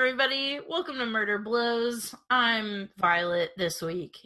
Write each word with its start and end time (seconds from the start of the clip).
everybody. 0.00 0.58
Welcome 0.66 0.96
to 0.96 1.04
Murder 1.04 1.36
Blows. 1.36 2.14
I'm 2.30 2.88
Violet 2.96 3.50
this 3.58 3.82
week 3.82 4.16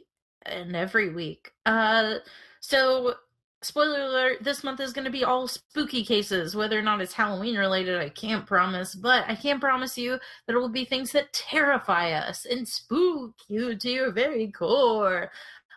and 0.47 0.77
every 0.77 1.12
week. 1.12 1.50
Uh 1.67 2.19
so 2.61 3.16
spoiler 3.61 4.02
alert, 4.02 4.45
this 4.45 4.62
month 4.62 4.79
is 4.79 4.92
going 4.92 5.04
to 5.04 5.10
be 5.10 5.24
all 5.24 5.48
spooky 5.48 6.04
cases. 6.04 6.54
Whether 6.54 6.79
or 6.79 6.82
not 6.82 7.00
it's 7.00 7.12
Halloween 7.12 7.58
related, 7.58 8.00
I 8.00 8.08
can't 8.08 8.46
promise, 8.46 8.95
but 8.95 9.24
I 9.26 9.34
can 9.34 9.58
promise 9.58 9.98
you 9.98 10.16
that 10.46 10.55
it 10.55 10.59
will 10.61 10.68
be 10.68 10.84
things 10.84 11.11
that 11.11 11.32
terrify 11.32 12.12
us 12.12 12.46
and 12.48 12.68
spook 12.68 13.34
you 13.48 13.75
to 13.75 13.91
your 13.91 14.12
very 14.12 14.52
core. 14.52 15.32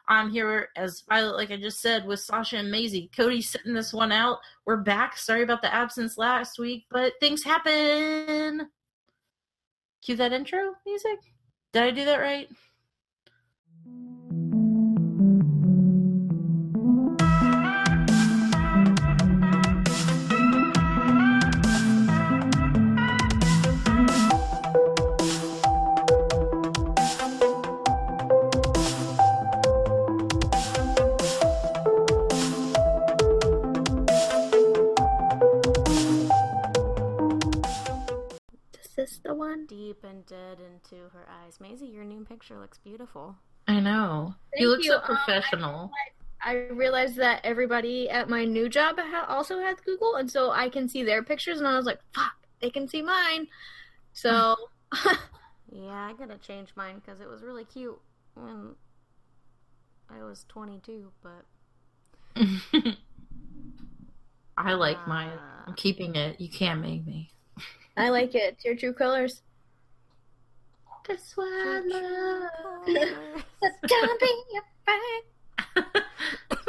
I'm 0.08 0.30
here 0.30 0.70
as 0.76 1.02
Violet, 1.10 1.38
like 1.38 1.50
I 1.50 1.58
just 1.58 1.82
said, 1.82 2.06
with 2.06 2.20
Sasha 2.20 2.58
and 2.58 2.70
Maisie. 2.70 3.10
Cody's 3.18 3.50
sitting 3.50 3.74
this 3.74 3.94
one 3.94 4.12
out. 4.12 4.38
We're 4.64 4.78
back. 4.78 5.18
Sorry 5.18 5.42
about 5.42 5.64
the 5.64 5.74
absence 5.74 6.20
last 6.20 6.60
week, 6.60 6.86
but 6.92 7.14
things 7.20 7.44
happen. 7.44 8.70
Cue 10.02 10.16
that 10.16 10.34
intro 10.34 10.76
music. 10.86 11.20
Did 11.74 11.84
I 11.84 11.92
do 11.92 12.06
that 12.06 12.18
right? 12.18 12.50
One. 39.48 39.66
deep 39.66 40.04
and 40.04 40.26
dead 40.26 40.60
into 40.60 41.10
her 41.10 41.28
eyes. 41.44 41.60
Maisie, 41.60 41.88
your 41.88 42.04
new 42.04 42.24
picture 42.26 42.58
looks 42.60 42.78
beautiful. 42.78 43.36
I 43.68 43.80
know. 43.80 44.36
he 44.54 44.64
Thank 44.66 44.70
looks 44.70 44.86
you. 44.86 44.92
so 44.92 44.98
Um, 44.98 45.04
I- 45.04 45.08
professional. 45.08 45.92
I 46.40 46.54
realized 46.68 47.16
that 47.18 47.42
everybody 47.44 48.10
at 48.10 48.30
my 48.30 48.46
new 48.46 48.70
job 48.70 48.98
ha- 49.00 49.26
also 49.28 49.60
has 49.60 49.80
Google, 49.82 50.16
and 50.16 50.30
so 50.30 50.52
I 50.52 50.70
can 50.70 50.88
see 50.88 51.04
their 51.04 51.24
pictures, 51.24 51.58
and 51.60 51.68
I 51.68 51.76
was 51.76 51.86
like, 51.88 52.00
"Fuck, 52.14 52.34
they 52.62 52.70
can 52.70 52.88
see 52.88 53.02
mine." 53.02 53.48
So 54.14 54.56
Yeah, 55.72 55.92
I 56.08 56.14
gotta 56.18 56.38
change 56.38 56.70
mine 56.76 57.00
because 57.04 57.20
it 57.20 57.28
was 57.28 57.42
really 57.44 57.66
cute 57.66 58.00
when 58.36 58.76
I 60.10 60.24
was 60.24 60.46
22, 60.48 61.12
but 61.24 61.46
I 64.58 64.74
like 64.74 65.08
mine. 65.08 65.34
Ah. 65.38 65.64
I'm 65.68 65.76
keeping 65.76 66.16
it. 66.16 66.40
You 66.40 66.50
can't 66.50 66.82
make 66.82 67.06
me. 67.06 67.32
I 67.98 68.10
like 68.10 68.36
it. 68.36 68.54
It's 68.54 68.64
your 68.64 68.76
true 68.76 68.94
colors. 68.94 69.42
That's 71.08 71.36
why 71.36 71.46
I 71.48 71.82
love. 71.88 73.44
Don't 73.88 74.20
be 74.20 74.44
afraid. 74.86 76.04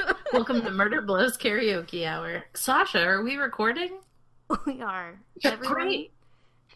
Welcome 0.33 0.63
to 0.63 0.71
Murder 0.71 1.03
Blows 1.03 1.37
Karaoke 1.37 2.07
Hour. 2.07 2.45
Sasha, 2.55 3.05
are 3.05 3.23
we 3.23 3.37
recording? 3.37 3.99
we 4.65 4.81
are. 4.81 5.21
Everyone, 5.45 5.75
great. 5.75 6.13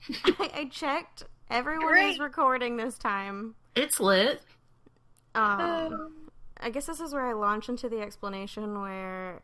I, 0.25 0.51
I 0.55 0.65
checked. 0.71 1.25
Everyone 1.51 1.97
is 1.97 2.19
recording 2.19 2.77
this 2.77 2.99
time. 2.99 3.55
It's 3.75 4.01
lit. 4.01 4.43
Um, 5.35 6.29
I 6.61 6.69
guess 6.69 6.85
this 6.85 7.01
is 7.01 7.15
where 7.15 7.27
I 7.27 7.33
launch 7.33 7.71
into 7.71 7.89
the 7.89 8.03
explanation 8.03 8.83
where 8.83 9.41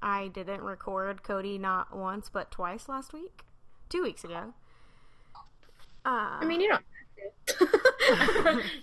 I 0.00 0.28
didn't 0.28 0.62
record 0.62 1.24
Cody 1.24 1.58
not 1.58 1.96
once 1.96 2.30
but 2.32 2.52
twice 2.52 2.88
last 2.88 3.12
week, 3.12 3.42
two 3.94 4.02
weeks 4.02 4.24
ago. 4.24 4.52
Uh, 6.04 6.38
I 6.40 6.44
mean, 6.44 6.60
you 6.60 6.68
don't. 6.68 6.84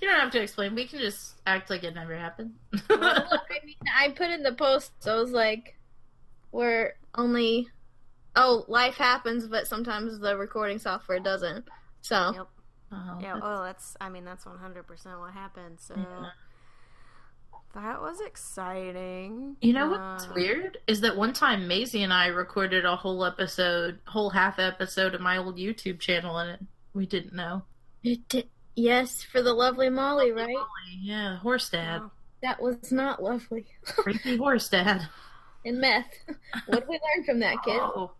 you 0.02 0.08
don't 0.08 0.20
have 0.20 0.32
to 0.32 0.42
explain. 0.42 0.74
We 0.74 0.88
can 0.88 1.00
just 1.00 1.36
act 1.46 1.70
like 1.70 1.84
it 1.84 1.94
never 1.94 2.16
happened. 2.18 2.54
Look, 2.72 2.82
I 2.90 3.38
mean, 3.66 3.76
I 3.96 4.10
put 4.10 4.30
in 4.32 4.42
the 4.44 4.54
post, 4.54 4.92
so 5.00 5.16
I 5.18 5.20
was 5.22 5.32
like, 5.32 5.78
"We're 6.52 6.94
only." 7.16 7.70
Oh, 8.36 8.64
life 8.70 8.96
happens, 8.96 9.46
but 9.48 9.68
sometimes 9.68 10.20
the 10.20 10.38
recording 10.38 10.80
software 10.80 11.20
doesn't. 11.20 11.66
So 12.02 12.32
Yep. 12.34 12.48
Oh, 12.94 13.18
Yeah. 13.22 13.34
that's- 13.34 13.42
Oh, 13.44 13.64
that's. 13.64 13.98
I 14.00 14.10
mean, 14.10 14.24
that's 14.24 14.46
one 14.46 14.58
hundred 14.58 14.88
percent 14.88 15.20
what 15.20 15.34
happened. 15.34 15.80
So 15.82 15.96
Yeah. 15.98 16.30
That 17.74 18.02
was 18.02 18.20
exciting. 18.22 19.56
You 19.62 19.74
know 19.74 19.90
what's 19.90 20.26
Uh, 20.26 20.32
weird 20.36 20.78
is 20.88 21.02
that 21.02 21.16
one 21.18 21.34
time 21.34 21.68
Maisie 21.68 22.04
and 22.04 22.14
I 22.14 22.28
recorded 22.28 22.86
a 22.86 22.96
whole 22.96 23.24
episode, 23.26 24.00
whole 24.06 24.30
half 24.32 24.60
episode 24.60 25.16
of 25.16 25.22
my 25.22 25.38
old 25.38 25.58
YouTube 25.58 26.00
channel, 26.00 26.38
and 26.38 26.52
it, 26.52 26.60
we 26.94 27.06
didn't 27.06 27.34
know. 27.34 27.64
it 28.04 28.28
did. 28.28 28.50
Yes, 28.76 29.22
for 29.22 29.42
the 29.42 29.54
lovely 29.54 29.90
Molly, 29.90 30.32
right? 30.32 30.56
Yeah, 31.02 31.38
horse 31.38 31.70
dad, 31.70 32.02
Oh, 32.04 32.12
That 32.42 32.62
was 32.62 32.92
not 32.92 33.22
lovely. 33.22 33.66
freaky 34.04 34.38
horse 34.38 34.70
dad. 34.70 35.08
and 35.66 35.80
meth. 35.80 36.06
What 36.68 36.80
did 36.82 36.88
we 36.88 36.96
learn 37.16 37.26
from 37.26 37.40
that 37.40 37.58
kid? 37.64 37.80
Oh, 37.82 38.12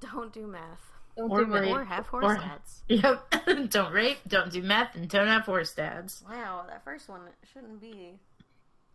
don't 0.00 0.32
do 0.32 0.46
math 0.46 0.80
Don't 1.16 1.30
or 1.30 1.44
do 1.44 1.50
meth. 1.50 1.62
rape. 1.62 1.72
or 1.74 1.84
have 1.84 2.06
horse 2.06 2.24
Or- 2.24 2.36
dads. 2.36 2.82
yep. 2.88 3.34
don't 3.70 3.92
rape, 3.92 4.18
don't 4.26 4.50
do 4.50 4.62
meth, 4.62 4.94
and 4.96 5.08
don't 5.08 5.28
have 5.28 5.42
horse 5.44 5.72
dads. 5.74 6.24
Wow, 6.28 6.64
that 6.68 6.84
first 6.84 7.08
one 7.08 7.20
shouldn't 7.52 7.80
be. 7.80 8.18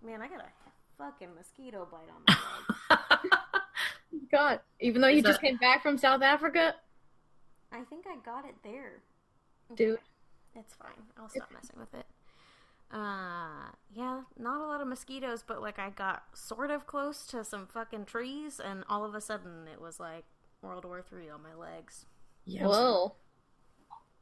Man, 0.04 0.22
I 0.22 0.28
got 0.28 0.40
a 0.42 0.50
fucking 0.98 1.30
mosquito 1.36 1.88
bite 1.92 2.10
on 2.10 2.24
my 2.90 2.98
leg. 3.22 3.32
God, 4.32 4.60
even 4.80 5.02
though 5.02 5.08
you 5.08 5.18
Is 5.20 5.24
just 5.24 5.42
that- 5.42 5.48
came 5.48 5.58
back 5.58 5.82
from 5.82 5.98
South 5.98 6.22
Africa, 6.22 6.76
I 7.72 7.82
think 7.90 8.06
I 8.08 8.18
got 8.24 8.46
it 8.46 8.56
there. 8.64 9.02
dude. 9.76 10.00
It's 10.56 10.76
fine. 10.76 10.92
I'll 11.18 11.30
stop 11.30 11.50
messing 11.52 11.80
with 11.80 11.94
it. 11.96 12.06
Uh, 12.92 13.72
yeah, 13.92 14.22
not 14.38 14.62
a 14.62 14.66
lot 14.68 14.82
of 14.82 14.88
mosquitoes, 14.88 15.44
but 15.48 15.62
like 15.64 15.80
I 15.80 15.90
got 15.90 16.24
sort 16.36 16.70
of 16.70 16.86
close 16.86 17.26
to 17.28 17.44
some 17.44 17.66
fucking 17.66 18.06
trees, 18.06 18.60
and 18.64 18.84
all 18.88 19.04
of 19.04 19.16
a 19.16 19.22
sudden 19.22 19.68
it 19.72 19.82
was 19.82 20.00
like 20.00 20.26
World 20.62 20.86
War 20.86 21.02
Three 21.02 21.28
on 21.28 21.42
my 21.42 21.56
legs. 21.56 22.06
Yeah. 22.46 22.68
Whoa. 22.68 23.16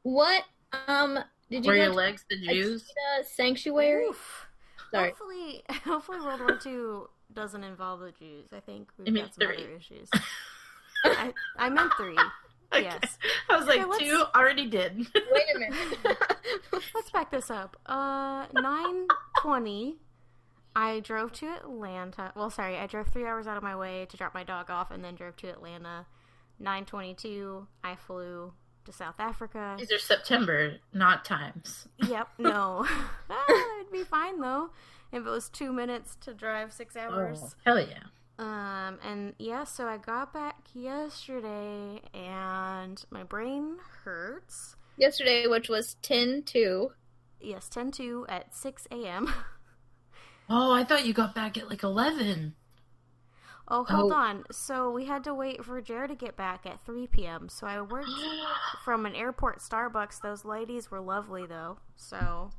What? 0.04 0.44
Um, 0.88 1.18
did 1.50 1.66
you 1.66 1.72
Were 1.72 1.76
your 1.76 1.88
to 1.88 1.92
legs 1.92 2.24
the 2.30 2.38
Jews? 2.40 2.84
the 3.18 3.24
sanctuary? 3.26 4.06
Oof. 4.06 4.46
Sorry. 4.92 5.08
Hopefully, 5.08 5.62
hopefully 5.84 6.20
World 6.20 6.40
War 6.40 6.56
Two 6.56 7.08
doesn't 7.32 7.64
involve 7.64 8.00
the 8.00 8.12
Jews. 8.12 8.46
I 8.54 8.60
think 8.60 8.90
we've 8.98 9.08
It 9.08 9.12
got 9.20 9.34
some 9.34 9.46
three. 9.48 9.56
other 9.64 9.70
issues. 9.76 10.08
I, 11.04 11.32
I 11.58 11.68
meant 11.70 11.92
three. 11.96 12.16
Okay. 12.74 12.84
Yes. 12.84 13.18
I 13.50 13.56
was 13.56 13.66
like, 13.66 13.80
Okay, 13.80 13.88
let's- 13.90 14.02
two 14.04 14.22
already 14.34 14.66
did. 14.66 14.96
Wait 14.98 15.44
a 15.54 15.58
minute. 15.58 15.98
Let's 16.94 17.10
back 17.10 17.30
this 17.30 17.50
up. 17.50 17.76
Uh, 17.86 18.46
nine 18.54 19.06
twenty. 19.40 19.96
I 20.74 21.00
drove 21.00 21.32
to 21.32 21.48
Atlanta. 21.48 22.32
Well, 22.34 22.48
sorry, 22.48 22.78
I 22.78 22.86
drove 22.86 23.08
three 23.08 23.26
hours 23.26 23.46
out 23.46 23.58
of 23.58 23.62
my 23.62 23.76
way 23.76 24.06
to 24.08 24.16
drop 24.16 24.32
my 24.32 24.42
dog 24.44 24.70
off, 24.70 24.90
and 24.90 25.04
then 25.04 25.14
drove 25.16 25.36
to 25.38 25.48
Atlanta. 25.48 26.06
Nine 26.58 26.84
twenty-two. 26.86 27.66
I 27.84 27.96
flew 27.96 28.52
to 28.84 28.92
South 28.92 29.16
Africa. 29.18 29.76
These 29.78 29.92
are 29.92 29.98
September, 29.98 30.76
not 30.92 31.24
times. 31.24 31.88
Yep. 32.08 32.28
No. 32.38 32.86
ah, 33.30 33.78
it'd 33.80 33.92
be 33.92 34.04
fine 34.04 34.40
though 34.40 34.70
if 35.12 35.26
it 35.26 35.30
was 35.30 35.48
two 35.48 35.72
minutes 35.72 36.16
to 36.22 36.34
drive 36.34 36.72
six 36.72 36.96
hours. 36.96 37.40
Oh, 37.42 37.50
hell 37.64 37.80
yeah. 37.80 38.04
Um, 38.38 38.98
and 39.04 39.34
yeah, 39.38 39.64
so 39.64 39.86
I 39.86 39.98
got 39.98 40.32
back 40.32 40.56
yesterday, 40.74 42.00
and 42.14 43.04
my 43.10 43.22
brain 43.22 43.76
hurts. 44.04 44.74
Yesterday, 44.96 45.46
which 45.46 45.68
was 45.68 45.96
10 46.02 46.42
2. 46.44 46.90
Yes, 47.40 47.68
ten 47.68 47.90
two 47.90 48.24
at 48.28 48.54
six 48.54 48.86
a.m. 48.90 49.32
Oh, 50.54 50.74
I 50.74 50.84
thought 50.84 51.06
you 51.06 51.14
got 51.14 51.34
back 51.34 51.56
at 51.56 51.70
like 51.70 51.82
11. 51.82 52.54
Oh, 53.74 53.84
hold 53.84 54.12
Oh. 54.12 54.16
on. 54.16 54.44
So 54.52 54.90
we 54.90 55.06
had 55.06 55.24
to 55.24 55.32
wait 55.34 55.64
for 55.64 55.80
Jared 55.80 56.10
to 56.10 56.14
get 56.14 56.36
back 56.36 56.66
at 56.66 56.84
3 56.84 57.06
p.m. 57.06 57.48
So 57.48 57.66
I 57.66 57.80
worked 57.80 58.06
from 58.84 59.06
an 59.06 59.14
airport 59.14 59.60
Starbucks. 59.60 60.20
Those 60.20 60.44
ladies 60.44 60.90
were 60.90 61.00
lovely, 61.00 61.46
though. 61.46 61.78
So 61.96 62.50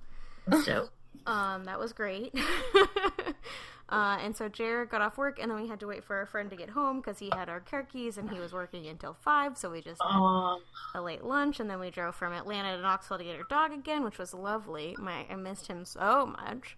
dope. 0.65 0.89
um, 1.27 1.65
that 1.65 1.77
was 1.79 1.93
great. 1.93 2.33
uh, 3.89 4.17
and 4.21 4.35
so 4.35 4.49
Jared 4.49 4.89
got 4.89 5.01
off 5.01 5.17
work, 5.17 5.37
and 5.39 5.51
then 5.51 5.61
we 5.61 5.67
had 5.67 5.79
to 5.81 5.87
wait 5.87 6.03
for 6.03 6.21
a 6.21 6.27
friend 6.27 6.49
to 6.49 6.55
get 6.55 6.71
home 6.71 6.97
because 6.99 7.19
he 7.19 7.29
had 7.31 7.47
our 7.47 7.59
car 7.59 7.83
keys 7.83 8.17
and 8.17 8.29
he 8.31 8.39
was 8.39 8.51
working 8.51 8.87
until 8.87 9.13
5. 9.13 9.55
So 9.57 9.69
we 9.69 9.81
just 9.81 10.01
had 10.01 10.09
Oh, 10.19 10.59
a 10.95 11.01
late 11.01 11.23
lunch, 11.23 11.59
and 11.59 11.69
then 11.69 11.79
we 11.79 11.91
drove 11.91 12.15
from 12.15 12.33
Atlanta 12.33 12.75
to 12.75 12.81
Knoxville 12.81 13.19
to 13.19 13.23
get 13.23 13.37
our 13.37 13.43
dog 13.49 13.71
again, 13.71 14.03
which 14.03 14.17
was 14.17 14.33
lovely. 14.33 14.95
My 14.97 15.25
I 15.29 15.35
missed 15.35 15.67
him 15.67 15.85
so 15.85 16.25
much. 16.25 16.75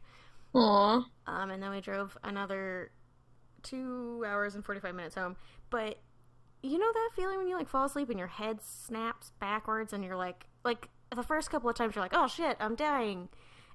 Aw. 0.53 1.05
Um, 1.27 1.49
and 1.51 1.63
then 1.63 1.71
we 1.71 1.79
drove 1.81 2.17
another 2.23 2.91
two 3.65 4.23
hours 4.25 4.55
and 4.55 4.63
45 4.63 4.95
minutes 4.95 5.15
home. 5.15 5.35
But 5.69 5.97
you 6.61 6.77
know 6.77 6.91
that 6.91 7.09
feeling 7.15 7.37
when 7.37 7.47
you 7.47 7.55
like 7.55 7.67
fall 7.67 7.85
asleep 7.85 8.09
and 8.09 8.17
your 8.17 8.27
head 8.27 8.59
snaps 8.61 9.31
backwards 9.39 9.91
and 9.93 10.03
you're 10.03 10.15
like, 10.15 10.45
like 10.63 10.89
the 11.13 11.23
first 11.23 11.51
couple 11.51 11.69
of 11.69 11.75
times 11.75 11.95
you're 11.95 12.03
like, 12.03 12.13
oh 12.15 12.27
shit, 12.27 12.57
I'm 12.59 12.75
dying. 12.75 13.29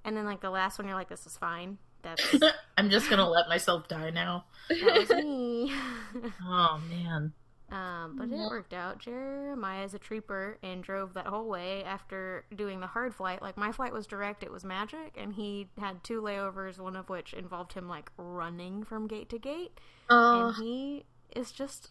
And 0.04 0.16
then 0.16 0.24
like 0.24 0.40
the 0.40 0.50
last 0.50 0.78
one, 0.78 0.88
you're 0.88 0.96
like, 0.96 1.08
this 1.08 1.26
is 1.26 1.36
fine. 1.36 1.78
That's 2.02 2.22
I'm 2.78 2.88
just 2.88 3.10
gonna 3.10 3.28
let 3.28 3.48
myself 3.48 3.86
die 3.88 4.10
now. 4.10 4.46
that 4.68 5.06
was 5.08 5.10
me. 5.10 5.72
Oh 6.46 6.80
man. 6.88 7.32
Um, 7.70 8.16
but 8.16 8.24
it 8.28 8.32
Mhm. 8.32 8.50
worked 8.50 8.72
out. 8.74 8.98
Jeremiah's 8.98 9.94
a 9.94 9.98
trooper 9.98 10.58
and 10.62 10.82
drove 10.82 11.14
that 11.14 11.26
whole 11.28 11.48
way 11.48 11.84
after 11.84 12.44
doing 12.54 12.80
the 12.80 12.88
hard 12.88 13.14
flight. 13.14 13.40
Like 13.42 13.56
my 13.56 13.70
flight 13.70 13.92
was 13.92 14.06
direct, 14.08 14.42
it 14.42 14.50
was 14.50 14.64
magic, 14.64 15.14
and 15.16 15.32
he 15.34 15.68
had 15.78 16.02
two 16.02 16.20
layovers, 16.20 16.78
one 16.78 16.96
of 16.96 17.08
which 17.08 17.32
involved 17.32 17.72
him 17.74 17.88
like 17.88 18.10
running 18.16 18.82
from 18.82 19.06
gate 19.06 19.28
to 19.30 19.38
gate. 19.38 19.78
Oh, 20.08 20.48
And 20.48 20.56
he 20.56 21.04
is 21.36 21.52
just 21.52 21.90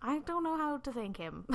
I 0.00 0.20
don't 0.20 0.42
know 0.44 0.56
how 0.56 0.78
to 0.78 0.92
thank 0.92 1.16
him. 1.18 1.46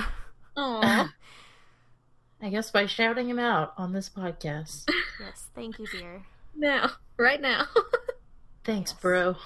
oh, 0.56 1.08
I 2.42 2.50
guess 2.50 2.70
by 2.70 2.86
shouting 2.86 3.28
him 3.28 3.38
out 3.38 3.72
on 3.78 3.92
this 3.92 4.08
podcast. 4.10 4.88
yes, 5.18 5.48
thank 5.54 5.78
you, 5.78 5.86
dear. 5.86 6.24
now, 6.54 6.90
right 7.16 7.40
now. 7.40 7.66
Thanks, 8.64 8.92
Yes. 8.92 9.00
bro. 9.00 9.36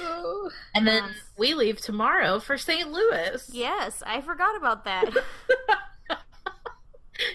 Oh. 0.00 0.50
And 0.74 0.86
then 0.86 1.02
Yes. 1.06 1.16
we 1.36 1.54
leave 1.54 1.80
tomorrow 1.80 2.38
for 2.40 2.56
St. 2.58 2.90
Louis. 2.90 3.48
Yes, 3.52 4.02
I 4.06 4.20
forgot 4.20 4.56
about 4.56 4.84
that. 4.84 5.10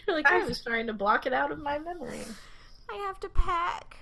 Like, 0.05 0.25
I 0.29 0.43
was 0.43 0.61
trying 0.61 0.87
to 0.87 0.93
block 0.93 1.25
it 1.25 1.33
out 1.33 1.51
of 1.51 1.59
my 1.59 1.79
memory. 1.79 2.19
I 2.91 2.95
have 3.07 3.19
to 3.21 3.29
pack. 3.29 3.95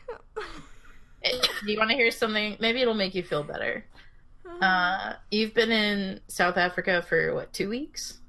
Eh, 1.24 1.32
Do 1.64 1.72
you 1.72 1.78
want 1.78 1.92
to 1.92 1.96
hear 1.96 2.10
something? 2.10 2.58
Maybe 2.60 2.82
it'll 2.82 2.94
make 2.96 3.14
you 3.14 3.22
feel 3.24 3.44
better. 3.44 3.86
Uh, 4.62 5.14
you've 5.30 5.54
been 5.54 5.72
in 5.72 6.22
South 6.28 6.58
Africa 6.58 7.04
for 7.08 7.34
what, 7.36 7.54
two 7.54 7.70
weeks? 7.70 8.20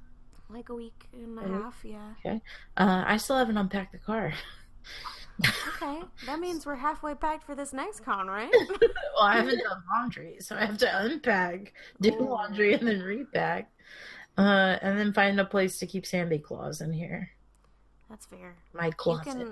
like 0.49 0.69
a 0.69 0.73
week 0.75 1.05
and 1.13 1.37
a 1.37 1.41
Mhm. 1.41 1.61
half, 1.63 1.75
yeah. 1.83 2.13
Uh, 2.77 3.03
I 3.05 3.17
still 3.17 3.37
haven't 3.37 3.57
unpacked 3.57 3.91
the 3.91 3.97
car. 3.97 4.33
Okay, 5.45 6.01
that 6.25 6.39
means 6.39 6.65
we're 6.65 6.75
halfway 6.75 7.13
packed 7.13 7.45
for 7.45 7.53
this 7.55 7.71
next 7.73 7.99
con, 8.01 8.27
right? 8.27 8.51
well, 8.81 9.21
I 9.21 9.35
haven't 9.37 9.59
done 9.59 9.83
laundry, 9.95 10.37
so 10.39 10.55
I 10.55 10.65
have 10.65 10.77
to 10.79 11.05
unpack, 11.05 11.73
do 12.01 12.11
Oh. 12.19 12.23
laundry, 12.23 12.73
and 12.73 12.87
then 12.87 13.01
repack. 13.01 13.69
Uh, 14.37 14.77
and 14.81 14.97
then 14.99 15.13
find 15.13 15.39
a 15.39 15.45
place 15.45 15.77
to 15.79 15.87
keep 15.87 16.05
Sandy 16.05 16.37
Claus 16.39 16.81
in 16.81 16.91
here. 16.93 17.29
That's 18.09 18.25
fair. 18.25 18.55
My 18.73 18.91
closet. 18.91 19.25
can, 19.25 19.47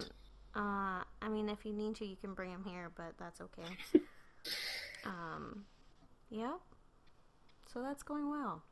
uh, 0.56 1.04
I 1.22 1.30
mean, 1.30 1.50
if 1.50 1.66
you 1.66 1.74
need 1.74 1.96
to, 1.98 2.06
you 2.06 2.16
can 2.16 2.34
bring 2.34 2.52
him 2.52 2.64
here, 2.66 2.92
but 2.96 3.14
that's 3.20 3.42
okay. 3.42 3.78
um, 5.06 5.66
yeah. 6.30 6.54
So 7.74 7.82
that's 7.82 8.04
going 8.04 8.30
well. 8.30 8.64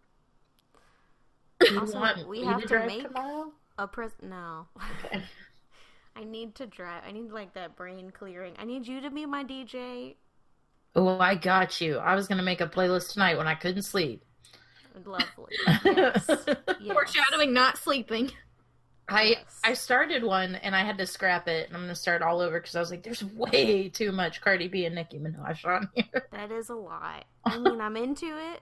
Also, 1.78 2.28
we 2.28 2.44
have 2.44 2.62
to 2.62 2.68
to 2.68 2.86
make- 2.86 3.04
tomorrow? 3.08 3.52
A 3.78 3.88
present. 3.88 4.24
no. 4.30 4.68
Okay. 5.06 5.24
I 6.16 6.24
need 6.24 6.56
to 6.56 6.68
drive. 6.68 7.04
I 7.08 7.12
need 7.12 7.32
like 7.32 7.54
that 7.54 7.76
brain 7.76 8.12
clearing. 8.12 8.54
I 8.60 8.66
need 8.66 8.88
you 8.88 9.02
to 9.02 9.10
be 9.10 9.26
my 9.26 9.44
DJ. 9.44 10.16
Oh, 10.96 11.18
I 11.20 11.36
got 11.36 11.82
you. 11.82 11.98
I 11.98 12.16
was 12.16 12.28
gonna 12.28 12.44
make 12.44 12.62
a 12.62 12.68
playlist 12.68 13.14
tonight 13.14 13.38
when 13.38 13.48
I 13.48 13.56
couldn't 13.56 13.84
sleep. 13.84 14.24
Lovely. 15.06 15.56
Yes. 15.86 16.26
yes. 16.28 16.94
Foreshadowing 16.94 17.54
not 17.54 17.78
sleeping. 17.78 18.32
I 19.10 19.24
Yes. 19.24 19.60
I 19.64 19.74
started 19.74 20.24
one 20.24 20.56
and 20.56 20.76
I 20.76 20.84
had 20.84 20.98
to 21.00 21.08
scrap 21.08 21.48
it, 21.48 21.68
and 21.68 21.76
I'm 21.76 21.84
gonna 21.84 21.96
start 21.96 22.22
all 22.22 22.40
over 22.40 22.60
because 22.60 22.76
I 22.76 22.80
was 22.80 22.92
like, 22.92 23.04
"There's 23.04 23.24
way 23.24 23.90
too 23.90 24.12
much 24.12 24.42
Cardi 24.42 24.68
B 24.68 24.86
and 24.86 24.96
Nicki 24.96 25.20
Minaj 25.20 25.66
on 25.66 25.90
here." 25.94 26.28
That 26.32 26.52
is 26.52 26.70
a 26.70 26.76
lot. 26.76 27.26
I 27.46 27.58
mean, 27.60 27.82
I'm 27.82 27.98
into 27.98 28.28
it. 28.28 28.62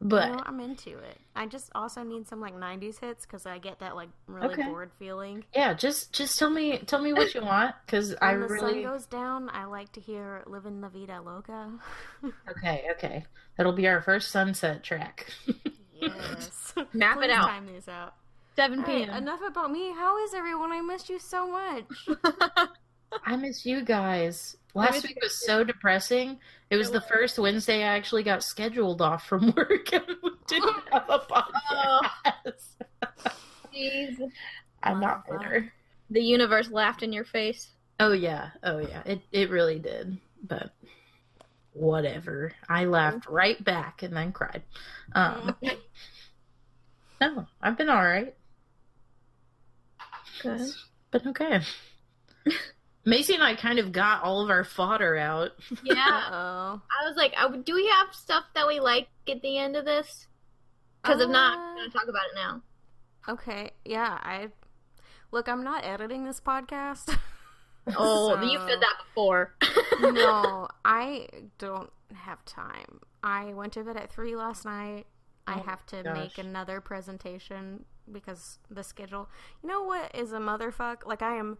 But 0.00 0.12
you 0.16 0.22
know, 0.26 0.42
I'm 0.44 0.60
into 0.60 0.96
it. 0.98 1.18
I 1.34 1.46
just 1.46 1.70
also 1.74 2.02
need 2.02 2.26
some 2.28 2.40
like 2.40 2.54
'90s 2.54 2.98
hits 3.00 3.26
because 3.26 3.46
I 3.46 3.58
get 3.58 3.80
that 3.80 3.96
like 3.96 4.08
really 4.26 4.56
Okay. 4.56 4.56
bored 4.56 4.92
feeling. 4.98 5.44
yeah, 5.54 5.74
just 5.74 6.12
just 6.14 6.38
tell 6.38 6.50
me 6.50 6.78
tell 6.80 7.02
me 7.02 7.12
what 7.14 7.34
you 7.34 7.42
want 7.42 7.74
because 7.86 8.14
I 8.22 8.32
When 8.32 8.40
the 8.40 8.48
really 8.48 8.74
sun 8.74 8.82
goes 8.82 9.06
down, 9.06 9.48
I 9.48 9.64
like 9.64 9.92
to 9.92 10.00
hear 10.02 10.42
"Living 10.46 10.82
La 10.82 10.90
Vida 10.90 11.22
Loca." 11.22 11.80
okay 12.50 12.84
okay 12.92 13.24
that'll 13.56 13.72
be 13.72 13.86
our 13.88 14.00
first 14.00 14.30
sunset 14.30 14.82
track. 14.84 15.26
yes, 15.94 16.74
Map 16.92 17.22
it 17.22 17.30
out. 17.30 17.52
Time 17.52 17.66
these 17.66 17.88
out. 17.88 18.14
7 18.56 18.82
All 18.82 18.84
right, 18.84 19.08
p.m. 19.08 19.16
enough 19.16 19.40
about 19.46 19.70
me. 19.70 19.92
How 19.92 20.22
is 20.24 20.34
everyone? 20.34 20.72
I 20.72 20.80
missed 20.80 21.08
you 21.08 21.18
so 21.18 21.50
much. 21.50 22.10
I 23.24 23.36
miss 23.36 23.66
you 23.66 23.84
guys. 23.84 24.56
Last 24.76 25.04
week 25.04 25.18
was 25.22 25.44
so 25.46 25.64
depressing. 25.64 26.38
It 26.68 26.76
was 26.76 26.90
the 26.90 27.00
first 27.00 27.38
Wednesday 27.38 27.82
I 27.82 27.96
actually 27.96 28.22
got 28.22 28.42
scheduled 28.42 29.00
off 29.00 29.26
from 29.26 29.46
work 29.56 29.90
and 29.92 30.04
didn't 30.46 30.76
have 30.92 31.08
a 31.08 31.18
podcast. 31.20 32.62
Jeez. 33.74 34.30
I'm 34.82 35.00
not 35.00 35.24
bitter. 35.26 35.72
The 36.10 36.20
universe 36.20 36.70
laughed 36.70 37.02
in 37.02 37.12
your 37.12 37.24
face. 37.24 37.70
Oh 37.98 38.12
yeah, 38.12 38.50
oh 38.62 38.78
yeah. 38.78 39.02
It 39.06 39.22
it 39.32 39.50
really 39.50 39.78
did. 39.78 40.18
But 40.46 40.72
whatever. 41.72 42.52
I 42.68 42.84
laughed 42.84 43.26
right 43.28 43.62
back 43.64 44.02
and 44.02 44.14
then 44.14 44.32
cried. 44.32 44.62
Um 45.14 45.56
No, 47.20 47.46
I've 47.62 47.78
been 47.78 47.88
alright. 47.88 48.34
Good. 50.42 50.70
But 51.10 51.26
okay. 51.28 51.60
Maisie 53.06 53.34
and 53.34 53.42
I 53.42 53.54
kind 53.54 53.78
of 53.78 53.92
got 53.92 54.22
all 54.24 54.42
of 54.42 54.50
our 54.50 54.64
fodder 54.64 55.16
out. 55.16 55.52
Yeah. 55.82 55.94
oh. 56.30 56.82
I 56.90 57.08
was 57.08 57.16
like, 57.16 57.32
uh, 57.38 57.48
do 57.64 57.74
we 57.74 57.86
have 57.86 58.12
stuff 58.14 58.44
that 58.54 58.66
we 58.66 58.80
like 58.80 59.08
at 59.30 59.40
the 59.42 59.56
end 59.58 59.76
of 59.76 59.84
this? 59.84 60.26
Because 61.02 61.20
if 61.22 61.30
not, 61.30 61.56
Uh, 61.56 61.60
I'm 61.62 61.76
going 61.76 61.90
to 61.90 61.92
talk 61.96 62.08
about 62.08 62.24
it 62.24 62.34
now. 62.34 62.62
Okay. 63.28 63.70
Yeah. 63.84 64.18
I 64.20 64.48
look. 65.30 65.48
I'm 65.48 65.62
not 65.64 65.84
editing 65.84 66.24
this 66.24 66.40
podcast. 66.40 67.16
Oh, 67.96 68.34
So- 68.34 68.42
you 68.42 68.58
said 68.66 68.80
that 68.80 68.94
before. 69.06 69.54
no, 70.00 70.66
I 70.84 71.28
don't 71.58 71.88
have 72.12 72.44
time. 72.44 72.98
I 73.22 73.54
went 73.54 73.74
to 73.74 73.84
bed 73.84 73.96
at 73.96 74.10
three 74.12 74.34
last 74.34 74.64
night. 74.64 75.06
I 75.46 75.60
Oh 75.60 75.62
have 75.62 75.86
to 75.86 76.02
gosh. 76.02 76.16
make 76.16 76.38
another 76.38 76.80
presentation 76.80 77.84
because 78.10 78.58
the 78.68 78.82
schedule. 78.82 79.28
You 79.62 79.68
know 79.68 79.84
what 79.84 80.12
is 80.16 80.32
a 80.32 80.38
motherfuck? 80.38 81.06
Like 81.06 81.22
I 81.22 81.36
am 81.36 81.58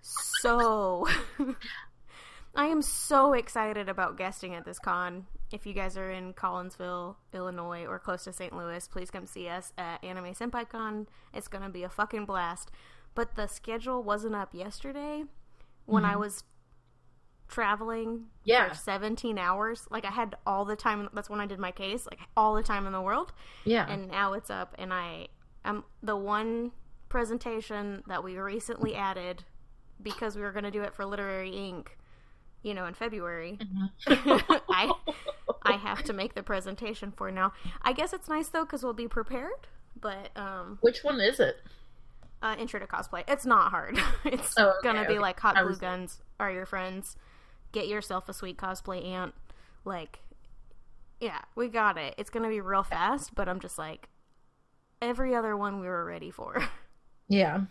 so. 0.00 1.06
I 2.54 2.66
am 2.66 2.82
so 2.82 3.32
excited 3.32 3.88
about 3.88 4.18
guesting 4.18 4.54
at 4.54 4.64
this 4.66 4.78
con. 4.78 5.26
If 5.52 5.64
you 5.66 5.72
guys 5.72 5.96
are 5.96 6.10
in 6.10 6.34
Collinsville, 6.34 7.16
Illinois, 7.32 7.86
or 7.86 7.98
close 7.98 8.24
to 8.24 8.32
St. 8.32 8.54
Louis, 8.54 8.86
please 8.88 9.10
come 9.10 9.26
see 9.26 9.48
us 9.48 9.72
at 9.78 10.02
Anime 10.04 10.34
Senpai 10.34 10.68
Con. 10.68 11.06
It's 11.32 11.48
gonna 11.48 11.70
be 11.70 11.82
a 11.82 11.88
fucking 11.88 12.26
blast. 12.26 12.70
But 13.14 13.36
the 13.36 13.46
schedule 13.46 14.02
wasn't 14.02 14.34
up 14.34 14.54
yesterday 14.54 15.24
when 15.86 16.04
I 16.04 16.14
Mhm. 16.14 16.18
was 16.20 16.44
traveling 17.48 18.26
Yeah. 18.44 18.68
for 18.68 18.74
17 18.74 19.38
hours. 19.38 19.86
Like 19.90 20.04
I 20.06 20.10
had 20.10 20.36
all 20.46 20.64
the 20.64 20.76
time. 20.76 21.08
That's 21.12 21.28
when 21.30 21.40
I 21.40 21.46
did 21.46 21.58
my 21.58 21.70
case. 21.72 22.06
Like 22.06 22.20
all 22.36 22.54
the 22.54 22.62
time 22.62 22.86
in 22.86 22.92
the 22.92 23.02
world 23.02 23.32
Yeah. 23.64 23.86
and 23.88 24.08
now 24.08 24.32
it's 24.32 24.50
up 24.50 24.74
and 24.78 24.92
i 24.92 25.28
am 25.64 25.84
the 26.02 26.16
one 26.16 26.72
presentation 27.10 28.02
that 28.06 28.24
we 28.24 28.38
recently 28.38 28.94
added 28.94 29.44
because 30.02 30.36
we 30.36 30.42
were 30.42 30.52
going 30.52 30.64
to 30.64 30.70
do 30.70 30.82
it 30.82 30.94
for 30.94 31.04
literary 31.04 31.50
ink 31.50 31.96
you 32.62 32.74
know 32.74 32.86
in 32.86 32.94
february 32.94 33.58
Mhm. 34.08 34.60
i 34.70 34.92
i 35.64 35.72
have 35.72 36.02
to 36.04 36.12
make 36.12 36.34
the 36.34 36.42
presentation 36.42 37.12
for 37.12 37.30
now 37.30 37.52
i 37.82 37.92
guess 37.92 38.12
it's 38.12 38.28
nice 38.28 38.48
though 38.48 38.64
because 38.64 38.82
we'll 38.84 38.92
be 38.92 39.08
prepared 39.08 39.66
but 40.00 40.30
um 40.36 40.78
Which 40.80 41.02
one 41.04 41.20
is 41.20 41.38
it? 41.40 41.56
uh, 42.42 42.56
intro 42.58 42.80
to 42.80 42.86
cosplay 42.86 43.22
it's 43.28 43.46
not 43.46 43.70
hard 43.70 43.98
it's 44.24 44.54
Oh, 44.58 44.68
okay, 44.70 44.78
gonna 44.82 45.02
be 45.06 45.12
okay. 45.14 45.18
like 45.20 45.38
hot 45.40 45.56
glue 45.62 45.76
guns 45.76 46.20
are 46.40 46.50
your 46.50 46.66
friends 46.66 47.16
get 47.72 47.86
yourself 47.88 48.28
a 48.28 48.32
sweet 48.32 48.56
cosplay 48.56 49.04
aunt 49.04 49.34
like 49.84 50.18
yeah 51.20 51.38
we 51.54 51.68
got 51.68 51.96
it 51.96 52.14
it's 52.18 52.30
gonna 52.30 52.48
be 52.48 52.60
real 52.60 52.82
fast 52.82 53.34
but 53.34 53.48
i'm 53.48 53.60
just 53.60 53.78
like 53.78 54.08
every 55.00 55.34
other 55.34 55.56
one 55.56 55.80
we 55.80 55.86
were 55.86 56.04
ready 56.04 56.30
for 56.30 56.62
Yeah. 57.28 57.62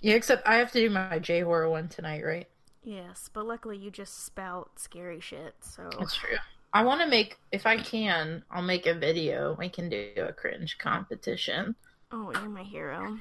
Yeah, 0.00 0.14
except 0.14 0.46
I 0.46 0.56
have 0.56 0.70
to 0.72 0.80
do 0.80 0.90
my 0.90 1.18
J 1.18 1.40
horror 1.40 1.68
one 1.70 1.88
tonight, 1.88 2.24
right? 2.24 2.46
yes 2.84 3.28
but 3.34 3.44
luckily 3.44 3.76
you 3.76 3.90
just 3.90 4.24
spout 4.24 4.70
scary 4.76 5.20
shit 5.20 5.54
so 5.60 5.90
That's 5.98 6.14
true. 6.14 6.36
I 6.72 6.84
want 6.84 7.00
to 7.02 7.06
make, 7.08 7.36
if 7.50 7.66
I 7.66 7.76
can, 7.78 8.42
I'll 8.50 8.62
make 8.62 8.86
a 8.86 8.94
video. 8.94 9.56
We 9.58 9.68
can 9.68 9.88
do 9.90 10.10
a 10.18 10.32
cringe 10.32 10.78
competition. 10.78 11.74
oh 12.12 12.30
you're 12.32 12.48
my 12.48 12.62
hero 12.62 13.18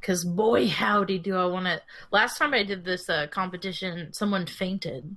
Because 0.00 0.24
boy, 0.24 0.68
howdy, 0.68 1.18
do 1.18 1.36
I 1.36 1.44
want 1.46 1.66
to. 1.66 1.82
Last 2.12 2.38
time 2.38 2.54
I 2.54 2.62
did 2.62 2.84
this 2.84 3.10
uh, 3.10 3.26
competition, 3.26 4.12
someone 4.12 4.46
fainted. 4.46 5.16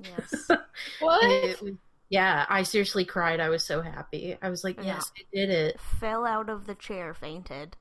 yes 0.00 0.48
What? 1.00 1.22
It 1.24 1.62
was- 1.62 1.72
yeah, 2.10 2.46
I 2.48 2.62
seriously 2.62 3.04
cried. 3.04 3.40
I 3.40 3.48
was 3.48 3.64
so 3.64 3.80
happy. 3.82 4.36
I 4.40 4.48
was 4.50 4.62
like, 4.64 4.76
Yeah. 4.76 4.94
yes, 4.96 5.10
I 5.16 5.22
did 5.36 5.50
it. 5.50 5.80
fell 6.00 6.24
out 6.24 6.48
of 6.48 6.66
the 6.66 6.74
chair 6.74 7.12
fainted 7.14 7.76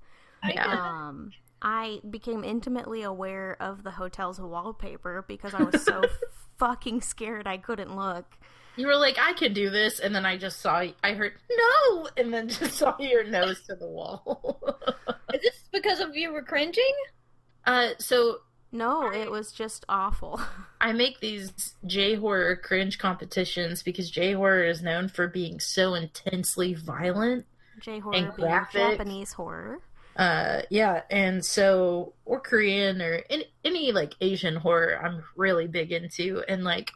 Yeah. 0.48 0.66
um 0.72 1.32
I 1.64 2.02
became 2.10 2.44
intimately 2.44 3.04
aware 3.04 3.56
of 3.60 3.84
the 3.84 3.92
hotel's 3.92 4.40
wallpaper 4.40 5.24
because 5.28 5.54
I 5.54 5.64
was 5.64 5.82
so 5.84 6.04
fucking 6.60 7.02
scared 7.02 7.48
I 7.48 7.58
couldn't 7.58 7.96
look. 7.96 8.26
You 8.76 8.88
were 8.88 8.98
like, 8.98 9.18
I 9.18 9.34
could 9.34 9.54
do 9.54 9.70
this. 9.70 10.00
And 10.00 10.14
then 10.14 10.26
I 10.26 10.38
just 10.38 10.60
saw, 10.60 10.84
I 11.04 11.14
heard, 11.14 11.34
no. 11.50 12.10
And 12.18 12.34
then 12.34 12.50
just 12.50 12.74
saw 12.74 12.96
your 13.00 13.24
nose 13.24 13.62
to 13.68 13.76
the 13.76 13.88
wall. 13.88 14.78
Is 15.34 15.42
this 15.42 15.64
because 15.72 16.00
of 16.02 16.16
you 16.16 16.34
were 16.34 16.44
cringing? 16.44 16.94
uh, 17.66 17.90
so 17.98 18.40
No, 18.74 19.10
it 19.12 19.32
was 19.32 19.52
just 19.54 19.86
awful. 19.88 20.42
I 20.82 20.92
make 20.92 21.22
these 21.22 21.76
J 21.86 22.16
horror 22.16 22.58
cringe 22.58 22.98
competitions 23.00 23.84
because 23.84 24.12
J 24.12 24.34
horror 24.34 24.66
is 24.66 24.82
known 24.82 25.08
for 25.08 25.28
being 25.28 25.62
so 25.62 25.94
intensely 25.94 26.74
violent. 26.74 27.46
J 27.80 28.00
horror 28.00 28.16
And 28.16 28.36
being 28.36 28.50
graphic. 28.50 28.98
Japanese 28.98 29.32
horror. 29.34 29.80
Uh, 30.16 30.62
yeah, 30.70 31.02
and 31.10 31.44
so 31.44 32.14
or 32.26 32.40
Korean 32.40 33.02
or 33.02 33.22
any, 33.30 33.46
any 33.66 33.92
like 33.92 34.14
Asian 34.22 34.56
horror, 34.56 35.00
I'm 35.04 35.24
really 35.36 35.68
big 35.68 35.92
into, 35.92 36.44
and 36.48 36.64
like, 36.64 36.92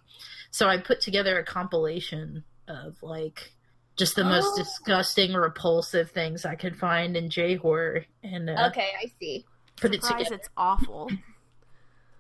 so 0.52 0.68
I 0.68 0.78
put 0.78 1.02
together 1.02 1.40
a 1.40 1.44
compilation 1.44 2.44
of 2.68 2.96
like 3.02 3.54
just 3.96 4.16
the 4.16 4.24
most 4.24 4.46
Oh. 4.54 4.58
disgusting, 4.58 5.34
repulsive 5.34 6.12
things 6.12 6.46
I 6.46 6.54
could 6.56 6.78
find 6.78 7.18
in 7.18 7.30
J 7.32 7.56
horror, 7.56 8.06
and 8.24 8.50
uh, 8.50 8.68
Okay, 8.70 8.90
I 9.02 9.12
see. 9.20 9.46
put 9.78 9.96
it 9.96 10.04
Surprise, 10.04 10.26
together. 10.26 10.36
it's 10.36 10.50
awful. 10.56 11.10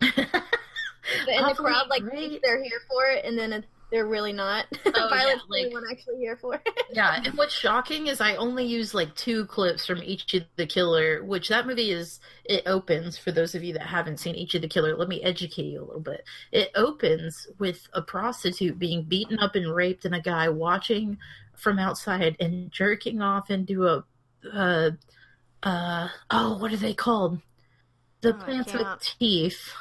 But 1.25 1.35
in 1.35 1.45
the 1.47 1.53
crowd, 1.55 1.87
like 1.89 2.01
great. 2.03 2.13
thinks 2.31 2.39
they're 2.43 2.61
here 2.61 2.81
for 2.89 3.05
it, 3.05 3.23
and 3.23 3.37
then 3.37 3.53
it, 3.53 3.65
they're 3.91 4.05
really 4.07 4.33
not. 4.33 4.65
Oh, 4.85 5.09
Violet's 5.09 5.43
yeah, 5.49 5.61
the 5.61 5.65
only 5.65 5.73
one 5.73 5.83
actually 5.91 6.17
here 6.17 6.37
for 6.37 6.55
it. 6.55 6.67
yeah, 6.91 7.21
and 7.23 7.33
what's 7.37 7.53
shocking 7.53 8.07
is 8.07 8.19
I 8.19 8.35
only 8.35 8.65
use 8.65 8.93
like 8.95 9.13
two 9.15 9.45
clips 9.45 9.85
from 9.85 10.01
Ichi 10.01 10.47
the 10.55 10.65
Killer, 10.65 11.23
which 11.23 11.49
that 11.49 11.67
movie 11.67 11.91
is. 11.91 12.19
It 12.45 12.63
opens 12.65 13.17
for 13.17 13.31
those 13.31 13.53
of 13.53 13.63
you 13.63 13.73
that 13.73 13.83
haven't 13.85 14.19
seen 14.19 14.33
Ichi 14.35 14.57
the 14.59 14.67
Killer. 14.67 14.95
Let 14.97 15.07
me 15.07 15.21
educate 15.21 15.65
you 15.65 15.81
a 15.81 15.85
little 15.85 16.01
bit. 16.01 16.23
It 16.51 16.71
opens 16.75 17.47
with 17.59 17.87
a 17.93 18.01
prostitute 18.01 18.79
being 18.79 19.03
beaten 19.03 19.37
up 19.39 19.55
and 19.55 19.73
raped, 19.73 20.05
and 20.05 20.15
a 20.15 20.21
guy 20.21 20.49
watching 20.49 21.17
from 21.55 21.77
outside 21.77 22.35
and 22.39 22.71
jerking 22.71 23.21
off 23.21 23.51
into 23.51 23.85
a. 23.87 24.03
Uh, 24.51 24.91
uh, 25.63 26.07
oh, 26.31 26.57
what 26.57 26.71
are 26.73 26.77
they 26.77 26.93
called? 26.93 27.39
The 28.21 28.33
Oh, 28.33 28.39
plants 28.43 28.73
with 28.73 28.87
teeth. 29.19 29.73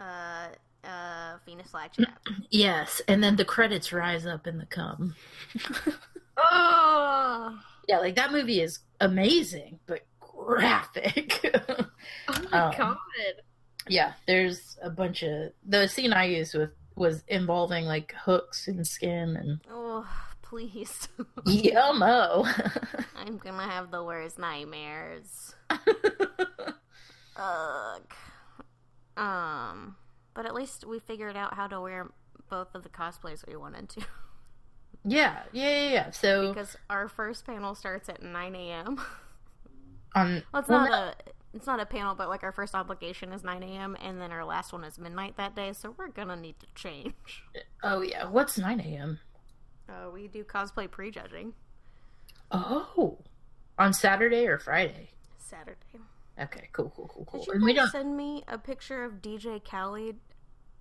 uh, 0.00 0.48
uh, 0.88 1.36
Venus 1.46 1.68
flytrap. 1.72 2.06
Yes, 2.50 3.02
and 3.06 3.22
then 3.22 3.36
the 3.36 3.44
credits 3.44 3.92
rise 3.92 4.26
up 4.26 4.46
in 4.46 4.58
the 4.58 4.66
cum. 4.66 5.14
Oh, 6.40 7.58
Yeah, 7.88 7.98
like 7.98 8.14
that 8.16 8.30
movie 8.32 8.60
is 8.60 8.78
amazing, 9.00 9.80
but 9.86 10.02
graphic. 10.20 11.40
oh 12.28 12.42
my 12.52 12.58
Um, 12.58 12.74
god! 12.78 12.96
yeah, 13.88 14.12
there's 14.28 14.78
a 14.82 14.88
bunch 14.90 15.22
of 15.24 15.50
the 15.66 15.88
scene 15.88 16.12
I 16.12 16.26
used 16.26 16.54
with 16.54 16.70
was 16.94 17.24
involving 17.28 17.86
like 17.86 18.12
hooks 18.24 18.68
and 18.68 18.86
skin 18.86 19.36
and 19.36 19.60
Oh, 19.70 20.06
please. 20.42 21.08
yummo. 21.46 22.46
I'm 23.16 23.38
gonna 23.38 23.64
have 23.64 23.90
the 23.90 24.04
worst 24.04 24.38
nightmares. 24.38 25.54
Ugh. 27.36 28.02
Um, 29.16 29.96
but 30.38 30.46
at 30.46 30.54
least 30.54 30.86
we 30.86 31.00
figured 31.00 31.36
out 31.36 31.54
how 31.54 31.66
to 31.66 31.80
wear 31.80 32.12
both 32.48 32.72
of 32.76 32.84
the 32.84 32.88
cosplays 32.88 33.44
we 33.48 33.56
wanted 33.56 33.88
to. 33.88 34.00
yeah, 35.04 35.42
yeah, 35.50 35.68
yeah, 35.68 35.90
yeah. 35.90 36.10
So 36.12 36.52
because 36.54 36.76
our 36.88 37.08
first 37.08 37.44
panel 37.44 37.74
starts 37.74 38.08
at 38.08 38.22
9 38.22 38.54
a.m. 38.54 39.00
on 40.14 40.44
Well, 40.52 40.60
it's 40.60 40.68
well, 40.68 40.78
not 40.88 40.92
a 40.92 41.14
it's 41.52 41.66
not 41.66 41.80
a 41.80 41.86
panel, 41.86 42.14
but 42.14 42.28
like 42.28 42.44
our 42.44 42.52
first 42.52 42.76
obligation 42.76 43.32
is 43.32 43.42
9 43.42 43.64
a.m. 43.64 43.96
and 44.00 44.20
then 44.20 44.30
our 44.30 44.44
last 44.44 44.72
one 44.72 44.84
is 44.84 44.96
midnight 44.96 45.36
that 45.38 45.56
day, 45.56 45.72
so 45.72 45.92
we're 45.98 46.06
gonna 46.06 46.36
need 46.36 46.54
to 46.60 46.66
change. 46.76 47.42
oh 47.82 48.00
yeah, 48.02 48.24
what's 48.28 48.56
nine 48.58 48.78
a.m. 48.78 49.18
Uh, 49.88 50.08
we 50.14 50.28
do 50.28 50.44
cosplay 50.44 50.88
prejudging 50.88 51.52
Oh, 52.52 53.18
on 53.76 53.92
Saturday 53.92 54.46
or 54.46 54.56
Friday. 54.60 55.08
Saturday. 55.36 55.98
Okay, 56.40 56.68
cool, 56.72 56.92
cool, 56.94 57.10
cool, 57.12 57.24
cool. 57.24 57.40
Did 57.40 57.46
you 57.48 57.52
And 57.54 57.64
we 57.64 57.72
don't. 57.72 57.90
send 57.90 58.16
me 58.16 58.44
a 58.46 58.56
picture 58.56 59.02
of 59.02 59.14
DJ 59.14 59.60
Khaled 59.68 60.14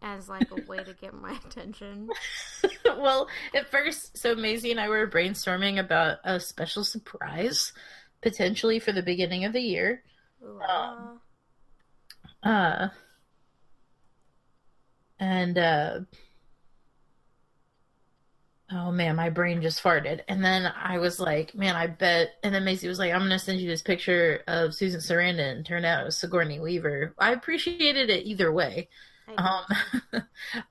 as 0.02 0.30
like 0.30 0.50
a 0.52 0.70
way 0.70 0.78
to 0.84 0.94
get 0.94 1.14
my 1.14 1.32
attention? 1.46 2.10
well, 2.86 3.28
at 3.56 3.70
first, 3.70 4.18
so 4.18 4.36
Maisie 4.36 4.72
and 4.72 4.80
I 4.80 4.90
were 4.90 5.08
brainstorming 5.08 5.80
about 5.80 6.18
a 6.24 6.40
special 6.40 6.84
surprise, 6.84 7.74
potentially 8.22 8.80
for 8.80 8.92
the 8.92 9.04
beginning 9.04 9.46
of 9.46 9.54
the 9.54 9.62
year. 9.62 10.04
Um, 10.68 11.20
uh, 12.44 12.88
and 15.20 15.58
uh, 15.58 16.00
oh 18.72 18.92
man, 18.92 19.16
my 19.16 19.30
brain 19.30 19.62
just 19.62 19.82
farted. 19.82 20.22
And 20.28 20.44
then 20.44 20.72
I 20.82 21.00
was 21.00 21.20
like, 21.20 21.56
man, 21.56 21.76
I 21.76 21.88
bet. 21.88 22.36
And 22.44 22.54
then 22.54 22.66
Maisie 22.66 22.88
was 22.88 23.00
like, 23.00 23.14
I'm 23.14 23.22
gonna 23.22 23.40
send 23.40 23.60
you 23.60 23.68
this 23.68 23.82
picture 23.82 24.44
of 24.48 24.74
Susan 24.76 25.00
Sarandon. 25.00 25.58
And 25.58 25.66
turned 25.66 25.86
out 25.86 26.02
it 26.02 26.06
was 26.06 26.18
Sigourney 26.18 26.60
Weaver. 26.60 27.14
I 27.18 27.32
appreciated 27.34 28.10
it 28.10 28.26
either 28.26 28.52
way. 28.52 28.90
Um, 29.36 29.66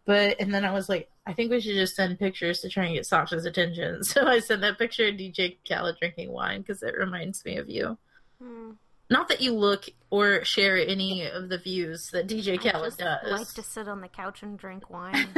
but 0.06 0.40
and 0.40 0.54
then 0.54 0.64
I 0.64 0.72
was 0.72 0.88
like, 0.88 1.10
I 1.26 1.32
think 1.32 1.50
we 1.50 1.60
should 1.60 1.74
just 1.74 1.96
send 1.96 2.18
pictures 2.18 2.60
to 2.60 2.68
try 2.68 2.86
and 2.86 2.94
get 2.94 3.06
Sasha's 3.06 3.44
attention. 3.44 4.02
So 4.04 4.26
I 4.26 4.38
sent 4.38 4.62
that 4.62 4.78
picture 4.78 5.08
of 5.08 5.14
DJ 5.14 5.58
Khaled 5.68 5.98
drinking 5.98 6.32
wine 6.32 6.62
because 6.62 6.82
it 6.82 6.94
reminds 6.96 7.44
me 7.44 7.56
of 7.58 7.68
you. 7.68 7.98
Hmm. 8.40 8.72
Not 9.08 9.28
that 9.28 9.40
you 9.40 9.52
look 9.52 9.88
or 10.10 10.44
share 10.44 10.76
any 10.76 11.26
of 11.26 11.48
the 11.48 11.58
views 11.58 12.10
that 12.12 12.26
DJ 12.26 12.60
Khaled 12.60 12.96
does. 12.96 13.30
like 13.30 13.54
to 13.54 13.62
sit 13.62 13.86
on 13.86 14.00
the 14.00 14.08
couch 14.08 14.42
and 14.42 14.58
drink 14.58 14.90
wine. 14.90 15.28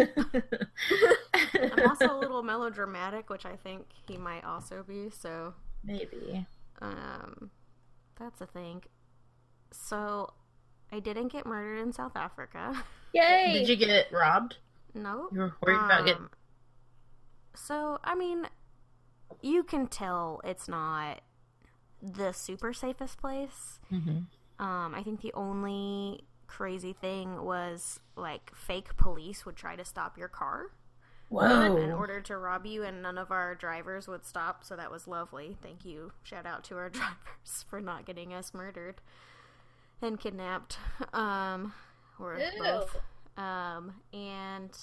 I'm 1.55 1.89
also 1.89 2.17
a 2.17 2.19
little 2.19 2.43
melodramatic, 2.43 3.29
which 3.29 3.45
I 3.45 3.57
think 3.57 3.87
he 4.07 4.17
might 4.17 4.45
also 4.45 4.85
be. 4.87 5.11
So, 5.11 5.53
maybe. 5.85 6.47
um, 6.81 7.51
that's 8.19 8.41
a 8.41 8.47
thing. 8.47 8.85
So, 9.71 10.33
I 10.93 11.01
didn't 11.01 11.29
get 11.29 11.47
murdered 11.47 11.81
in 11.81 11.93
South 11.93 12.17
Africa. 12.17 12.85
Yay! 13.13 13.53
Did 13.55 13.69
you 13.69 13.77
get 13.77 14.11
robbed? 14.13 14.57
no. 14.95 15.29
You 15.33 15.41
were 15.41 15.55
worried 15.63 15.77
about 15.77 16.05
getting. 16.07 16.23
Um, 16.23 16.31
So, 17.55 17.99
I 18.05 18.15
mean, 18.15 18.47
you 19.43 19.63
can 19.63 19.87
tell 19.87 20.41
it's 20.45 20.69
not 20.69 21.21
the 22.03 22.33
super 22.33 22.73
safest 22.73 23.19
place. 23.19 23.81
Mhm. 23.93 24.27
Um, 24.59 24.95
I 24.95 25.03
think 25.03 25.21
the 25.21 25.33
only 25.35 26.25
crazy 26.47 26.93
thing 26.93 27.43
was 27.43 28.01
like 28.17 28.55
fake 28.55 28.97
police 28.97 29.45
would 29.45 29.57
try 29.57 29.77
to 29.77 29.85
stop 29.85 30.17
your 30.17 30.29
car 30.29 30.71
in 31.31 31.93
order 31.93 32.21
to 32.23 32.37
rob 32.39 32.65
you, 32.67 32.83
and 32.85 33.03
none 33.03 33.19
of 33.19 33.31
our 33.31 33.55
drivers 33.55 34.09
would 34.09 34.25
stop. 34.25 34.65
So 34.65 34.75
that 34.77 34.91
was 34.91 35.07
lovely. 35.07 35.59
Thank 35.63 35.85
you. 35.85 36.13
Shout 36.23 36.47
out 36.47 36.65
to 36.65 36.77
our 36.77 36.89
drivers 36.91 37.65
for 37.69 37.81
not 37.81 38.05
getting 38.07 38.33
us 38.33 38.55
murdered 38.55 39.01
and 40.03 40.19
kidnapped. 40.19 40.79
Um, 41.13 41.73
or 42.19 42.39
Ew. 42.39 42.63
both. 42.63 42.97
Um, 43.37 43.95
and 44.13 44.77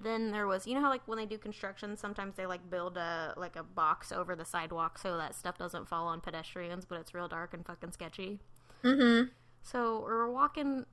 then 0.00 0.30
there 0.30 0.46
was, 0.46 0.66
you 0.66 0.74
know 0.74 0.80
how 0.80 0.88
like 0.88 1.06
when 1.06 1.18
they 1.18 1.26
do 1.26 1.38
construction, 1.38 1.96
sometimes 1.96 2.36
they 2.36 2.46
like 2.46 2.68
build 2.70 2.96
a 2.96 3.34
like 3.36 3.56
a 3.56 3.62
box 3.62 4.12
over 4.12 4.34
the 4.34 4.44
sidewalk 4.44 4.98
so 4.98 5.16
that 5.16 5.34
stuff 5.34 5.58
doesn't 5.58 5.88
fall 5.88 6.06
on 6.06 6.20
pedestrians, 6.20 6.84
but 6.84 6.98
it's 7.00 7.14
real 7.14 7.28
dark 7.28 7.54
and 7.54 7.66
fucking 7.66 7.92
sketchy. 7.92 8.40
Mm-hmm. 8.82 9.28
So 9.62 10.00
we're 10.00 10.30
walking 10.30 10.86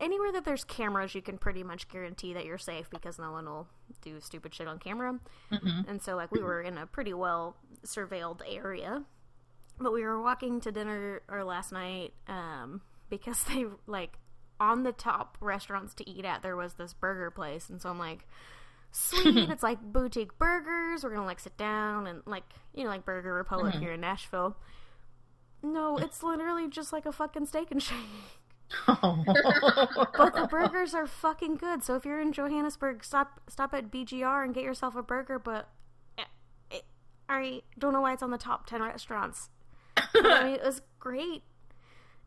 anywhere 0.00 0.32
that 0.32 0.44
there's 0.44 0.64
cameras, 0.64 1.14
you 1.14 1.22
can 1.22 1.38
pretty 1.38 1.62
much 1.62 1.88
guarantee 1.88 2.32
that 2.34 2.44
you're 2.44 2.58
safe 2.58 2.90
because 2.90 3.18
no 3.18 3.32
one 3.32 3.46
will 3.46 3.68
do 4.02 4.20
stupid 4.20 4.54
shit 4.54 4.68
on 4.68 4.78
camera. 4.78 5.18
Mhm. 5.50 5.88
And 5.88 6.02
so, 6.02 6.16
like, 6.16 6.30
we 6.30 6.42
were 6.42 6.60
in 6.60 6.78
a 6.78 6.86
pretty 6.86 7.14
well 7.14 7.56
surveilled 7.84 8.40
area, 8.46 9.04
but 9.82 9.92
we 9.92 10.02
were 10.02 10.20
walking 10.20 10.60
to 10.60 10.72
dinner 10.72 11.22
or 11.28 11.44
last 11.44 11.72
night 11.72 12.12
um, 12.28 12.80
because 13.10 13.42
they 13.48 13.66
like 13.86 14.18
on 14.60 14.82
the 14.84 14.92
top 14.92 15.36
restaurants 15.40 15.94
to 15.94 16.08
eat 16.08 16.24
at 16.24 16.42
there 16.42 16.56
was 16.56 16.74
this 16.74 16.92
burger 16.94 17.30
place, 17.30 17.68
and 17.68 17.80
so 17.80 17.90
I'm 17.90 17.98
like. 17.98 18.26
Sweet, 18.94 19.34
it's 19.50 19.62
like 19.62 19.80
boutique 19.80 20.36
burgers. 20.36 21.02
We're 21.02 21.14
gonna 21.14 21.24
like 21.24 21.40
sit 21.40 21.56
down 21.56 22.06
and 22.06 22.20
like 22.26 22.42
you 22.74 22.84
know 22.84 22.90
like 22.90 23.06
Burger 23.06 23.32
Republic 23.32 23.74
Mhm. 23.74 23.80
here 23.80 23.92
in 23.92 24.02
Nashville. 24.02 24.54
No, 25.62 25.96
it's 25.96 26.22
literally 26.22 26.68
just 26.68 26.92
like 26.92 27.06
a 27.06 27.12
fucking 27.12 27.46
steak 27.46 27.70
and 27.70 27.82
shake. 27.82 27.96
Oh. 28.86 29.24
But 30.18 30.34
the 30.34 30.46
burgers 30.50 30.92
are 30.92 31.06
fucking 31.06 31.56
good. 31.56 31.82
So 31.82 31.94
if 31.96 32.04
you're 32.04 32.20
in 32.20 32.32
Johannesburg, 32.34 33.02
stop 33.02 33.40
stop 33.48 33.72
at 33.72 33.90
BGR 33.90 34.44
and 34.44 34.52
get 34.52 34.62
yourself 34.62 34.94
a 34.94 35.02
burger. 35.02 35.38
But 35.38 35.70
eh, 36.18 36.80
I 37.30 37.62
don't 37.78 37.94
know 37.94 38.02
why 38.02 38.12
it's 38.12 38.22
on 38.22 38.30
the 38.30 38.36
top 38.36 38.66
ten 38.66 38.82
restaurants. 38.82 39.48
I 39.96 40.04
mean, 40.44 40.54
it 40.54 40.62
was 40.64 40.82
great. 40.98 41.42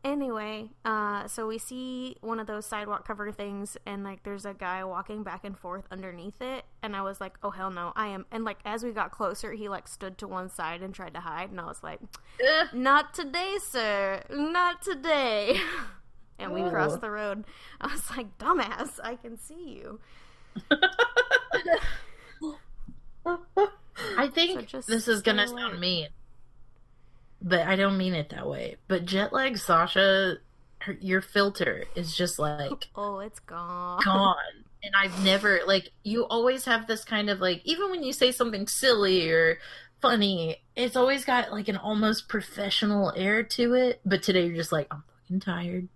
Anyway, 0.04 0.70
uh, 0.84 1.26
so 1.26 1.48
we 1.48 1.58
see 1.58 2.16
one 2.20 2.38
of 2.38 2.46
those 2.46 2.64
sidewalk 2.64 3.04
cover 3.06 3.32
things, 3.32 3.76
and 3.86 4.04
like 4.04 4.22
there's 4.22 4.44
a 4.44 4.54
guy 4.54 4.84
walking 4.84 5.24
back 5.24 5.44
and 5.44 5.58
forth 5.58 5.84
underneath 5.90 6.40
it, 6.40 6.64
and 6.80 6.94
I 6.94 7.02
was 7.02 7.20
like, 7.20 7.36
oh 7.42 7.50
hell 7.50 7.70
no, 7.70 7.92
I 7.96 8.08
am. 8.08 8.24
And 8.30 8.44
like 8.44 8.58
as 8.64 8.84
we 8.84 8.92
got 8.92 9.10
closer, 9.10 9.52
he 9.52 9.68
like 9.68 9.88
stood 9.88 10.16
to 10.18 10.28
one 10.28 10.48
side 10.48 10.80
and 10.80 10.94
tried 10.94 11.14
to 11.14 11.20
hide, 11.20 11.50
and 11.50 11.60
I 11.60 11.64
was 11.66 11.82
like, 11.82 11.98
Ugh. 12.40 12.68
not 12.72 13.14
today, 13.14 13.56
sir. 13.60 14.22
Not 14.30 14.80
today. 14.80 15.58
and 16.38 16.52
we 16.52 16.62
Oh. 16.62 16.70
crossed 16.70 17.00
the 17.00 17.10
road. 17.10 17.44
I 17.80 17.88
was 17.88 18.08
like, 18.10 18.38
dumbass, 18.38 19.00
I 19.02 19.16
can 19.16 19.36
see 19.38 19.80
you. 19.82 19.98
I 24.16 24.28
think 24.28 24.68
So 24.70 24.80
this 24.86 25.08
is 25.08 25.22
gonna 25.22 25.48
sound 25.48 25.80
mean, 25.80 26.08
but 27.46 27.60
I 27.60 27.76
don't 27.76 27.96
mean 27.96 28.12
it 28.14 28.30
that 28.30 28.48
way. 28.48 28.76
But 28.88 29.06
jet 29.06 29.32
lag 29.32 29.56
Sasha, 29.56 30.38
her, 30.80 30.92
your 31.00 31.20
filter 31.22 31.84
is 31.94 32.14
just 32.16 32.38
like 32.38 32.88
Oh, 32.96 33.20
it's 33.20 33.38
gone. 33.38 34.02
gone. 34.04 34.36
And 34.82 34.94
I've 34.96 35.24
never 35.24 35.60
like 35.66 35.90
you 36.02 36.24
always 36.26 36.64
have 36.64 36.86
this 36.88 37.04
kind 37.04 37.30
of 37.30 37.40
like 37.40 37.62
even 37.64 37.90
when 37.90 38.02
you 38.02 38.12
say 38.12 38.32
something 38.32 38.66
silly 38.66 39.30
or 39.30 39.58
funny, 40.00 40.56
it's 40.74 40.96
always 40.96 41.24
got 41.24 41.52
like 41.52 41.68
an 41.68 41.76
almost 41.76 42.28
professional 42.28 43.12
air 43.16 43.42
to 43.44 43.74
it. 43.74 44.00
But 44.04 44.22
today 44.24 44.46
you're 44.46 44.56
just 44.56 44.72
like, 44.72 44.88
I'm 44.90 45.04
fucking 45.22 45.40
tired. 45.40 45.88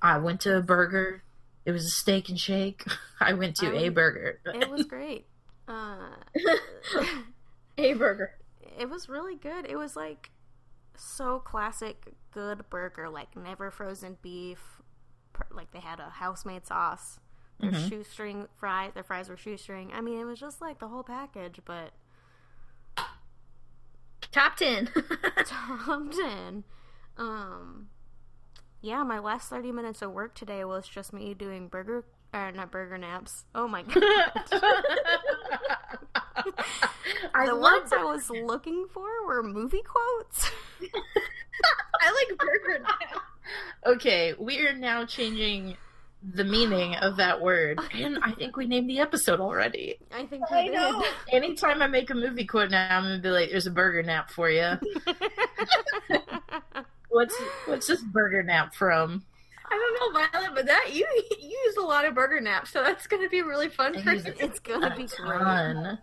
I 0.00 0.18
went 0.18 0.40
to 0.42 0.56
a 0.56 0.62
burger. 0.62 1.22
It 1.64 1.72
was 1.72 1.84
a 1.84 1.90
steak 1.90 2.28
and 2.28 2.38
shake. 2.38 2.84
I 3.20 3.32
went 3.32 3.56
to 3.56 3.66
I 3.66 3.82
a 3.82 3.88
burger. 3.90 4.38
It 4.46 4.70
was 4.70 4.84
great. 4.84 5.26
Uh, 5.66 5.96
A 7.78 7.94
burger. 7.94 8.32
it 8.78 8.88
was 8.88 9.08
really 9.08 9.36
good. 9.36 9.66
It 9.66 9.76
was 9.76 9.96
like 9.96 10.30
so 10.96 11.38
classic 11.40 12.12
good 12.32 12.68
burger, 12.70 13.08
like 13.08 13.36
never 13.36 13.70
frozen 13.70 14.16
beef. 14.22 14.80
Like 15.50 15.70
they 15.72 15.80
had 15.80 16.00
a 16.00 16.10
house-made 16.10 16.66
sauce. 16.66 17.18
Their 17.60 17.70
Mhm. 17.72 17.88
shoestring 17.88 18.48
fries. 18.56 18.92
Their 18.94 19.04
fries 19.04 19.28
were 19.28 19.36
shoestring. 19.36 19.92
I 19.92 20.00
mean, 20.00 20.18
it 20.18 20.24
was 20.24 20.40
just 20.40 20.60
like 20.60 20.78
the 20.78 20.88
whole 20.88 21.04
package, 21.04 21.60
but 21.64 21.92
Top 24.32 24.56
10. 24.56 24.86
top 25.44 26.10
ten. 26.10 26.64
Um, 27.16 27.88
yeah, 28.80 29.04
my 29.04 29.20
last 29.20 29.48
thirty 29.48 29.70
minutes 29.70 30.02
of 30.02 30.10
work 30.12 30.34
today 30.34 30.64
was 30.64 30.88
just 30.88 31.12
me 31.12 31.34
doing 31.34 31.68
burger, 31.68 32.04
or 32.32 32.50
not 32.50 32.72
burger 32.72 32.98
naps. 32.98 33.44
Oh 33.54 33.68
my 33.68 33.82
god. 33.82 33.94
I 37.34 37.46
the 37.46 37.56
words 37.56 37.92
I 37.92 38.02
was 38.02 38.30
looking 38.30 38.86
for 38.92 39.06
were 39.26 39.42
movie 39.42 39.82
quotes. 39.82 40.50
I 42.00 42.12
like 42.28 42.38
burger 42.38 42.80
now. 42.82 43.20
Okay, 43.92 44.34
we 44.38 44.66
are 44.66 44.74
now 44.74 45.04
changing 45.04 45.76
the 46.34 46.44
meaning 46.44 46.94
of 46.96 47.16
that 47.18 47.40
word, 47.42 47.78
and 47.92 48.18
I 48.22 48.32
think 48.32 48.56
we 48.56 48.66
named 48.66 48.88
the 48.88 48.98
episode 49.00 49.40
already. 49.40 49.98
I 50.10 50.24
think 50.24 50.50
we 50.50 50.56
I 50.56 50.64
did. 50.64 50.74
know. 50.74 51.04
Anytime 51.30 51.82
I 51.82 51.86
make 51.86 52.08
a 52.10 52.14
movie 52.14 52.46
quote 52.46 52.70
now, 52.70 52.96
I'm 52.96 53.04
gonna 53.04 53.18
be 53.18 53.28
like, 53.28 53.50
"There's 53.50 53.66
a 53.66 53.70
burger 53.70 54.02
nap 54.02 54.30
for 54.30 54.48
you." 54.50 54.72
What's 57.10 57.36
what's 57.66 57.86
this 57.86 58.02
burger 58.02 58.42
nap 58.42 58.74
from? 58.74 59.24
I 59.70 59.74
don't 60.00 60.14
know, 60.14 60.20
Violet, 60.32 60.54
but 60.54 60.66
that 60.66 60.90
you 60.92 61.06
you 61.40 61.48
use 61.66 61.76
a 61.76 61.82
lot 61.82 62.04
of 62.06 62.14
burger 62.14 62.40
naps, 62.40 62.70
so 62.72 62.82
that's 62.82 63.06
gonna 63.06 63.28
be 63.28 63.42
really 63.42 63.68
fun 63.68 63.96
I 63.96 64.02
for 64.02 64.12
you. 64.14 64.18
it 64.26 64.36
it's 64.40 64.58
gonna 64.58 64.88
A 64.88 64.90
be 64.96 65.06
great. 65.06 65.38
ton. 65.38 65.98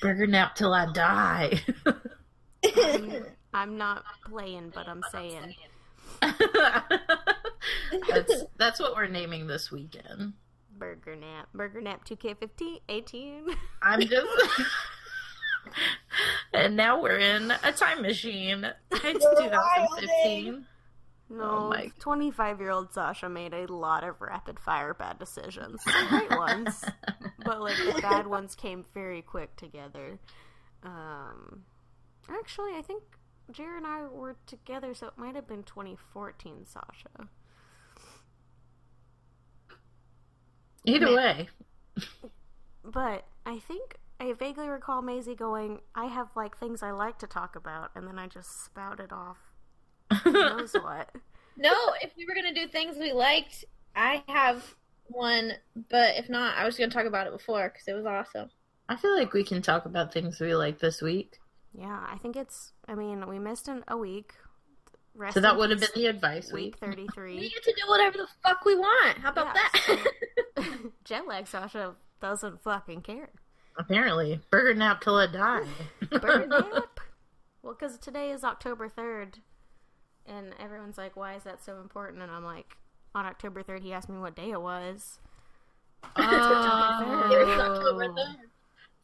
Burger 0.00 0.26
nap 0.26 0.54
till 0.54 0.72
I 0.72 0.90
die. 0.92 1.60
I'm, 1.86 1.94
um, 3.10 3.26
I'm 3.54 3.78
not 3.78 4.04
playing, 4.28 4.72
but 4.74 4.88
I'm 4.88 5.02
saying. 5.12 5.54
that's 8.08 8.32
that's 8.56 8.80
what 8.80 8.94
we're 8.96 9.06
naming 9.06 9.46
this 9.46 9.70
weekend. 9.70 10.34
Burger 10.76 11.14
Nap. 11.16 11.48
Burger 11.54 11.80
Nap 11.80 12.04
2K15, 12.04 12.80
18. 12.88 13.46
I'm 13.80 14.00
just. 14.08 14.26
and 16.52 16.76
now 16.76 17.00
we're 17.00 17.18
in 17.18 17.52
a 17.62 17.72
time 17.72 18.02
machine. 18.02 18.66
It's 18.90 19.24
2015. 19.24 20.66
No, 21.30 21.42
Oh 21.42 21.68
my- 21.70 21.90
25 22.00 22.60
year 22.60 22.70
old 22.70 22.92
Sasha 22.92 23.28
made 23.28 23.54
a 23.54 23.66
lot 23.72 24.02
of 24.04 24.20
rapid 24.20 24.58
fire 24.58 24.92
bad 24.94 25.18
decisions. 25.18 25.80
Great 26.08 26.30
ones. 26.36 26.84
but, 27.44 27.60
like, 27.62 27.76
the 27.78 28.00
bad 28.02 28.26
ones 28.26 28.54
came 28.54 28.84
very 28.92 29.22
quick 29.22 29.56
together. 29.56 30.18
Um, 30.82 31.62
actually, 32.28 32.72
I 32.76 32.82
think 32.82 33.02
Jared 33.50 33.78
and 33.78 33.86
I 33.86 34.04
were 34.06 34.36
together, 34.46 34.94
so 34.94 35.08
it 35.08 35.18
might 35.18 35.34
have 35.34 35.46
been 35.46 35.62
2014 35.62 36.66
Sasha. 36.66 37.28
Either 40.86 41.10
Man. 41.10 41.16
way. 41.16 41.48
But 42.84 43.26
I 43.46 43.58
think 43.58 43.96
I 44.20 44.32
vaguely 44.32 44.68
recall 44.68 45.02
Maisie 45.02 45.34
going, 45.34 45.80
I 45.94 46.06
have, 46.06 46.28
like, 46.36 46.56
things 46.58 46.82
I 46.82 46.90
like 46.92 47.18
to 47.18 47.26
talk 47.26 47.56
about, 47.56 47.90
and 47.94 48.06
then 48.06 48.18
I 48.18 48.26
just 48.26 48.64
spouted 48.64 49.12
off 49.12 49.38
who 50.22 50.38
knows 50.38 50.74
what. 50.80 51.10
No, 51.56 51.72
if 52.02 52.12
we 52.16 52.26
were 52.26 52.34
gonna 52.34 52.54
do 52.54 52.66
things 52.68 52.96
we 52.96 53.12
liked, 53.12 53.64
I 53.94 54.22
have 54.28 54.74
one, 55.06 55.52
but 55.90 56.16
if 56.16 56.28
not, 56.28 56.56
I 56.56 56.64
was 56.64 56.76
gonna 56.76 56.90
talk 56.90 57.06
about 57.06 57.26
it 57.26 57.32
before 57.32 57.68
because 57.68 57.86
it 57.88 57.94
was 57.94 58.06
awesome. 58.06 58.50
I 58.88 58.96
feel 58.96 59.16
like 59.16 59.32
we 59.32 59.44
can 59.44 59.62
talk 59.62 59.86
about 59.86 60.12
things 60.12 60.40
we 60.40 60.54
like 60.54 60.78
this 60.78 61.00
week. 61.02 61.38
Yeah, 61.76 62.04
I 62.08 62.16
think 62.18 62.36
it's. 62.36 62.72
I 62.88 62.94
mean, 62.94 63.26
we 63.28 63.38
missed 63.38 63.68
an, 63.68 63.82
a 63.88 63.96
week. 63.96 64.34
Rest 65.16 65.34
So 65.34 65.40
that 65.40 65.56
would 65.56 65.70
have 65.70 65.80
been 65.80 65.88
the 65.94 66.06
advice 66.06 66.52
week 66.52 66.76
week. 66.82 67.08
We 67.16 67.48
get 67.50 67.62
to 67.64 67.72
do 67.72 67.88
whatever 67.88 68.18
the 68.18 68.28
fuck 68.42 68.64
we 68.64 68.74
want. 68.76 69.18
How 69.18 69.30
about 69.30 69.46
Yeah, 69.54 69.62
that? 69.86 70.02
so- 70.56 70.72
Jet 71.04 71.26
lag 71.26 71.46
Sasha 71.46 71.94
doesn't 72.20 72.62
fucking 72.62 73.02
care. 73.02 73.28
Apparently. 73.76 74.40
Burger 74.50 74.74
nap 74.74 75.00
till 75.00 75.16
I 75.16 75.26
die. 75.26 75.64
Burn 76.20 76.48
nap. 76.48 77.00
Well, 77.62 77.74
because 77.78 77.98
today 77.98 78.30
is 78.30 78.44
October 78.44 78.88
3rd, 78.88 79.36
and 80.26 80.54
everyone's 80.60 80.98
like, 80.98 81.16
why 81.16 81.34
is 81.34 81.42
that 81.44 81.64
so 81.64 81.80
important? 81.80 82.22
And 82.22 82.30
I'm 82.30 82.44
like, 82.44 82.76
on 83.14 83.24
October 83.24 83.62
3rd, 83.62 83.82
he 83.82 83.92
asked 83.92 84.08
me 84.08 84.18
what 84.18 84.36
day 84.36 84.50
it 84.50 84.60
was. 84.60 85.18
Oh, 86.16 87.28
It 87.32 87.46
was 87.46 87.58
October 87.60 88.06
third. 88.14 88.48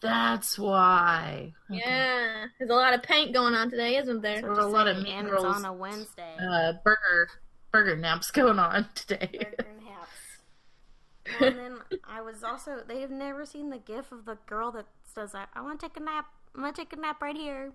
That's 0.01 0.59
why. 0.59 1.53
Okay. 1.71 1.81
Yeah, 1.85 2.47
there's 2.59 2.71
a 2.71 2.75
lot 2.75 2.95
of 2.95 3.03
paint 3.03 3.33
going 3.35 3.55
on 3.55 3.71
today, 3.71 3.97
isn't 3.97 4.23
there? 4.23 4.41
There's 4.41 4.59
a 4.59 4.67
lot 4.67 4.89
of 4.89 4.97
and 4.97 5.05
mean 5.05 5.19
it's 5.21 5.31
girls. 5.31 5.57
on 5.57 5.65
a 5.65 5.73
Wednesday. 5.73 6.37
Uh, 6.41 6.73
burger 6.85 7.29
burger 7.73 7.97
naps 7.97 8.31
going 8.31 8.59
on 8.59 8.87
today. 8.95 9.29
Burger 9.33 9.71
naps. 9.85 11.41
And 11.41 11.59
then 11.59 11.79
I 12.05 12.23
was 12.23 12.43
also 12.43 12.83
they 12.87 13.01
have 13.03 13.11
never 13.11 13.45
seen 13.45 13.71
the 13.71 13.79
gif 13.79 14.11
of 14.11 14.25
the 14.25 14.39
girl 14.47 14.73
that 14.73 14.87
says 15.05 15.35
I, 15.35 15.47
I 15.55 15.61
want 15.61 15.81
to 15.81 15.89
take 15.89 15.97
a 15.97 16.01
nap. 16.01 16.27
I'm 16.55 16.63
gonna 16.63 16.73
take 16.73 16.93
a 16.93 16.97
nap 16.97 17.21
right 17.21 17.37
here. 17.37 17.73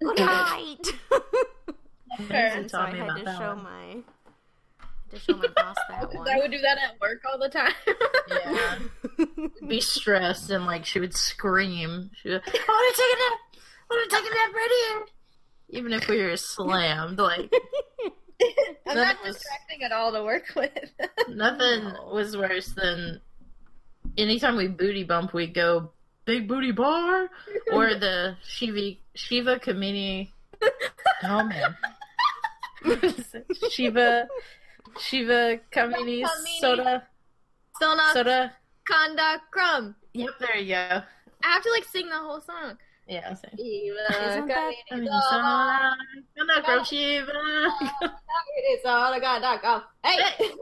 Good 0.00 0.18
night. 0.18 0.88
and 2.30 2.70
so 2.70 2.80
I 2.80 2.90
had 2.90 3.14
to 3.14 3.36
show 3.38 3.54
one. 3.54 3.62
my 3.62 3.96
to 5.14 5.20
show 5.20 5.36
my 5.36 5.46
boss 5.54 5.76
that 5.88 6.12
one. 6.14 6.28
I 6.28 6.38
would 6.38 6.50
do 6.50 6.60
that 6.60 6.78
at 6.78 7.00
work 7.00 7.22
all 7.30 7.38
the 7.38 7.48
time. 7.48 7.72
Yeah. 8.28 8.78
Be 9.68 9.80
stressed 9.80 10.50
and 10.50 10.66
like 10.66 10.84
she 10.84 11.00
would 11.00 11.14
scream. 11.14 12.10
She 12.22 12.28
would, 12.30 12.42
I 12.46 12.50
want 12.68 12.96
to 12.96 13.02
take 13.02 13.14
a 13.14 13.18
nap. 13.18 13.38
I 13.90 13.94
want 13.94 14.10
to 14.10 14.16
take 14.16 14.24
a 14.30 14.34
nap 14.34 14.54
right 14.54 14.70
here. 14.88 15.06
Even 15.80 15.92
if 15.92 16.08
we 16.08 16.22
were 16.22 16.36
slammed, 16.36 17.18
like 17.18 17.52
I'm 18.86 18.96
not 18.96 19.16
was- 19.24 19.36
distracting 19.36 19.82
at 19.84 19.92
all 19.92 20.12
to 20.12 20.22
work 20.22 20.44
with. 20.54 20.70
nothing 21.28 21.84
No. 21.84 22.10
was 22.12 22.36
worse 22.36 22.68
than 22.68 23.20
anytime 24.18 24.56
we 24.56 24.68
booty 24.68 25.04
bump, 25.04 25.32
we 25.32 25.46
go 25.46 25.90
big 26.26 26.48
booty 26.48 26.72
bar 26.72 27.28
or 27.72 27.94
the 27.94 28.36
Shiva 28.46 28.96
Shiva 29.14 29.58
Kamini. 29.58 30.30
Oh 31.22 31.44
man, 31.44 31.76
What 32.82 33.04
is 33.04 33.34
it? 33.34 33.46
Shiva 33.70 34.26
Shiva 35.00 35.58
Kamini 35.72 36.22
Kamini. 36.22 36.60
soda 36.60 37.02
Sona 37.80 38.10
soda. 38.12 38.52
Kanda 38.88 39.40
Crumb. 39.50 39.94
Yep, 40.12 40.30
there 40.40 40.56
you 40.58 40.74
go. 40.74 41.02
I 41.42 41.48
have 41.52 41.62
to 41.62 41.70
like 41.70 41.84
sing 41.84 42.08
the 42.08 42.16
whole 42.18 42.40
song. 42.40 42.76
Yeah, 43.08 43.34
same. 43.34 43.50
Isn't 43.58 44.46
that- 44.48 44.72
I 44.90 44.96
mean, 44.96 45.08
soda, 45.30 45.96
soda 46.38 46.64
from 46.64 46.84
Shiva. 46.84 47.32
It's 48.56 48.84
all 48.86 49.12
I 49.12 49.20
got. 49.20 49.62
Go. 49.62 49.82
Hey. 50.02 50.18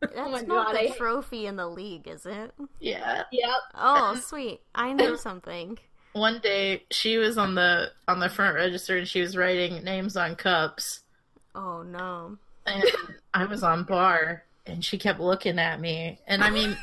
That's 0.00 0.12
Oh 0.16 0.28
my 0.28 0.40
not 0.40 0.66
God, 0.66 0.76
I- 0.76 0.88
the 0.88 0.94
trophy 0.94 1.46
in 1.46 1.54
the 1.56 1.68
league, 1.68 2.08
is 2.08 2.26
it? 2.26 2.50
Yeah. 2.80 3.22
Yep. 3.30 3.50
Oh, 3.76 4.20
sweet. 4.26 4.60
I 4.74 4.92
know 4.92 5.14
something. 5.14 5.78
One 6.14 6.40
day 6.40 6.82
she 6.90 7.16
was 7.18 7.38
on 7.38 7.54
the 7.54 7.92
on 8.08 8.18
the 8.18 8.28
front 8.28 8.56
register 8.56 8.96
and 8.98 9.06
she 9.08 9.20
was 9.20 9.36
writing 9.36 9.82
names 9.84 10.16
on 10.16 10.34
cups. 10.36 11.00
Oh 11.54 11.82
no. 11.82 12.38
And 12.66 12.84
I 13.34 13.44
was 13.46 13.62
on 13.62 13.84
bar 13.84 14.44
and 14.66 14.84
she 14.84 14.98
kept 14.98 15.20
looking 15.20 15.58
at 15.58 15.80
me. 15.80 16.18
And 16.26 16.42
I 16.42 16.50
mean 16.50 16.76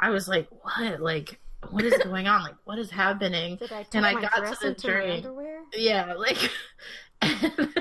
I 0.00 0.10
was 0.10 0.28
like 0.28 0.48
what? 0.62 1.00
Like 1.00 1.38
what 1.70 1.84
is 1.84 1.96
going 2.02 2.26
on? 2.28 2.42
Like 2.42 2.56
what 2.64 2.78
is 2.78 2.90
happening? 2.90 3.56
Did 3.56 3.72
I 3.72 3.86
And 3.94 4.06
I 4.06 4.12
my 4.14 4.20
got 4.22 4.58
to 4.58 4.68
the 4.68 4.74
drink. 4.74 5.26
yeah 5.74 6.14
like 6.14 6.50
and, 7.22 7.74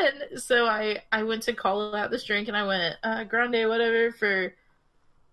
and 0.00 0.40
so 0.40 0.66
I 0.66 1.02
I 1.10 1.22
went 1.22 1.42
to 1.44 1.52
call 1.52 1.94
out 1.94 2.10
this 2.10 2.24
drink 2.24 2.48
and 2.48 2.56
I 2.56 2.66
went 2.66 2.96
uh 3.02 3.24
grande 3.24 3.68
whatever 3.68 4.12
for 4.12 4.54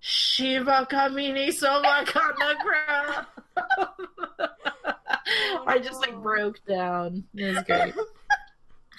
Shiva 0.02 0.88
Kamini 0.90 1.52
Soma 1.52 2.04
Kanagra 2.06 3.26
I 5.68 5.80
just 5.80 6.00
like 6.02 6.16
broke 6.22 6.64
down. 6.66 7.24
It 7.36 7.56
was 7.56 7.64
great 7.64 7.94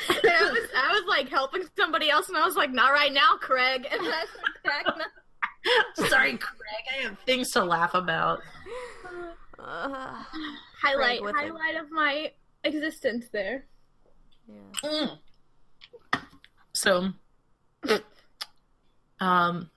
I 0.09 0.51
was 0.53 0.69
I 0.77 0.93
was 0.93 1.05
like 1.09 1.29
helping 1.29 1.65
somebody 1.77 2.11
else, 2.11 2.29
and 2.29 2.37
I 2.37 2.47
was 2.47 2.57
like, 2.57 2.71
"Not 2.73 2.93
right 2.93 3.13
now, 3.13 3.37
Craig." 3.41 3.87
And 3.91 4.01
then 4.01 4.13
I 4.13 4.25
started 4.27 4.63
cracking 4.65 5.03
up. 5.03 5.09
sorry 6.09 6.39
Craig 6.39 6.85
I 6.99 7.03
have 7.03 7.19
things 7.27 7.51
to 7.51 7.63
laugh 7.63 7.93
about 7.93 8.41
Ugh. 9.59 10.27
highlight 10.81 11.23
with 11.23 11.35
it. 11.35 11.39
highlight 11.39 11.77
of 11.77 11.91
my 11.91 12.33
existence 12.65 13.27
there. 13.31 13.67
yeah. 14.49 14.89
Mm. 14.91 15.19
So 16.73 17.11
Um, 19.21 19.71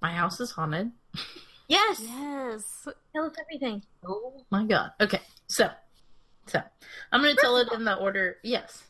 my 0.00 0.12
house 0.12 0.38
is 0.40 0.52
haunted. 0.52 0.92
Yes. 1.66 2.00
Yes. 2.00 2.86
Tell 3.12 3.24
us 3.26 3.34
everything. 3.40 3.82
Oh 4.06 4.44
my 4.50 4.64
god. 4.64 4.92
Okay, 5.00 5.20
so, 5.48 5.68
so 6.46 6.60
I'm 7.10 7.20
gonna 7.20 7.34
tell 7.34 7.56
it 7.58 7.72
in 7.72 7.84
the 7.84 7.96
order. 7.96 8.36
Yes. 8.44 8.84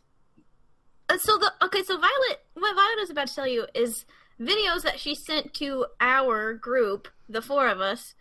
Uh, 1.11 1.18
So 1.18 1.37
the 1.38 1.53
okay, 1.62 1.83
so 1.83 1.96
Violet, 1.96 2.40
what 2.55 2.75
Violet 2.75 3.03
is 3.03 3.11
about 3.11 3.27
to 3.29 3.35
tell 3.35 3.46
you 3.46 3.66
is 3.75 4.05
videos 4.40 4.83
that 4.83 5.01
she 5.01 5.14
sent 5.14 5.53
to 5.55 5.87
our 6.01 6.55
group, 6.55 7.09
the 7.29 7.42
four 7.42 7.68
of 7.68 7.81
us, 7.81 8.14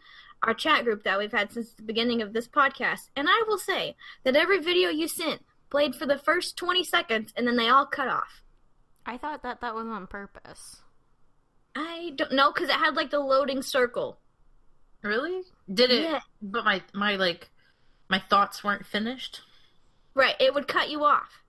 our 0.44 0.54
chat 0.54 0.84
group 0.84 1.04
that 1.04 1.20
we've 1.20 1.32
had 1.32 1.52
since 1.52 1.74
the 1.74 1.84
beginning 1.84 2.22
of 2.22 2.34
this 2.34 2.48
podcast. 2.48 3.10
And 3.16 3.28
I 3.30 3.44
will 3.48 3.58
say 3.58 3.96
that 4.24 4.36
every 4.36 4.60
video 4.60 4.90
you 4.90 5.08
sent 5.08 5.44
played 5.70 5.96
for 5.96 6.06
the 6.08 6.18
first 6.18 6.58
20 6.58 6.84
seconds 6.84 7.32
and 7.36 7.46
then 7.48 7.56
they 7.56 7.70
all 7.70 7.86
cut 7.86 8.08
off. 8.08 8.42
I 9.06 9.18
thought 9.18 9.44
that 9.44 9.62
that 9.62 9.76
was 9.76 9.88
on 9.88 10.08
purpose. 10.08 10.78
I 11.76 12.14
don't 12.16 12.34
know 12.34 12.52
because 12.52 12.70
it 12.70 12.76
had 12.76 12.96
like 12.96 13.12
the 13.12 13.20
loading 13.20 13.62
circle. 13.62 14.20
Really? 15.04 15.44
Did 15.72 15.92
it? 15.92 16.04
Yeah. 16.04 16.20
But 16.42 16.66
my 16.66 16.82
my 16.94 17.16
like 17.16 17.50
my 18.10 18.20
thoughts 18.20 18.64
weren't 18.64 18.86
finished. 18.86 19.42
Right, 20.16 20.36
it 20.40 20.54
would 20.54 20.68
cut 20.68 20.90
you 20.90 21.04
off. 21.04 21.44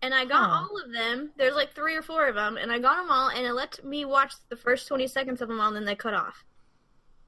And 0.00 0.14
I 0.14 0.24
got 0.24 0.48
Huh. 0.48 0.66
all 0.70 0.80
of 0.84 0.92
them. 0.92 1.32
There's 1.36 1.56
like 1.56 1.74
three 1.74 1.96
or 1.96 2.02
four 2.02 2.28
of 2.28 2.34
them, 2.36 2.56
and 2.56 2.70
I 2.70 2.78
got 2.78 2.96
them 3.02 3.10
all, 3.10 3.28
and 3.30 3.44
it 3.44 3.52
let 3.52 3.84
me 3.84 4.04
watch 4.04 4.32
the 4.48 4.56
first 4.56 4.86
20 4.86 5.08
seconds 5.08 5.40
of 5.42 5.48
them 5.48 5.60
all, 5.60 5.68
and 5.68 5.76
then 5.76 5.84
they 5.84 5.96
cut 5.96 6.14
off. 6.14 6.44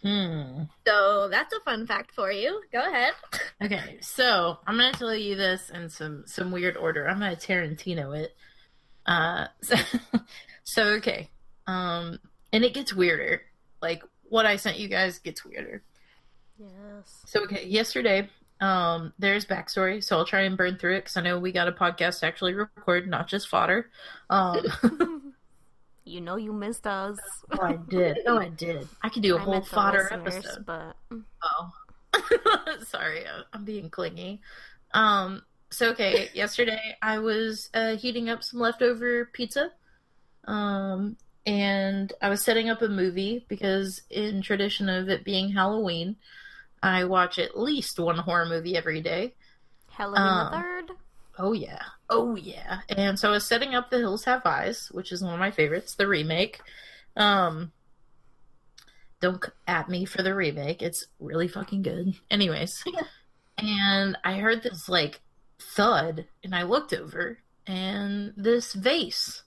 Hmm. 0.02 0.62
So 0.86 1.28
that's 1.28 1.52
a 1.52 1.60
fun 1.60 1.86
fact 1.86 2.12
for 2.12 2.30
you. 2.32 2.62
Go 2.72 2.80
ahead. 2.80 3.12
Okay, 3.62 3.98
so 4.00 4.56
I'm 4.66 4.78
gonna 4.78 4.92
tell 4.94 5.14
you 5.14 5.36
this 5.36 5.68
in 5.68 5.90
some 5.90 6.22
some 6.26 6.50
weird 6.50 6.78
order. 6.78 7.06
I'm 7.06 7.18
gonna 7.18 7.36
Tarantino 7.36 8.18
it. 8.18 8.34
Uh, 9.04 9.48
so, 9.62 9.76
so 10.64 10.82
okay, 10.94 11.28
um, 11.66 12.18
and 12.54 12.64
it 12.64 12.72
gets 12.72 12.94
weirder. 12.94 13.42
Like 13.82 14.02
what 14.30 14.46
I 14.46 14.56
sent 14.56 14.78
you 14.78 14.88
guys 14.88 15.18
gets 15.18 15.44
weirder. 15.44 15.82
Yes. 16.58 17.22
So 17.26 17.42
okay, 17.44 17.66
yesterday, 17.66 18.30
um, 18.60 19.12
there's 19.18 19.46
backstory. 19.46 20.02
So 20.02 20.16
I'll 20.18 20.26
try 20.26 20.42
and 20.42 20.56
burn 20.56 20.76
through 20.76 20.96
it 20.96 21.00
because 21.00 21.16
I 21.16 21.22
know 21.22 21.38
we 21.38 21.52
got 21.52 21.68
a 21.68 21.72
podcast 21.72 22.20
to 22.20 22.26
actually 22.26 22.54
record, 22.54 23.08
not 23.08 23.26
just 23.26 23.48
fodder. 23.48 23.90
Um, 24.28 25.34
you 26.04 26.20
know 26.20 26.36
you 26.36 26.52
missed 26.52 26.86
us. 26.86 27.18
oh, 27.52 27.62
I 27.62 27.76
did. 27.88 28.18
Oh, 28.26 28.38
I 28.38 28.48
did. 28.48 28.86
I 29.02 29.08
could 29.08 29.22
do 29.22 29.36
a 29.36 29.38
I 29.38 29.42
whole 29.42 29.62
fodder 29.62 30.08
episode. 30.12 30.66
but 30.66 30.96
Oh, 31.42 31.72
sorry, 32.86 33.24
I'm 33.52 33.64
being 33.64 33.90
clingy. 33.90 34.40
Um, 34.92 35.42
so 35.70 35.90
okay, 35.90 36.28
yesterday 36.34 36.96
I 37.00 37.18
was 37.18 37.70
uh, 37.74 37.96
heating 37.96 38.28
up 38.28 38.42
some 38.42 38.60
leftover 38.60 39.30
pizza, 39.32 39.70
um, 40.44 41.16
and 41.46 42.12
I 42.20 42.28
was 42.28 42.44
setting 42.44 42.68
up 42.68 42.82
a 42.82 42.88
movie 42.88 43.46
because, 43.48 44.02
in 44.10 44.42
tradition 44.42 44.88
of 44.88 45.08
it 45.08 45.24
being 45.24 45.50
Halloween, 45.52 46.16
I 46.82 47.04
watch 47.04 47.38
at 47.38 47.58
least 47.58 47.98
one 47.98 48.18
horror 48.18 48.46
movie 48.46 48.76
every 48.76 49.00
day. 49.00 49.34
Halloween 49.90 50.22
Um, 50.22 50.52
the 50.52 50.58
third. 50.58 50.90
Oh 51.38 51.52
yeah, 51.52 51.82
oh 52.08 52.36
yeah. 52.36 52.80
And 52.88 53.18
so 53.18 53.28
I 53.28 53.32
was 53.32 53.46
setting 53.46 53.74
up 53.74 53.90
The 53.90 53.98
Hills 53.98 54.24
Have 54.24 54.44
Eyes, 54.44 54.88
which 54.92 55.12
is 55.12 55.22
one 55.22 55.34
of 55.34 55.40
my 55.40 55.50
favorites, 55.50 55.94
the 55.94 56.06
remake. 56.06 56.60
Um, 57.16 57.72
don't 59.20 59.44
at 59.66 59.88
me 59.88 60.04
for 60.04 60.22
the 60.22 60.34
remake; 60.34 60.82
it's 60.82 61.06
really 61.18 61.48
fucking 61.48 61.82
good. 61.82 62.14
Anyways, 62.30 62.84
and 63.58 64.16
I 64.24 64.34
heard 64.34 64.62
this 64.62 64.88
like 64.88 65.20
thud, 65.58 66.26
and 66.42 66.54
I 66.54 66.62
looked 66.62 66.92
over, 66.92 67.38
and 67.66 68.32
this 68.36 68.72
vase 68.72 69.42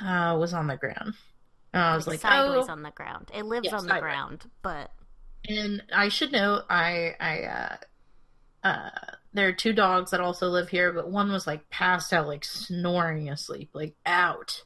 uh, 0.00 0.36
was 0.38 0.54
on 0.54 0.66
the 0.66 0.76
ground. 0.76 1.14
And 1.72 1.82
I 1.82 1.96
was 1.96 2.06
like, 2.06 2.20
sideways 2.20 2.66
oh, 2.68 2.72
on 2.72 2.82
the 2.82 2.90
ground. 2.92 3.30
It 3.34 3.44
lives 3.44 3.66
Yeah, 3.66 3.76
on 3.76 3.86
the 3.86 3.98
ground, 3.98 4.48
but 4.62 4.92
And 5.48 5.82
I 5.92 6.08
should 6.08 6.32
note, 6.32 6.62
I, 6.70 7.14
I, 7.20 7.42
uh, 7.42 7.76
uh, 8.66 8.90
there 9.34 9.48
are 9.48 9.52
two 9.52 9.72
dogs 9.72 10.10
that 10.10 10.20
also 10.20 10.48
live 10.48 10.68
here, 10.68 10.92
but 10.92 11.10
one 11.10 11.30
was 11.30 11.46
like 11.46 11.68
passed 11.70 12.12
out, 12.12 12.26
like 12.26 12.44
snoring 12.44 13.28
asleep, 13.28 13.70
like 13.74 13.94
out. 14.06 14.62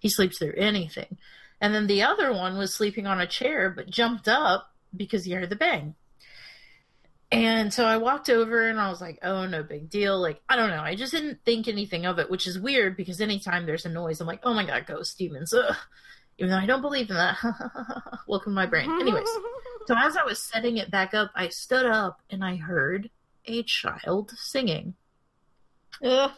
He 0.00 0.08
sleeps 0.08 0.38
through 0.38 0.54
anything. 0.56 1.18
And 1.60 1.74
then 1.74 1.86
the 1.86 2.02
other 2.02 2.32
one 2.32 2.56
was 2.56 2.74
sleeping 2.74 3.06
on 3.06 3.20
a 3.20 3.26
chair, 3.26 3.70
but 3.70 3.90
jumped 3.90 4.28
up 4.28 4.70
because 4.96 5.24
he 5.24 5.32
heard 5.32 5.50
the 5.50 5.56
bang. 5.56 5.94
And 7.32 7.72
so 7.72 7.84
I 7.84 7.98
walked 7.98 8.28
over 8.28 8.68
and 8.68 8.80
I 8.80 8.88
was 8.88 9.00
like, 9.00 9.18
oh, 9.22 9.46
no 9.46 9.62
big 9.62 9.88
deal. 9.88 10.20
Like, 10.20 10.40
I 10.48 10.56
don't 10.56 10.70
know. 10.70 10.82
I 10.82 10.96
just 10.96 11.12
didn't 11.12 11.44
think 11.44 11.68
anything 11.68 12.04
of 12.04 12.18
it, 12.18 12.30
which 12.30 12.46
is 12.46 12.58
weird 12.58 12.96
because 12.96 13.20
anytime 13.20 13.66
there's 13.66 13.86
a 13.86 13.88
noise, 13.88 14.20
I'm 14.20 14.26
like, 14.26 14.40
oh 14.42 14.54
my 14.54 14.66
God, 14.66 14.86
ghost 14.86 15.16
demons. 15.16 15.54
Ugh. 15.54 15.76
Even 16.38 16.50
though 16.50 16.58
I 16.58 16.66
don't 16.66 16.82
believe 16.82 17.10
in 17.10 17.16
that. 17.16 17.36
Welcome 18.26 18.52
to 18.52 18.56
my 18.56 18.66
brain. 18.66 18.90
Anyways. 19.00 19.28
So 19.90 19.96
as 19.98 20.16
I 20.16 20.22
was 20.22 20.40
setting 20.40 20.76
it 20.76 20.88
back 20.88 21.14
up, 21.14 21.32
I 21.34 21.48
stood 21.48 21.84
up 21.84 22.22
and 22.30 22.44
I 22.44 22.54
heard 22.54 23.10
a 23.46 23.64
child 23.64 24.30
singing. 24.36 24.94
Ugh. 26.04 26.30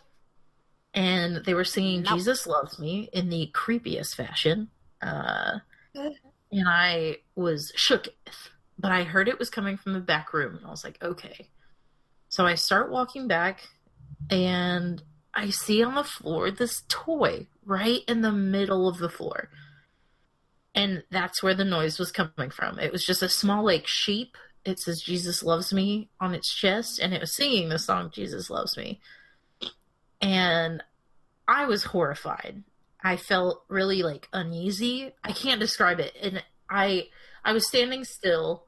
And 0.94 1.44
they 1.44 1.52
were 1.52 1.62
singing. 1.62 2.02
Jesus 2.02 2.46
Loves 2.46 2.78
Me 2.78 3.10
in 3.12 3.28
the 3.28 3.50
creepiest 3.52 4.14
fashion. 4.14 4.68
Uh, 5.02 5.58
and 5.94 6.66
I 6.66 7.18
was 7.34 7.72
shook, 7.76 8.08
but 8.78 8.90
I 8.90 9.02
heard 9.02 9.28
it 9.28 9.38
was 9.38 9.50
coming 9.50 9.76
from 9.76 9.92
the 9.92 10.00
back 10.00 10.32
room. 10.32 10.56
And 10.56 10.64
I 10.64 10.70
was 10.70 10.82
like, 10.82 10.96
okay. 11.02 11.48
So 12.30 12.46
I 12.46 12.54
start 12.54 12.90
walking 12.90 13.28
back 13.28 13.68
and 14.30 15.02
I 15.34 15.50
see 15.50 15.82
on 15.82 15.94
the 15.94 16.04
floor 16.04 16.50
this 16.50 16.84
toy 16.88 17.48
right 17.66 18.00
in 18.08 18.22
the 18.22 18.32
middle 18.32 18.88
of 18.88 18.96
the 18.96 19.10
floor. 19.10 19.50
And 20.74 21.02
that's 21.10 21.42
where 21.42 21.54
the 21.54 21.64
noise 21.64 21.98
was 21.98 22.12
coming 22.12 22.50
from. 22.50 22.78
It 22.78 22.92
was 22.92 23.04
just 23.04 23.22
a 23.22 23.28
small, 23.28 23.64
like, 23.64 23.86
sheep. 23.86 24.36
It 24.64 24.78
says 24.78 25.02
Jesus 25.02 25.42
loves 25.42 25.72
me 25.72 26.08
on 26.20 26.34
its 26.34 26.54
chest, 26.54 26.98
and 27.00 27.12
it 27.12 27.20
was 27.20 27.34
singing 27.34 27.68
the 27.68 27.78
song 27.78 28.10
Jesus 28.12 28.48
loves 28.48 28.76
me. 28.76 29.00
And 30.20 30.82
I 31.48 31.66
was 31.66 31.84
horrified. 31.84 32.62
I 33.02 33.16
felt 33.16 33.64
really 33.68 34.02
like 34.02 34.28
uneasy. 34.32 35.12
I 35.24 35.32
can't 35.32 35.60
describe 35.60 35.98
it. 35.98 36.16
And 36.20 36.42
I 36.70 37.08
I 37.44 37.52
was 37.52 37.66
standing 37.66 38.04
still 38.04 38.66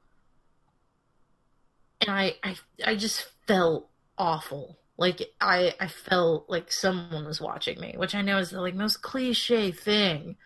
and 2.01 2.11
I 2.11 2.35
I 2.43 2.57
I 2.85 2.97
just 2.97 3.27
felt 3.47 3.89
awful. 4.19 4.79
Like 4.97 5.23
I 5.41 5.75
I 5.81 5.89
felt 5.89 6.51
like 6.51 6.73
someone 6.73 7.25
was 7.25 7.41
watching 7.41 7.81
me, 7.81 7.95
which 7.97 8.15
I 8.15 8.23
know 8.23 8.39
is 8.39 8.51
the 8.51 8.61
like 8.61 8.75
most 8.75 9.03
cliche 9.03 9.71
thing. 9.71 10.37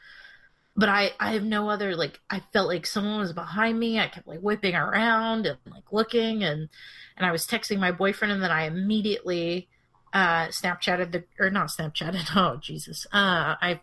But 0.78 0.88
I 0.88 1.10
I 1.18 1.32
have 1.32 1.42
no 1.42 1.68
other 1.68 1.96
like 1.96 2.20
I 2.30 2.38
felt 2.52 2.68
like 2.68 2.86
someone 2.86 3.18
was 3.18 3.32
behind 3.32 3.80
me. 3.80 3.98
I 3.98 4.06
kept 4.06 4.28
like 4.28 4.38
whipping 4.38 4.76
around 4.76 5.44
and 5.44 5.58
like 5.66 5.92
looking 5.92 6.44
and 6.44 6.68
and 7.16 7.26
I 7.26 7.32
was 7.32 7.48
texting 7.48 7.80
my 7.80 7.90
boyfriend 7.90 8.32
and 8.32 8.40
then 8.40 8.52
I 8.52 8.66
immediately 8.66 9.68
uh 10.12 10.46
Snapchatted 10.46 11.10
the 11.10 11.24
or 11.40 11.50
not 11.50 11.70
Snapchatted. 11.70 12.28
Oh 12.36 12.58
Jesus. 12.58 13.08
Uh 13.12 13.56
I 13.60 13.80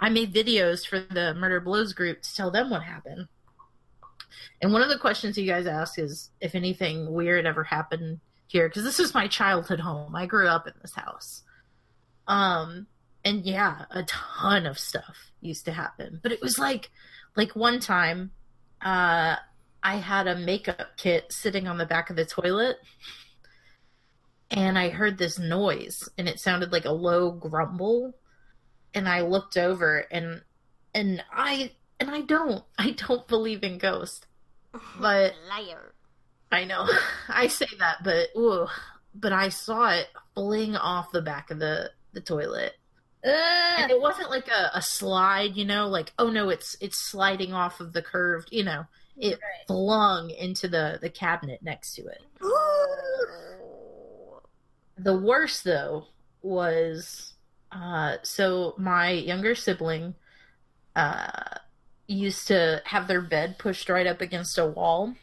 I 0.00 0.08
made 0.08 0.34
videos 0.34 0.84
for 0.84 0.98
the 0.98 1.32
Murder 1.34 1.60
Blows 1.60 1.92
group 1.92 2.22
to 2.22 2.34
tell 2.34 2.50
them 2.50 2.70
what 2.70 2.82
happened. 2.82 3.28
And 4.60 4.72
one 4.72 4.82
of 4.82 4.88
the 4.88 4.98
questions 4.98 5.38
you 5.38 5.46
guys 5.46 5.68
ask 5.68 5.96
is 5.96 6.30
if 6.40 6.56
anything 6.56 7.12
weird 7.12 7.46
ever 7.46 7.62
happened 7.62 8.18
here 8.48 8.68
because 8.68 8.82
this 8.82 8.98
is 8.98 9.14
my 9.14 9.28
childhood 9.28 9.78
home. 9.78 10.16
I 10.16 10.26
grew 10.26 10.48
up 10.48 10.66
in 10.66 10.74
this 10.82 10.94
house. 10.94 11.44
Um 12.26 12.88
and 13.24 13.44
yeah, 13.44 13.86
a 13.90 14.02
ton 14.04 14.66
of 14.66 14.78
stuff 14.78 15.32
used 15.40 15.64
to 15.64 15.72
happen. 15.72 16.20
But 16.22 16.32
it 16.32 16.42
was 16.42 16.58
like 16.58 16.90
like 17.36 17.56
one 17.56 17.80
time 17.80 18.32
uh 18.80 19.36
I 19.82 19.96
had 19.96 20.26
a 20.26 20.36
makeup 20.36 20.96
kit 20.96 21.26
sitting 21.30 21.66
on 21.66 21.78
the 21.78 21.86
back 21.86 22.10
of 22.10 22.16
the 22.16 22.24
toilet 22.24 22.76
and 24.50 24.78
I 24.78 24.88
heard 24.88 25.18
this 25.18 25.38
noise 25.38 25.98
and 26.16 26.28
it 26.28 26.40
sounded 26.40 26.72
like 26.72 26.84
a 26.84 26.92
low 26.92 27.30
grumble 27.30 28.14
and 28.94 29.08
I 29.08 29.22
looked 29.22 29.56
over 29.56 30.06
and 30.10 30.42
and 30.94 31.22
I 31.32 31.72
and 32.00 32.10
I 32.10 32.22
don't 32.22 32.64
I 32.78 32.92
don't 32.92 33.26
believe 33.28 33.62
in 33.62 33.78
ghosts. 33.78 34.26
But 34.98 35.34
liar. 35.48 35.94
I 36.50 36.64
know. 36.64 36.88
I 37.28 37.48
say 37.48 37.66
that, 37.78 37.98
but 38.04 38.28
ooh, 38.36 38.66
but 39.14 39.32
I 39.32 39.48
saw 39.48 39.90
it 39.90 40.08
fling 40.34 40.76
off 40.76 41.12
the 41.12 41.22
back 41.22 41.50
of 41.50 41.58
the 41.58 41.90
the 42.12 42.20
toilet. 42.20 42.72
And 43.24 43.90
it 43.90 44.00
wasn't 44.00 44.30
like 44.30 44.48
a, 44.48 44.70
a 44.74 44.82
slide, 44.82 45.56
you 45.56 45.64
know, 45.64 45.88
like 45.88 46.12
oh 46.18 46.28
no, 46.30 46.50
it's 46.50 46.76
it's 46.80 46.98
sliding 46.98 47.52
off 47.54 47.80
of 47.80 47.92
the 47.92 48.02
curved, 48.02 48.48
you 48.52 48.64
know. 48.64 48.86
It 49.16 49.38
flung 49.66 50.30
into 50.30 50.68
the 50.68 50.98
the 51.00 51.08
cabinet 51.10 51.62
next 51.62 51.94
to 51.94 52.02
it. 52.06 52.22
The 54.96 55.16
worst 55.16 55.64
though 55.64 56.06
was 56.42 57.34
uh 57.72 58.18
so 58.22 58.74
my 58.78 59.10
younger 59.10 59.54
sibling 59.56 60.14
uh 60.94 61.58
used 62.06 62.46
to 62.48 62.80
have 62.84 63.08
their 63.08 63.20
bed 63.20 63.58
pushed 63.58 63.88
right 63.88 64.06
up 64.06 64.20
against 64.20 64.56
a 64.58 64.64
wall 64.66 65.14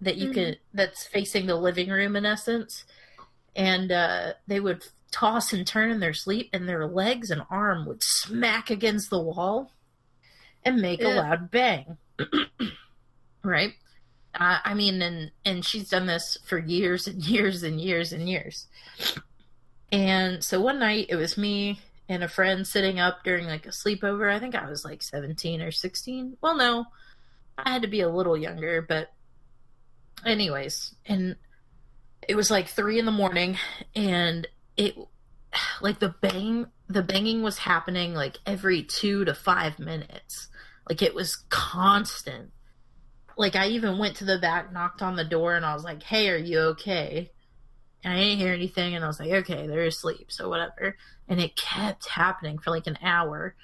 that 0.00 0.16
you 0.16 0.30
Mhm. 0.30 0.34
could 0.34 0.58
that's 0.74 1.06
facing 1.06 1.46
the 1.46 1.54
living 1.54 1.90
room 1.90 2.16
in 2.16 2.26
essence 2.26 2.84
and 3.54 3.92
uh 3.92 4.32
they 4.48 4.58
would 4.58 4.82
toss 5.10 5.52
and 5.52 5.66
turn 5.66 5.90
in 5.90 6.00
their 6.00 6.14
sleep, 6.14 6.50
and 6.52 6.68
their 6.68 6.86
legs 6.86 7.30
and 7.30 7.42
arm 7.50 7.86
would 7.86 8.02
smack 8.02 8.70
against 8.70 9.10
the 9.10 9.20
wall 9.20 9.72
and 10.64 10.80
make 10.80 11.02
a 11.02 11.08
loud 11.08 11.50
bang. 11.50 11.96
right? 13.44 13.72
Uh, 14.34 14.58
I 14.64 14.74
mean, 14.74 15.02
and 15.02 15.30
and 15.44 15.64
she's 15.64 15.88
done 15.88 16.06
this 16.06 16.38
for 16.44 16.58
years 16.58 17.06
and 17.06 17.22
years 17.24 17.62
and 17.62 17.80
years 17.80 18.12
and 18.12 18.28
years. 18.28 18.66
And 19.92 20.42
so 20.44 20.60
one 20.60 20.78
night 20.78 21.06
it 21.08 21.16
was 21.16 21.36
me 21.36 21.80
and 22.08 22.22
a 22.22 22.28
friend 22.28 22.66
sitting 22.66 23.00
up 23.00 23.24
during 23.24 23.46
like 23.46 23.66
a 23.66 23.70
sleepover. 23.70 24.32
I 24.32 24.38
think 24.38 24.54
I 24.54 24.68
was 24.68 24.84
like 24.84 25.02
17 25.02 25.60
or 25.60 25.72
16. 25.72 26.36
Well, 26.40 26.56
no, 26.56 26.84
I 27.58 27.70
had 27.70 27.82
to 27.82 27.88
be 27.88 28.00
a 28.00 28.08
little 28.08 28.36
younger, 28.36 28.82
but 28.82 29.12
anyways, 30.24 30.94
and 31.06 31.36
it 32.28 32.36
was 32.36 32.50
like 32.50 32.68
three 32.68 32.98
in 32.98 33.06
the 33.06 33.12
morning, 33.12 33.56
and 33.96 34.46
it 34.80 34.96
like 35.80 35.98
the 35.98 36.14
bang, 36.20 36.66
the 36.88 37.02
banging 37.02 37.42
was 37.42 37.58
happening 37.58 38.14
like 38.14 38.38
every 38.46 38.82
two 38.82 39.24
to 39.24 39.34
five 39.34 39.78
minutes. 39.78 40.48
Like 40.88 41.02
it 41.02 41.14
was 41.14 41.44
constant. 41.50 42.50
Like 43.36 43.56
I 43.56 43.68
even 43.68 43.98
went 43.98 44.16
to 44.16 44.24
the 44.24 44.38
back, 44.38 44.72
knocked 44.72 45.02
on 45.02 45.16
the 45.16 45.24
door, 45.24 45.54
and 45.54 45.64
I 45.64 45.74
was 45.74 45.84
like, 45.84 46.02
"Hey, 46.02 46.28
are 46.30 46.36
you 46.36 46.58
okay?" 46.70 47.30
And 48.02 48.14
I 48.14 48.16
didn't 48.16 48.38
hear 48.38 48.52
anything, 48.52 48.94
and 48.94 49.04
I 49.04 49.08
was 49.08 49.20
like, 49.20 49.30
"Okay, 49.30 49.66
they're 49.66 49.84
asleep, 49.84 50.26
so 50.30 50.48
whatever." 50.48 50.96
And 51.28 51.40
it 51.40 51.56
kept 51.56 52.08
happening 52.08 52.58
for 52.58 52.70
like 52.70 52.86
an 52.86 52.98
hour, 53.02 53.54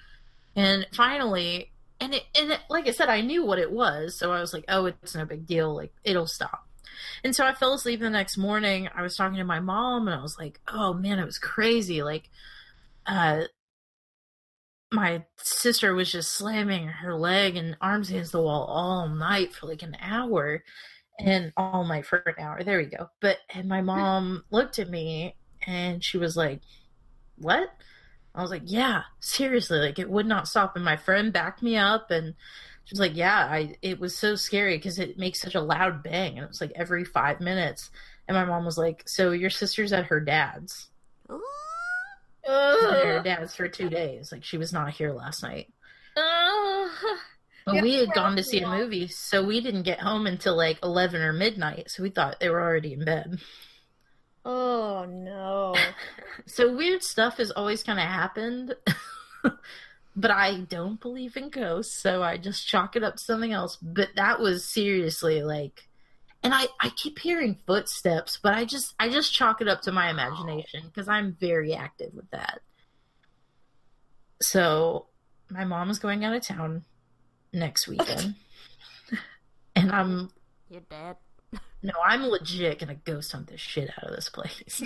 and 0.55 0.87
finally, 0.95 1.73
and 2.01 2.15
it, 2.15 2.23
and 2.39 2.53
it, 2.53 2.61
like 2.71 2.87
I 2.87 2.93
said, 2.93 3.09
I 3.09 3.23
knew 3.23 3.45
what 3.45 3.59
it 3.59 3.73
was, 3.73 4.19
so 4.19 4.33
I 4.33 4.41
was 4.41 4.55
like, 4.55 4.65
"Oh, 4.69 4.87
it's 4.87 5.15
no 5.15 5.25
big 5.25 5.47
deal. 5.47 5.75
Like 5.75 5.93
it'll 6.05 6.29
stop." 6.29 6.66
And 7.25 7.35
so 7.35 7.47
I 7.47 7.55
fell 7.55 7.75
asleep 7.75 8.01
the 8.01 8.11
next 8.11 8.37
morning. 8.37 8.89
I 8.95 9.03
was 9.03 9.17
talking 9.17 9.39
to 9.39 9.45
my 9.45 9.61
mom, 9.61 10.09
and 10.09 10.19
I 10.19 10.23
was 10.23 10.39
like, 10.39 10.61
"Oh 10.69 10.93
man, 10.95 11.19
it 11.19 11.25
was 11.27 11.39
crazy. 11.39 12.03
Like, 12.03 12.31
uh, 13.07 13.45
my 14.93 15.25
sister 15.37 15.95
was 15.95 16.13
just 16.13 16.33
slamming 16.33 16.87
her 16.89 17.15
leg 17.15 17.57
and 17.57 17.77
arms 17.81 18.09
against 18.11 18.33
the 18.33 18.41
wall 18.41 18.65
all 18.65 19.09
night 19.09 19.55
for 19.55 19.67
like 19.67 19.83
an 19.83 19.97
hour, 20.01 20.63
and 21.19 21.53
all 21.57 21.85
night 21.85 22.07
for 22.07 22.19
an 22.19 22.35
hour. 22.39 22.63
There 22.63 22.79
we 22.79 22.87
go. 22.87 23.11
But 23.21 23.39
and 23.51 23.69
my 23.69 23.81
mom 23.83 24.45
looked 24.51 24.79
at 24.79 24.91
me, 24.91 25.37
and 25.67 26.03
she 26.05 26.19
was 26.19 26.37
like, 26.37 26.61
"What?" 27.37 27.71
I 28.35 28.43
was 28.43 28.51
like, 28.51 28.63
"Yeah, 28.67 29.03
seriously. 29.21 29.79
Like 29.79 29.99
it 29.99 30.11
would 30.11 30.27
not 30.27 30.49
stop." 30.49 30.77
And 30.77 30.85
my 30.85 30.97
friend 30.97 31.33
backed 31.33 31.63
me 31.63 31.77
up, 31.77 32.11
and 32.11 32.35
she 32.87 32.93
was 32.93 33.01
like, 33.01 33.17
"Yeah, 33.17 33.37
I." 33.51 33.77
It 33.83 34.01
was 34.01 34.17
so 34.17 34.35
scary 34.35 34.79
because 34.79 34.99
it 34.99 35.19
makes 35.19 35.41
such 35.41 35.55
a 35.55 35.61
loud 35.61 36.03
bang, 36.03 36.37
and 36.37 36.45
it 36.45 36.49
was 36.49 36.61
like 36.61 36.73
every 36.75 37.05
five 37.05 37.41
minutes. 37.41 37.91
And 38.27 38.37
my 38.37 38.45
mom 38.45 38.65
was 38.65 38.79
like, 38.79 39.03
"So 39.07 39.33
your 39.33 39.51
sister's 39.51 39.93
at 39.93 40.07
her 40.07 40.21
dad's?" 40.21 40.89
At 41.29 41.37
her 42.47 43.21
dad's 43.25 43.55
for 43.55 43.69
two 43.69 43.91
days. 43.91 44.31
Like 44.33 44.45
she 44.45 44.57
was 44.57 44.73
not 44.73 44.93
here 44.93 45.13
last 45.13 45.43
night. 45.43 45.69
But 47.67 47.83
we 47.83 47.95
had 47.95 48.13
gone 48.13 48.37
to 48.37 48.45
see 48.45 48.61
a 48.61 48.69
movie, 48.69 49.09
so 49.09 49.45
we 49.45 49.61
didn't 49.61 49.83
get 49.83 49.99
home 49.99 50.29
until 50.29 50.57
like 50.57 50.79
eleven 50.85 51.21
or 51.21 51.33
midnight. 51.33 51.91
So 51.91 52.05
we 52.05 52.11
thought 52.11 52.39
they 52.39 52.49
were 52.49 52.63
already 52.63 52.93
in 52.93 53.05
bed. 53.05 53.41
Oh 54.45 55.05
no. 55.09 55.75
So 56.45 56.77
weird 56.77 57.03
stuff 57.03 57.39
has 57.39 57.51
always 57.51 57.83
kind 57.83 57.99
of 57.99 58.05
happened, 58.05 58.75
but 60.17 60.31
I 60.31 60.61
don't 60.61 60.99
believe 60.99 61.37
in 61.37 61.51
ghosts, 61.51 62.01
so 62.01 62.23
I 62.23 62.39
just 62.39 62.67
chalk 62.67 62.97
it 62.97 63.05
up 63.05 63.17
to 63.17 63.23
something 63.23 63.53
else. 63.53 63.77
But 63.77 64.09
that 64.17 64.41
was 64.41 64.65
seriously 64.67 65.43
like, 65.43 65.89
and 66.43 66.55
I 66.55 66.69
I 66.81 66.91
keep 66.97 67.19
hearing 67.19 67.59
footsteps, 67.67 68.39
but 68.43 68.55
I 68.55 68.65
just 68.65 68.95
I 68.99 69.11
just 69.11 69.33
chalk 69.33 69.61
it 69.61 69.69
up 69.69 69.83
to 69.83 69.93
my 69.93 70.09
imagination 70.11 70.85
because 70.87 71.07
I'm 71.07 71.37
very 71.39 71.75
active 71.75 72.15
with 72.15 72.31
that. 72.31 72.61
So 74.41 75.07
my 75.51 75.65
mom 75.65 75.91
is 75.91 75.99
going 75.99 76.25
out 76.25 76.35
of 76.35 76.43
town 76.43 76.85
next 77.53 77.87
weekend, 77.87 78.37
and 79.77 79.93
I'm 79.93 80.31
You're 80.71 80.81
dead. 80.89 81.17
no, 81.83 81.93
I'm 82.05 82.23
legit 82.25 82.79
gonna 82.79 82.95
ghost 82.95 83.33
hunt 83.33 83.49
the 83.49 83.59
shit 83.59 83.91
out 83.99 84.09
of 84.09 84.17
this 84.17 84.31
place. 84.31 84.83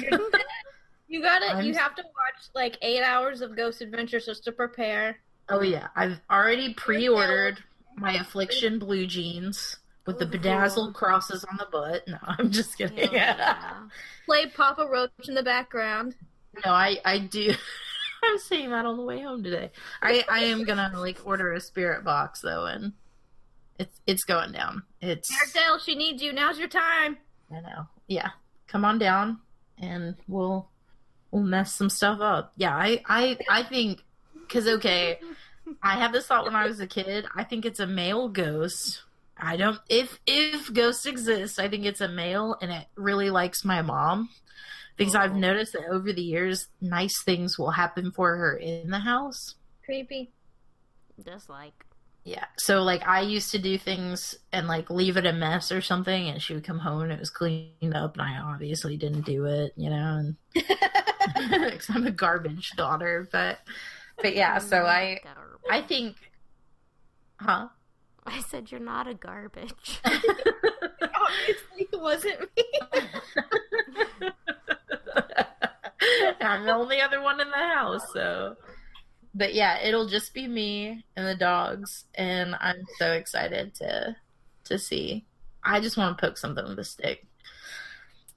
You 1.11 1.20
gotta. 1.20 1.46
I'm- 1.46 1.64
You 1.66 1.75
have 1.75 1.96
to 1.96 2.03
watch 2.03 2.49
like 2.55 2.79
eight 2.83 3.03
hours 3.03 3.42
of 3.42 3.57
Ghost 3.57 3.83
Adventures 3.83 4.27
just 4.27 4.44
to 4.44 4.53
prepare. 4.53 5.18
Oh 5.49 5.61
yeah, 5.61 5.88
I've 5.96 6.20
already 6.31 6.73
pre-ordered 6.75 7.59
my 7.96 8.14
affliction 8.14 8.79
blue 8.79 9.07
jeans 9.07 9.77
with 10.07 10.20
the 10.20 10.27
bedazzled 10.27 10.94
crosses 10.94 11.44
on 11.44 11.57
the 11.57 11.66
butt. 11.70 12.07
No, 12.07 12.18
I'm 12.23 12.53
just 12.53 12.81
oh, 12.81 12.88
kidding. 12.88 13.12
Yeah. 13.12 13.75
Play 14.27 14.46
Papa 14.46 14.87
Roach 14.87 15.11
in 15.27 15.35
the 15.35 15.42
background. 15.42 16.14
no, 16.64 16.70
I 16.70 16.99
I 17.05 17.18
do. 17.18 17.55
I'm 18.23 18.38
saying 18.38 18.70
that 18.70 18.87
on 18.87 18.96
the 18.96 19.03
way 19.03 19.20
home 19.20 19.42
today. 19.42 19.73
I 20.01 20.25
I 20.29 20.44
am 20.44 20.62
gonna 20.62 20.92
like 20.94 21.18
order 21.25 21.53
a 21.53 21.61
spirit 21.61 22.05
box 22.05 22.40
though, 22.40 22.66
and 22.66 22.92
it's 23.81 24.01
it's 24.07 24.23
going 24.23 24.53
down. 24.53 24.85
It's 25.01 25.29
Marcel, 25.33 25.81
she 25.81 25.96
needs 25.96 26.23
you. 26.23 26.33
Now's 26.33 26.57
your 26.57 26.68
time. 26.68 27.18
I 27.51 27.62
know. 27.62 27.88
Yeah, 28.07 28.31
come 28.68 28.85
on 28.85 29.01
down, 29.01 29.40
and 29.77 30.14
we'll 30.29 30.68
we'll 31.31 31.43
mess 31.43 31.75
some 31.75 31.90
stuff 31.90 32.21
up. 32.21 32.53
Yeah, 32.57 32.75
I 32.77 33.03
I 33.07 33.38
I 33.51 33.62
think 33.62 34.03
because 34.40 34.66
okay, 34.66 35.19
I 35.83 35.95
had 35.95 36.12
this 36.12 36.27
thought 36.27 36.45
when 36.45 36.57
I 36.57 36.66
was 36.66 36.81
a 36.81 36.87
kid. 36.87 37.27
I 37.37 37.45
think 37.45 37.64
it's 37.64 37.81
a 37.81 37.87
male 37.87 38.29
ghost. 38.29 39.03
I 39.37 39.57
don't 39.57 39.79
if 39.88 40.19
if 40.27 40.73
ghosts 40.73 41.07
exist, 41.07 41.59
I 41.59 41.69
think 41.69 41.85
it's 41.87 42.01
a 42.01 42.09
male, 42.09 42.57
and 42.61 42.71
it 42.71 42.87
really 42.97 43.31
likes 43.31 43.64
my 43.64 43.81
mom 43.83 44.29
because 44.97 45.14
I've 45.14 45.33
Oh. 45.33 45.38
noticed 45.38 45.73
that 45.73 45.87
over 45.88 46.12
the 46.12 46.23
years, 46.23 46.69
nice 46.81 47.23
things 47.23 47.59
will 47.59 47.71
happen 47.71 48.11
for 48.12 48.37
her 48.37 48.55
in 48.57 48.90
the 48.90 48.99
house. 48.99 49.55
Creepy. 49.85 50.31
Just 51.25 51.49
like 51.49 51.87
Yeah. 52.24 52.44
So 52.59 52.83
like 52.83 53.06
I 53.06 53.22
used 53.22 53.50
to 53.52 53.59
do 53.59 53.78
things 53.78 54.37
and 54.52 54.68
like 54.68 54.90
leave 54.90 55.16
it 55.16 55.26
a 55.26 55.33
mess 55.33 55.72
or 55.72 55.80
something 55.80 56.28
and 56.28 56.40
she 56.40 56.54
would 56.54 56.64
come 56.64 56.78
home 56.78 57.02
and 57.02 57.12
it 57.12 57.18
was 57.18 57.30
cleaned 57.30 57.94
up 57.94 58.14
and 58.14 58.22
I 58.22 58.38
obviously 58.38 58.96
didn't 58.96 59.22
do 59.22 59.46
it, 59.46 59.72
you 59.76 59.90
know, 59.90 60.18
and 60.18 60.37
cuz 61.72 61.88
I'm 61.88 62.06
a 62.06 62.11
garbage 62.11 62.72
daughter, 62.76 63.28
but 63.33 63.61
but 64.22 64.35
yeah, 64.35 64.59
so 64.59 64.85
I 64.85 65.20
Garbage. 65.24 65.70
I 65.70 65.80
think 65.83 66.16
huh? 67.38 67.68
I 68.26 68.40
said 68.42 68.70
you're 68.70 68.80
not 68.80 69.06
a 69.09 69.14
garbage. 69.14 70.00
Obviously, 70.04 71.88
it 71.92 72.00
wasn't 72.00 72.40
me. 72.56 72.64
I'm 76.40 76.64
the 76.64 76.74
only 76.74 77.00
other 77.00 77.22
one 77.22 77.40
in 77.40 77.48
the 77.48 77.56
house, 77.56 78.02
so 78.12 78.56
but 79.35 79.55
yeah, 79.55 79.79
it'll 79.81 80.07
just 80.07 80.35
be 80.35 80.47
me 80.49 81.05
and 81.16 81.27
the 81.27 81.35
dogs 81.35 82.05
and 82.14 82.55
I'm 82.61 82.85
so 82.99 83.12
excited 83.12 83.75
to 83.77 84.16
to 84.64 84.79
see. 84.79 85.25
I 85.64 85.81
just 85.81 85.97
want 85.97 86.16
to 86.16 86.21
poke 86.27 86.38
something 86.38 86.64
with 86.66 86.79
a 86.79 86.85
stick. 86.85 87.27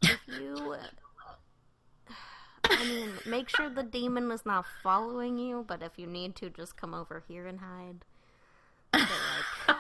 if 0.02 0.20
you 0.40 0.76
I 2.70 2.86
mean, 2.86 3.12
make 3.26 3.50
sure 3.50 3.70
the 3.70 3.84
demon 3.84 4.32
is 4.32 4.46
not 4.46 4.66
following 4.82 5.38
you, 5.38 5.64
but 5.68 5.82
if 5.84 5.94
you 5.98 6.08
need 6.08 6.36
to, 6.38 6.50
just 6.50 6.78
come 6.78 6.94
over 6.94 7.24
here 7.28 7.46
and 7.48 7.60
hide. 7.60 8.06
Like, 8.94 9.08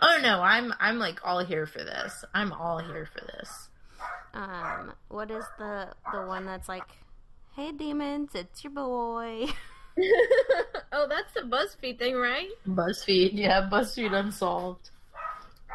oh 0.00 0.20
no, 0.22 0.40
I'm 0.42 0.72
I'm 0.80 0.98
like 0.98 1.20
all 1.24 1.44
here 1.44 1.66
for 1.66 1.78
this. 1.84 2.24
I'm 2.34 2.52
all 2.52 2.78
here 2.78 3.06
for 3.06 3.20
this. 3.26 3.68
um, 4.34 4.92
what 5.08 5.30
is 5.30 5.44
the 5.58 5.94
the 6.12 6.22
one 6.22 6.46
that's 6.46 6.68
like, 6.68 6.88
"Hey 7.56 7.72
demons, 7.72 8.30
it's 8.34 8.64
your 8.64 8.72
boy." 8.72 9.46
oh, 10.92 11.06
that's 11.08 11.32
the 11.34 11.42
BuzzFeed 11.42 11.98
thing, 11.98 12.16
right? 12.16 12.48
BuzzFeed, 12.68 13.30
yeah, 13.34 13.68
BuzzFeed 13.70 14.12
unsolved. 14.12 14.90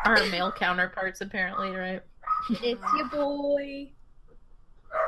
Our 0.06 0.26
male 0.28 0.52
counterparts 0.52 1.22
apparently, 1.22 1.72
right? 1.72 2.02
It's 2.50 2.82
your 2.96 3.10
boy. 3.10 3.90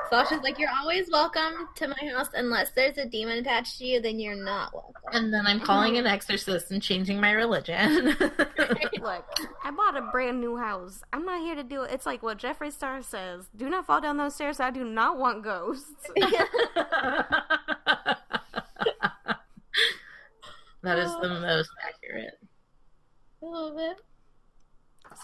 Sasha's 0.10 0.41
like, 0.43 0.60
you're 0.60 0.69
always 0.82 1.10
welcome 1.10 1.69
to 1.76 1.88
my 1.88 2.12
house 2.13 2.28
unless 2.34 2.71
there's 2.71 2.97
a 2.97 3.06
demon 3.06 3.38
attached 3.38 3.78
to 3.80 3.86
you, 3.86 4.02
then 4.02 4.19
you're 4.19 4.36
not 4.36 4.74
welcome. 4.74 4.93
And 5.13 5.34
then 5.34 5.47
I'm 5.47 5.60
calling 5.60 5.97
an 5.97 6.06
exorcist 6.06 6.69
and 6.71 6.82
changing 6.82 7.19
my 7.19 7.32
religion. 7.32 8.08
Look, 8.19 9.26
I 9.63 9.71
bought 9.71 9.97
a 9.97 10.10
brand 10.12 10.41
new 10.41 10.58
house. 10.58 11.02
I'm 11.13 11.26
not 11.26 11.41
here 11.41 11.56
to 11.56 11.63
do 11.63 11.84
it. 11.84 11.91
It's 11.91 12.06
like 12.06 12.21
what 12.21 12.38
Jeffree 12.38 12.71
Star 12.71 13.02
says: 13.02 13.47
"Do 13.56 13.69
not 13.69 13.86
fall 13.86 14.02
down 14.02 14.17
those 14.17 14.36
stairs. 14.36 14.60
I 14.60 14.69
do 14.69 14.84
not 14.84 15.17
want 15.17 15.43
ghosts." 15.43 16.10
That 20.84 20.98
is 20.98 21.12
um, 21.12 21.22
the 21.22 21.39
most 21.41 21.70
accurate. 21.88 22.39
A 23.41 23.46
little 23.46 23.76
bit. 23.76 23.98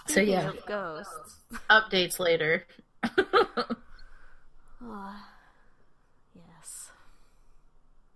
So 0.08 0.22
yeah, 0.22 0.50
of 0.50 0.66
ghosts. 0.66 1.40
updates 1.70 2.20
later. 2.20 2.66
Oh, 3.04 3.66
yes. 6.36 6.92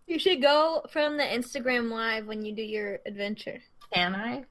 You 0.07 0.19
should 0.19 0.41
go 0.41 0.83
from 0.89 1.17
the 1.17 1.23
Instagram 1.23 1.89
live 1.91 2.27
when 2.27 2.43
you 2.45 2.53
do 2.53 2.61
your 2.61 2.99
adventure. 3.05 3.61
Can 3.93 4.15
I? 4.15 4.43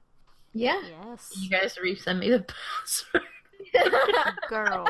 Yeah. 0.53 0.81
Yes. 1.05 1.31
You 1.39 1.49
guys 1.49 1.77
resend 1.83 2.19
me 2.19 2.29
the 2.31 2.45
password. 2.45 3.23
Girl. 4.49 4.87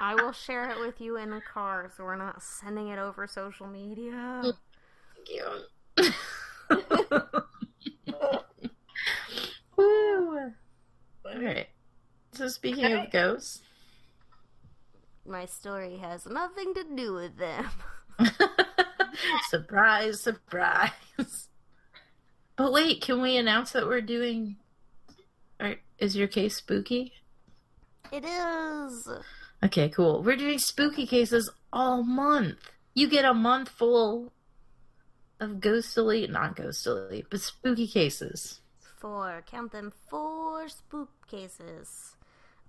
I 0.00 0.14
will 0.14 0.32
share 0.32 0.70
it 0.70 0.78
with 0.80 1.00
you 1.00 1.16
in 1.16 1.30
the 1.30 1.40
car, 1.40 1.90
so 1.96 2.04
we're 2.04 2.16
not 2.16 2.42
sending 2.42 2.88
it 2.88 2.98
over 2.98 3.26
social 3.26 3.66
media. 3.66 4.42
Thank 4.42 4.56
you. 5.28 6.12
Woo. 9.76 10.52
All 11.26 11.40
right. 11.40 11.68
So 12.32 12.48
speaking 12.48 12.92
of 12.92 13.10
ghosts, 13.10 13.62
My 15.26 15.46
story 15.46 15.96
has 15.98 16.26
nothing 16.26 16.74
to 16.74 16.84
do 16.94 17.14
with 17.14 17.36
them. 17.38 17.66
surprise, 19.50 20.22
surprise. 20.22 20.90
But 22.56 22.72
wait, 22.72 23.02
can 23.02 23.20
we 23.20 23.36
announce 23.36 23.72
that 23.72 23.86
we're 23.86 24.00
doing? 24.00 24.56
Or 25.60 25.76
is 25.98 26.16
your 26.16 26.28
case 26.28 26.56
spooky? 26.56 27.12
It 28.12 28.24
is. 28.24 29.08
Okay, 29.64 29.88
cool. 29.88 30.22
We're 30.22 30.36
doing 30.36 30.58
spooky 30.58 31.06
cases 31.06 31.50
all 31.72 32.02
month. 32.04 32.58
You 32.94 33.08
get 33.08 33.24
a 33.24 33.34
month 33.34 33.70
full 33.70 34.32
of 35.44 35.60
ghostly, 35.60 36.26
not 36.26 36.56
ghostly, 36.56 37.24
but 37.30 37.40
spooky 37.40 37.86
cases. 37.86 38.60
Four, 38.98 39.44
count 39.46 39.72
them, 39.72 39.92
four 40.08 40.68
spook 40.68 41.10
cases. 41.28 42.16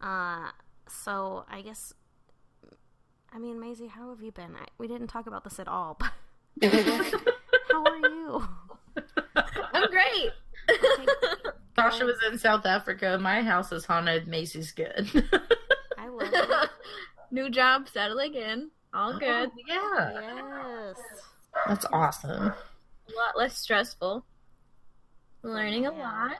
Uh, 0.01 0.49
so 0.87 1.45
I 1.49 1.61
guess, 1.61 1.93
I 3.33 3.39
mean, 3.39 3.59
Maisie, 3.59 3.87
how 3.87 4.09
have 4.09 4.21
you 4.21 4.31
been? 4.31 4.55
I, 4.55 4.65
we 4.77 4.87
didn't 4.87 5.07
talk 5.07 5.27
about 5.27 5.43
this 5.43 5.59
at 5.59 5.67
all, 5.67 5.97
but 5.99 6.11
how 7.71 7.83
are 7.83 7.97
you? 7.97 8.47
I'm 9.73 9.89
great. 9.89 10.31
Sasha 11.75 12.05
was 12.05 12.17
in 12.29 12.37
South 12.37 12.65
Africa. 12.65 13.17
My 13.21 13.41
house 13.41 13.71
is 13.71 13.85
haunted. 13.85 14.27
Maisie's 14.27 14.71
good. 14.71 15.09
I 15.97 16.07
love 16.07 16.29
it. 16.31 16.69
New 17.31 17.49
job, 17.49 17.87
settling 17.91 18.35
in. 18.35 18.71
All 18.93 19.19
good. 19.19 19.49
Oh, 19.49 19.59
yeah. 19.67 20.21
Yes. 20.21 20.95
That's 21.67 21.85
awesome. 21.91 22.53
A 22.53 23.15
lot 23.15 23.37
less 23.37 23.57
stressful. 23.57 24.25
Learning 25.43 25.85
a 25.85 25.91
lot. 25.91 26.37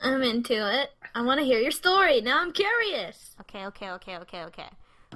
I'm 0.00 0.22
into 0.22 0.54
it. 0.54 0.90
I 1.14 1.22
want 1.22 1.40
to 1.40 1.46
hear 1.46 1.58
your 1.58 1.70
story. 1.70 2.20
Now 2.20 2.40
I'm 2.40 2.52
curious. 2.52 3.34
Okay, 3.42 3.66
okay, 3.66 3.90
okay, 3.92 4.18
okay, 4.18 4.42
okay. 4.44 4.68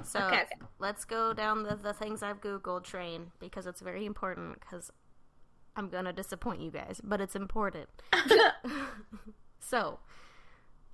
So 0.03 0.19
Okay, 0.19 0.41
okay. 0.41 0.55
let's 0.79 1.05
go 1.05 1.33
down 1.33 1.63
the, 1.63 1.75
the 1.75 1.93
things 1.93 2.23
I've 2.23 2.41
Googled 2.41 2.83
train 2.83 3.31
because 3.39 3.67
it's 3.67 3.81
very 3.81 4.05
important 4.05 4.59
because 4.59 4.91
I'm 5.75 5.89
going 5.89 6.05
to 6.05 6.13
disappoint 6.13 6.61
you 6.61 6.71
guys, 6.71 7.01
but 7.03 7.21
it's 7.21 7.35
important. 7.35 7.89
so, 9.59 9.99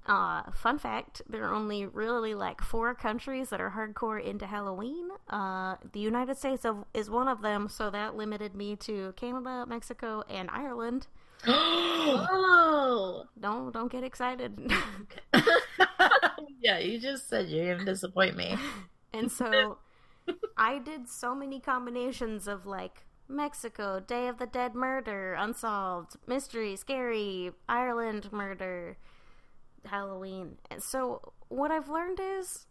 uh, 0.07 0.43
fun 0.51 0.77
fact 0.77 1.21
there 1.27 1.43
are 1.43 1.53
only 1.53 1.85
really 1.85 2.35
like 2.35 2.61
four 2.61 2.93
countries 2.93 3.49
that 3.49 3.59
are 3.59 3.71
hardcore 3.71 4.23
into 4.23 4.45
Halloween. 4.45 5.09
Uh, 5.29 5.75
the 5.93 5.99
United 5.99 6.37
States 6.37 6.65
of, 6.65 6.85
is 6.93 7.09
one 7.09 7.27
of 7.27 7.41
them, 7.41 7.67
so 7.67 7.89
that 7.89 8.15
limited 8.15 8.55
me 8.55 8.75
to 8.77 9.13
Canada, 9.15 9.65
Mexico, 9.67 10.23
and 10.29 10.49
Ireland. 10.51 11.07
Oh. 11.47 13.25
Don't 13.39 13.71
don't 13.73 13.91
get 13.91 14.03
excited. 14.03 14.71
yeah, 16.61 16.77
you 16.77 16.99
just 16.99 17.27
said 17.27 17.47
you're 17.49 17.73
gonna 17.73 17.85
disappoint 17.85 18.35
me. 18.35 18.55
And 19.11 19.31
so 19.31 19.79
I 20.57 20.77
did 20.79 21.09
so 21.09 21.33
many 21.33 21.59
combinations 21.59 22.47
of 22.47 22.65
like 22.65 23.05
Mexico, 23.27 23.99
Day 23.99 24.27
of 24.27 24.37
the 24.37 24.45
Dead 24.45 24.75
murder, 24.75 25.33
unsolved, 25.33 26.15
mystery, 26.27 26.75
scary, 26.75 27.51
Ireland 27.67 28.31
murder, 28.31 28.97
Halloween. 29.87 30.57
And 30.69 30.81
so 30.81 31.33
what 31.49 31.71
I've 31.71 31.89
learned 31.89 32.19
is 32.21 32.65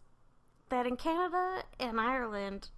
that 0.69 0.87
in 0.87 0.97
Canada 0.97 1.65
and 1.79 2.01
Ireland, 2.01 2.71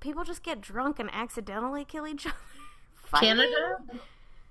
people 0.00 0.24
just 0.24 0.42
get 0.42 0.60
drunk 0.60 0.98
and 0.98 1.10
accidentally 1.12 1.84
kill 1.84 2.06
each 2.06 2.26
other. 2.26 2.34
Canada? 3.20 3.78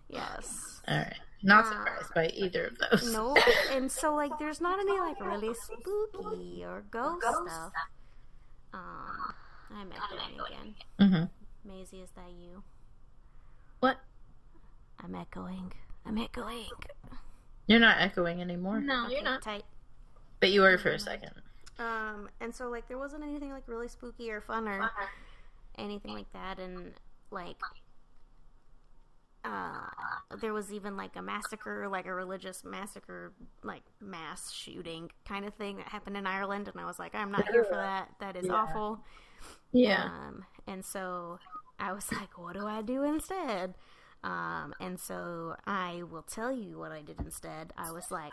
Yes. 0.10 0.82
All 0.88 0.98
right. 0.98 1.14
Not 1.46 1.68
surprised 1.68 2.14
by 2.16 2.28
either 2.28 2.68
of 2.68 2.78
those. 2.78 3.12
No, 3.14 3.36
and 3.72 3.92
so 3.92 4.16
like 4.16 4.32
there's 4.40 4.62
not 4.62 4.80
any 4.80 4.98
like 5.00 5.20
really 5.20 5.54
spooky 5.54 6.64
or 6.64 6.86
ghost, 6.90 7.22
stuff. 7.22 7.72
Um, 8.74 9.34
I'm 9.76 9.92
echoing 9.92 10.40
again. 10.40 10.76
hmm 11.00 11.68
Maisie, 11.70 12.02
is 12.02 12.12
that 12.16 12.32
you? 12.32 12.64
What? 13.82 13.98
I'm 15.04 15.16
echoing. 15.16 15.74
I'm 16.06 16.18
echoing. 16.18 16.68
You're 17.68 17.80
not 17.80 17.98
echoing 18.00 18.42
anymore. 18.42 18.82
No, 18.82 19.06
Okay, 19.06 19.16
you're 19.16 19.24
not. 19.24 19.42
tight. 19.42 19.64
But 20.40 20.52
you 20.52 20.62
were 20.62 20.78
for 20.78 20.90
a 20.92 21.00
second. 21.00 21.32
Um, 21.80 22.30
and 22.42 22.54
so 22.54 22.70
like 22.70 22.88
there 22.88 22.98
wasn't 22.98 23.24
anything 23.24 23.52
like 23.52 23.68
really 23.68 23.88
spooky 23.88 24.30
or 24.32 24.42
fun 24.42 24.68
or 24.68 24.90
anything 25.78 26.14
like 26.14 26.32
that, 26.34 26.60
and 26.60 26.94
like. 27.32 27.58
Uh, 29.46 29.88
there 30.40 30.54
was 30.54 30.72
even 30.72 30.96
like 30.96 31.18
a 31.18 31.22
massacre, 31.22 31.90
like 31.90 32.06
a 32.06 32.14
religious 32.14 32.64
massacre, 32.64 33.34
like 33.62 33.84
mass 34.00 34.50
shooting 34.54 35.12
kind 35.28 35.44
of 35.46 35.54
thing 35.56 35.76
that 35.76 35.88
happened 35.90 36.16
in 36.16 36.26
Ireland, 36.26 36.70
and 36.70 36.80
I 36.80 36.86
was 36.86 36.98
like, 36.98 37.14
I'm 37.14 37.30
not 37.30 37.50
here 37.52 37.66
for 37.66 37.76
that. 37.76 38.08
That 38.22 38.38
is 38.38 38.46
Yeah. 38.46 38.54
awful. 38.54 39.04
Yeah. 39.74 40.06
Um, 40.06 40.46
and 40.66 40.86
so 40.86 41.40
I 41.78 41.92
was 41.92 42.10
like, 42.14 42.38
what 42.38 42.54
do 42.54 42.66
I 42.66 42.82
do 42.84 43.04
instead? 43.04 43.74
Um, 44.24 44.74
and 44.80 45.00
so 45.00 45.56
I 45.68 46.04
will 46.10 46.22
tell 46.22 46.52
you 46.52 46.80
what 46.80 46.92
I 46.92 47.02
did 47.02 47.20
instead. 47.20 47.74
I 47.78 47.92
was 47.92 48.10
like, 48.10 48.32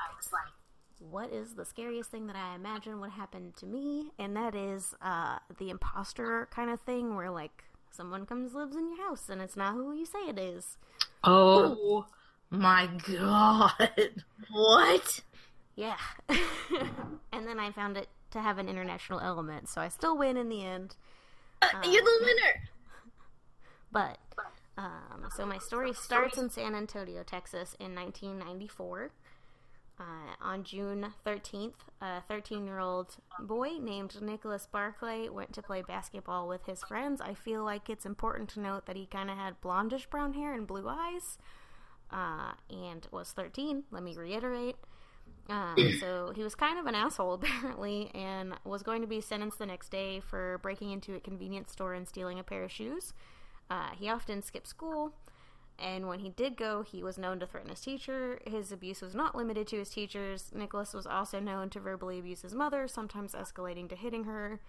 what 1.01 1.33
is 1.33 1.55
the 1.55 1.65
scariest 1.65 2.11
thing 2.11 2.27
that 2.29 2.37
I 2.37 2.55
imagine 2.55 3.01
would 3.01 3.11
happen 3.11 3.53
to 3.57 3.67
me? 3.67 4.13
And 4.19 4.37
that 4.37 4.55
is 4.55 4.95
uh, 5.03 5.39
the 5.59 5.71
imposter 5.71 6.49
kind 6.55 6.71
of 6.71 6.81
thing 6.83 7.17
where 7.17 7.31
like 7.31 7.65
someone 7.91 8.27
comes 8.27 8.55
lives 8.55 8.77
in 8.77 8.89
your 8.89 9.09
house 9.09 9.29
and 9.29 9.41
it's 9.41 9.57
not 9.57 9.75
who 9.75 9.93
you 9.95 10.07
say 10.07 10.21
it 10.29 10.39
is. 10.39 10.77
Oh 11.25 12.07
my 12.51 12.89
god. 13.07 14.13
What? 14.51 15.21
Yeah. 15.75 15.97
and 17.33 17.47
then 17.47 17.59
I 17.59 17.73
found 17.73 17.97
it 17.97 18.09
to 18.31 18.41
have 18.41 18.59
an 18.59 18.69
international 18.69 19.21
element, 19.21 19.69
so 19.69 19.81
I 19.81 19.89
still 19.89 20.17
win 20.17 20.37
in 20.37 20.49
the 20.49 20.65
end. 20.65 20.95
You're 21.85 22.03
the 22.03 22.19
winner. 22.21 22.69
But 23.93 24.19
um, 24.77 25.29
so 25.37 25.45
my 25.45 25.59
story 25.59 25.93
starts 25.93 26.39
in 26.39 26.51
San 26.51 26.75
Antonio, 26.75 27.23
Texas, 27.23 27.75
in 27.79 27.95
1994. 27.95 29.11
Uh, 29.99 30.03
on 30.41 30.65
June 30.65 31.13
13th, 31.27 31.75
a 32.01 32.23
13 32.27 32.65
year 32.65 32.79
old 32.79 33.17
boy 33.39 33.73
named 33.79 34.17
Nicholas 34.23 34.67
Barclay 34.73 35.29
went 35.29 35.53
to 35.53 35.61
play 35.61 35.83
basketball 35.83 36.49
with 36.49 36.65
his 36.65 36.83
friends. 36.83 37.21
I 37.21 37.35
feel 37.35 37.65
like 37.65 37.91
it's 37.91 38.07
important 38.07 38.49
to 38.51 38.61
note 38.61 38.87
that 38.87 38.97
he 38.97 39.05
kind 39.05 39.29
of 39.29 39.37
had 39.37 39.61
blondish 39.61 40.09
brown 40.09 40.33
hair 40.33 40.55
and 40.55 40.67
blue 40.67 40.89
eyes 40.89 41.37
uh, 42.11 42.53
and 42.71 43.07
was 43.11 43.33
13. 43.33 43.85
Let 43.91 44.03
me 44.03 44.17
reiterate. 44.17 44.77
Um, 45.51 45.77
so 46.01 46.33
he 46.35 46.43
was 46.43 46.55
kind 46.55 46.79
of 46.79 46.87
an 46.87 46.95
asshole 46.95 47.35
apparently, 47.43 48.11
and 48.15 48.55
was 48.65 48.83
going 48.83 49.03
to 49.03 49.07
be 49.07 49.21
sentenced 49.21 49.59
the 49.59 49.67
next 49.67 49.91
day 49.91 50.21
for 50.21 50.59
breaking 50.63 50.93
into 50.93 51.15
a 51.15 51.21
convenience 51.21 51.73
store 51.73 51.93
and 51.93 52.09
stealing 52.09 52.39
a 52.39 52.43
pair 52.43 52.65
of 52.65 52.73
shoes. 52.73 53.13
Uh, 53.71 53.91
he 53.97 54.09
often 54.09 54.43
skipped 54.43 54.67
school, 54.67 55.15
and 55.79 56.09
when 56.09 56.19
he 56.19 56.29
did 56.29 56.57
go, 56.57 56.83
he 56.83 57.03
was 57.03 57.17
known 57.17 57.41
to 57.41 57.47
threaten 57.47 57.71
his 57.71 57.81
teacher. 57.81 58.41
His 58.47 58.73
abuse 58.73 59.01
was 59.01 59.15
not 59.15 59.35
limited 59.35 59.67
to 59.69 59.79
his 59.79 59.91
teachers. 59.91 60.51
Nicholas 60.53 60.93
was 60.93 61.07
also 61.07 61.41
known 61.41 61.71
to 61.71 61.81
verbally 61.81 62.19
abuse 62.19 62.43
his 62.43 62.55
mother, 62.55 62.87
sometimes 62.87 63.33
escalating 63.33 63.89
to 63.89 63.97
hitting 63.97 64.25
her. 64.25 64.61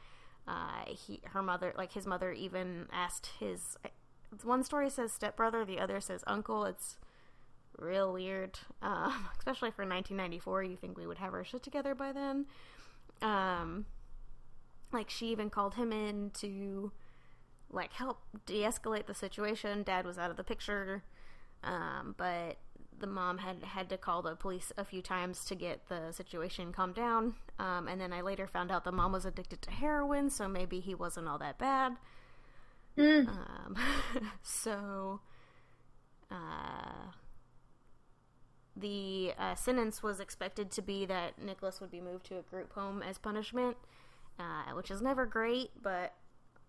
Uh, 0.48 0.86
he, 0.88 1.20
her 1.26 1.42
mother, 1.42 1.74
like 1.78 1.94
his 1.94 2.06
mother, 2.06 2.32
even 2.32 2.88
asked 2.94 3.32
his. 3.40 3.78
One 4.44 4.64
story 4.64 4.90
says 4.90 5.12
stepbrother, 5.12 5.66
the 5.66 5.80
other 5.80 6.00
says 6.00 6.24
uncle. 6.26 6.64
It's 6.66 6.98
real 7.78 8.14
weird, 8.14 8.60
um, 8.82 9.28
especially 9.38 9.72
for 9.72 9.84
1994. 9.84 10.64
You 10.64 10.78
think 10.78 10.98
we 10.98 11.08
would 11.08 11.18
have 11.18 11.34
our 11.34 11.44
shit 11.44 11.64
together 11.64 11.94
by 11.94 12.12
then? 12.14 12.46
Um, 13.22 13.86
like 14.94 15.10
she 15.10 15.28
even 15.28 15.50
called 15.50 15.76
him 15.76 15.92
in 15.92 16.32
to 16.36 16.92
like 17.72 17.94
help 17.94 18.20
de-escalate 18.46 19.06
the 19.06 19.14
situation. 19.14 19.84
Dad 19.84 20.06
was 20.06 20.18
out 20.18 20.32
of 20.32 20.38
the 20.38 20.44
picture, 20.44 21.04
um, 21.64 22.16
but 22.18 22.58
the 23.00 23.08
mom 23.08 23.40
had 23.40 23.64
had 23.64 23.90
to 23.90 23.98
call 23.98 24.22
the 24.22 24.36
police 24.36 24.72
a 24.78 24.86
few 24.86 25.02
times 25.02 25.44
to 25.46 25.56
get 25.56 25.88
the 25.90 26.12
situation 26.12 26.72
calmed 26.72 26.96
down. 26.96 27.36
Um, 27.60 27.88
and 27.88 28.00
then 28.00 28.14
I 28.14 28.22
later 28.22 28.48
found 28.48 28.72
out 28.72 28.84
the 28.84 28.92
mom 28.92 29.12
was 29.12 29.26
addicted 29.26 29.62
to 29.64 29.72
heroin, 29.72 30.30
so 30.30 30.48
maybe 30.48 30.80
he 30.80 30.96
wasn't 30.96 31.28
all 31.28 31.40
that 31.40 31.58
bad. 31.58 31.98
Mm. 32.98 33.28
Um, 33.28 33.76
so, 34.44 35.20
uh, 36.30 37.12
the 38.76 39.34
uh, 39.38 39.56
sentence 39.56 40.02
was 40.02 40.20
expected 40.20 40.72
to 40.72 40.82
be 40.82 41.06
that 41.06 41.42
Nicholas 41.42 41.82
would 41.82 41.92
be 41.92 42.02
moved 42.02 42.26
to 42.28 42.38
a 42.38 42.42
group 42.42 42.74
home 42.74 43.02
as 43.02 43.18
punishment, 43.18 43.78
uh, 44.40 44.74
which 44.74 44.92
is 44.92 45.02
never 45.02 45.26
great, 45.26 45.72
but 45.82 46.14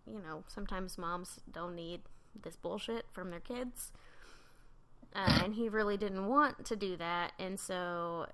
you 0.07 0.21
know, 0.21 0.45
sometimes 0.49 0.99
moms 0.99 1.41
don't 1.51 1.75
need 1.75 2.03
this 2.41 2.57
bullshit 2.57 3.07
from 3.13 3.31
their 3.31 3.41
kids. 3.41 3.93
Uh, 5.15 5.41
and 5.45 5.55
he 5.55 5.69
really 5.69 5.97
didn't 5.97 6.27
want 6.27 6.65
to 6.65 6.75
do 6.75 6.97
that, 6.97 7.33
and 7.39 7.61
so 7.61 8.27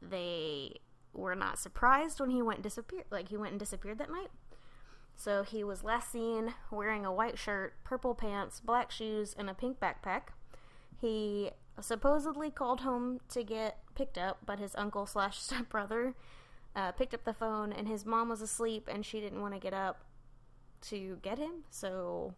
they 0.00 0.76
were 1.12 1.34
not 1.34 1.58
surprised 1.58 2.20
when 2.20 2.30
he 2.30 2.40
went 2.40 2.62
disappeared. 2.62 3.04
Like 3.10 3.28
he 3.28 3.36
went 3.36 3.52
and 3.52 3.58
disappeared 3.58 3.98
that 3.98 4.10
night. 4.10 4.30
So 5.16 5.42
he 5.42 5.64
was 5.64 5.84
last 5.84 6.10
seen 6.10 6.54
wearing 6.70 7.04
a 7.04 7.12
white 7.12 7.38
shirt, 7.38 7.74
purple 7.84 8.14
pants, 8.14 8.60
black 8.60 8.90
shoes, 8.90 9.34
and 9.36 9.48
a 9.48 9.54
pink 9.54 9.78
backpack. 9.80 10.32
He 11.00 11.50
supposedly 11.80 12.50
called 12.50 12.80
home 12.80 13.20
to 13.30 13.42
get 13.42 13.78
picked 13.94 14.18
up, 14.18 14.38
but 14.46 14.58
his 14.58 14.74
uncle 14.76 15.06
slash 15.06 15.38
stepbrother 15.42 16.14
uh, 16.76 16.92
picked 16.92 17.14
up 17.14 17.24
the 17.24 17.34
phone, 17.34 17.72
and 17.72 17.88
his 17.88 18.04
mom 18.04 18.28
was 18.28 18.40
asleep, 18.40 18.88
and 18.90 19.04
she 19.04 19.20
didn't 19.20 19.40
want 19.40 19.54
to 19.54 19.60
get 19.60 19.74
up 19.74 20.04
to 20.88 21.18
get 21.22 21.38
him, 21.38 21.64
so 21.70 22.34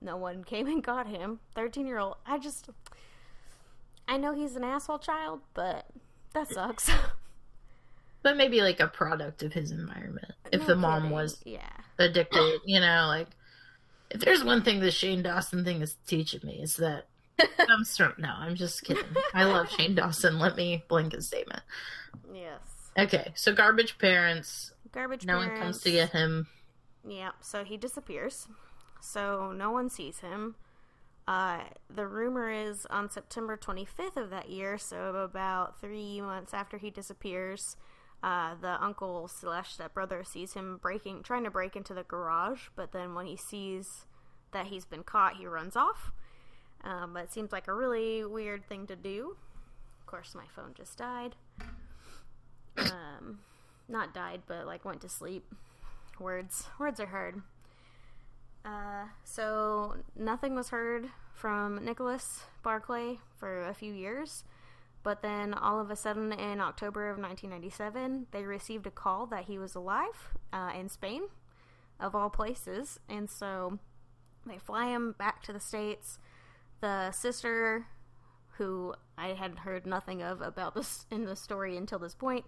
no 0.00 0.16
one 0.16 0.44
came 0.52 0.66
and 0.66 0.82
got 0.82 1.06
him. 1.06 1.40
Thirteen 1.54 1.86
year 1.86 1.98
old. 1.98 2.16
I 2.26 2.38
just, 2.38 2.68
I 4.08 4.16
know 4.16 4.34
he's 4.34 4.56
an 4.56 4.64
asshole 4.64 4.98
child, 4.98 5.40
but 5.54 5.86
that 6.34 6.48
sucks. 6.48 6.90
But 8.22 8.38
maybe 8.38 8.62
like 8.62 8.80
a 8.80 8.86
product 8.88 9.42
of 9.42 9.52
his 9.52 9.70
environment. 9.70 10.32
If 10.50 10.62
No 10.62 10.66
the 10.68 10.76
mom 10.76 11.02
kidding. 11.02 11.14
was 11.14 11.42
yeah. 11.44 11.60
addicted, 11.98 12.60
you 12.64 12.80
know, 12.80 13.04
like 13.06 13.26
if 14.08 14.22
there's 14.22 14.42
one 14.42 14.62
thing 14.62 14.80
the 14.80 14.90
Shane 14.90 15.22
Dawson 15.22 15.62
thing 15.62 15.82
is 15.82 15.96
teaching 16.06 16.40
me 16.42 16.54
is 16.62 16.76
that 16.76 17.04
comes 17.66 17.94
from 17.94 18.14
no, 18.16 18.30
I'm 18.34 18.54
just 18.54 18.82
kidding. 18.82 19.04
I 19.34 19.44
love 19.44 19.70
Shane 19.70 19.94
Dawson. 19.94 20.38
Let 20.38 20.56
me 20.56 20.82
blink 20.88 21.12
a 21.12 21.20
statement. 21.20 21.60
Yes. 22.32 22.60
Okay, 22.98 23.30
so 23.34 23.52
garbage 23.52 23.98
parents. 23.98 24.72
Garbage. 24.90 25.26
Parents 25.26 25.46
no 25.46 25.52
one 25.52 25.60
comes 25.62 25.82
to 25.82 25.90
get 25.90 26.08
him. 26.08 26.46
Yeah, 27.06 27.32
so 27.40 27.64
he 27.64 27.76
disappears. 27.76 28.48
So 29.00 29.52
no 29.52 29.70
one 29.70 29.90
sees 29.90 30.20
him. 30.20 30.56
Uh, 31.26 31.60
the 31.94 32.06
rumor 32.06 32.50
is 32.50 32.86
on 32.90 33.10
September 33.10 33.56
25th 33.56 34.16
of 34.16 34.30
that 34.30 34.50
year, 34.50 34.76
so 34.76 35.14
about 35.16 35.80
three 35.80 36.20
months 36.20 36.52
after 36.52 36.76
he 36.76 36.90
disappears, 36.90 37.76
uh, 38.22 38.54
the 38.60 38.82
uncle 38.82 39.28
slash 39.28 39.74
stepbrother 39.74 40.22
sees 40.24 40.54
him 40.54 40.78
breaking, 40.80 41.22
trying 41.22 41.44
to 41.44 41.50
break 41.50 41.76
into 41.76 41.94
the 41.94 42.02
garage, 42.02 42.68
but 42.76 42.92
then 42.92 43.14
when 43.14 43.26
he 43.26 43.36
sees 43.36 44.06
that 44.52 44.66
he's 44.66 44.84
been 44.84 45.02
caught, 45.02 45.36
he 45.36 45.46
runs 45.46 45.76
off. 45.76 46.12
Um, 46.82 47.14
but 47.14 47.24
it 47.24 47.32
seems 47.32 47.52
like 47.52 47.68
a 47.68 47.74
really 47.74 48.24
weird 48.24 48.66
thing 48.66 48.86
to 48.86 48.96
do. 48.96 49.36
Of 50.00 50.06
course, 50.06 50.34
my 50.34 50.46
phone 50.54 50.72
just 50.74 50.98
died. 50.98 51.34
Um, 52.76 53.40
not 53.88 54.12
died, 54.12 54.42
but 54.46 54.66
like 54.66 54.84
went 54.84 55.00
to 55.02 55.08
sleep 55.08 55.44
words. 56.20 56.68
Words 56.78 57.00
are 57.00 57.06
hard. 57.06 57.42
Uh, 58.64 59.04
so 59.24 59.96
nothing 60.16 60.54
was 60.54 60.70
heard 60.70 61.08
from 61.34 61.84
nicholas 61.84 62.44
barclay 62.62 63.18
for 63.36 63.66
a 63.66 63.74
few 63.74 63.92
years 63.92 64.44
but 65.02 65.20
then 65.20 65.52
all 65.52 65.78
of 65.78 65.90
a 65.90 65.96
sudden 65.96 66.32
in 66.32 66.60
october 66.60 67.10
of 67.10 67.18
1997 67.18 68.26
they 68.30 68.44
received 68.44 68.86
a 68.86 68.90
call 68.90 69.26
that 69.26 69.44
he 69.44 69.58
was 69.58 69.74
alive 69.74 70.32
uh, 70.52 70.70
in 70.78 70.88
spain 70.88 71.24
of 72.00 72.14
all 72.14 72.30
places 72.30 72.98
and 73.06 73.28
so 73.28 73.78
they 74.46 74.58
fly 74.58 74.86
him 74.86 75.14
back 75.18 75.42
to 75.44 75.52
the 75.52 75.60
states. 75.60 76.18
The 76.80 77.12
sister 77.12 77.86
who 78.58 78.94
i 79.18 79.28
had 79.28 79.60
heard 79.60 79.84
nothing 79.84 80.22
of 80.22 80.40
about 80.40 80.74
this 80.74 81.06
in 81.10 81.24
the 81.24 81.34
story 81.34 81.76
until 81.76 81.98
this 81.98 82.14
point 82.14 82.44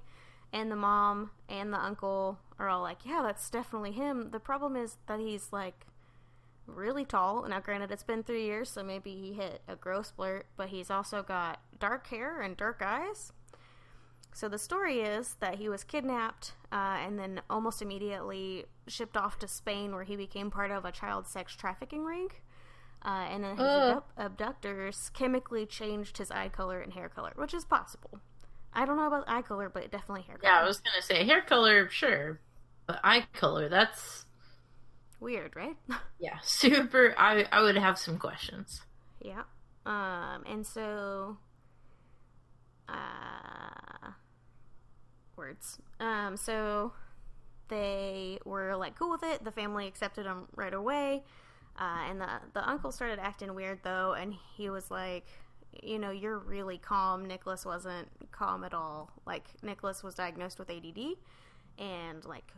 and 0.53 0.70
the 0.70 0.76
mom 0.76 1.30
and 1.49 1.72
the 1.72 1.80
uncle 1.80 2.38
are 2.59 2.68
all 2.68 2.82
like, 2.82 3.05
"Yeah, 3.05 3.22
that's 3.22 3.51
definitely 3.51 3.92
him." 3.92 4.30
The 4.30 4.40
problem 4.40 4.76
is 4.76 4.97
that 5.07 5.20
he's 5.20 5.53
like 5.53 5.86
really 6.66 7.05
tall. 7.05 7.47
Now, 7.49 7.61
granted, 7.61 7.90
it's 7.90 8.03
been 8.03 8.22
three 8.22 8.44
years, 8.44 8.70
so 8.70 8.82
maybe 8.82 9.14
he 9.14 9.32
hit 9.34 9.62
a 9.68 9.76
growth 9.76 10.07
spurt, 10.07 10.47
but 10.57 10.68
he's 10.68 10.90
also 10.90 11.22
got 11.22 11.61
dark 11.78 12.07
hair 12.09 12.40
and 12.40 12.57
dark 12.57 12.82
eyes. 12.84 13.32
So 14.32 14.49
the 14.49 14.59
story 14.59 15.01
is 15.01 15.36
that 15.40 15.55
he 15.55 15.68
was 15.68 15.82
kidnapped 15.82 16.53
uh, 16.70 16.99
and 17.01 17.18
then 17.18 17.40
almost 17.49 17.80
immediately 17.80 18.66
shipped 18.86 19.16
off 19.16 19.38
to 19.38 19.49
Spain, 19.49 19.94
where 19.94 20.05
he 20.05 20.14
became 20.14 20.51
part 20.51 20.70
of 20.70 20.84
a 20.84 20.92
child 20.92 21.26
sex 21.26 21.55
trafficking 21.55 22.05
ring. 22.05 22.28
Uh, 23.03 23.26
and 23.30 23.44
then 23.44 23.57
his 23.57 24.03
abductors 24.18 25.11
chemically 25.14 25.64
changed 25.64 26.18
his 26.18 26.30
eye 26.30 26.49
color 26.49 26.80
and 26.80 26.92
hair 26.92 27.09
color, 27.09 27.32
which 27.36 27.55
is 27.55 27.64
possible. 27.64 28.20
I 28.76 28.84
don't 28.86 28.96
know 28.96 29.08
about 29.08 29.24
eye 29.28 29.42
color, 29.42 29.68
but 29.68 29.90
definitely 29.90 30.22
hair 30.22 30.38
color. 30.38 30.52
Yeah, 30.52 30.60
I 30.60 30.64
was 30.64 30.78
gonna 30.80 31.02
say 31.02 31.24
hair 31.24 31.42
color, 31.42 31.88
sure, 31.90 32.40
but 32.86 33.00
eye 33.02 33.26
color, 33.32 33.68
that's 33.68 34.24
Weird, 35.20 35.56
right? 35.56 35.76
yeah, 36.20 36.38
super. 36.42 37.14
I 37.18 37.46
I 37.50 37.62
would 37.62 37.76
have 37.76 37.98
some 37.98 38.18
questions. 38.18 38.82
yeah. 39.20 39.44
Um, 39.86 40.44
and 40.46 40.66
so, 40.66 41.38
uh, 42.88 44.10
words. 45.36 45.78
Um, 46.00 46.36
so 46.36 46.92
they 47.68 48.38
were 48.44 48.76
like 48.76 48.98
cool 48.98 49.10
with 49.10 49.22
it. 49.22 49.44
The 49.44 49.52
family 49.52 49.86
accepted 49.86 50.26
him 50.26 50.48
right 50.54 50.74
away. 50.74 51.24
Uh, 51.78 52.06
and 52.08 52.20
the 52.20 52.28
the 52.54 52.68
uncle 52.68 52.92
started 52.92 53.18
acting 53.18 53.54
weird 53.54 53.80
though, 53.82 54.12
and 54.14 54.34
he 54.56 54.70
was 54.70 54.90
like, 54.90 55.26
you 55.82 55.98
know, 55.98 56.10
you're 56.10 56.38
really 56.38 56.78
calm. 56.78 57.24
Nicholas 57.26 57.64
wasn't 57.64 58.08
calm 58.32 58.64
at 58.64 58.74
all. 58.74 59.10
Like 59.26 59.46
Nicholas 59.62 60.02
was 60.02 60.14
diagnosed 60.14 60.58
with 60.58 60.70
ADD, 60.70 61.16
and 61.78 62.24
like 62.24 62.52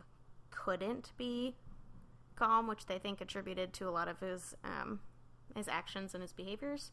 couldn't 0.51 1.11
be 1.17 1.55
calm, 2.35 2.67
which 2.67 2.85
they 2.85 2.97
think 2.97 3.21
attributed 3.21 3.73
to 3.73 3.87
a 3.87 3.91
lot 3.91 4.07
of 4.07 4.19
his 4.19 4.55
um, 4.63 4.99
his 5.55 5.67
actions 5.67 6.13
and 6.13 6.21
his 6.21 6.33
behaviors. 6.33 6.91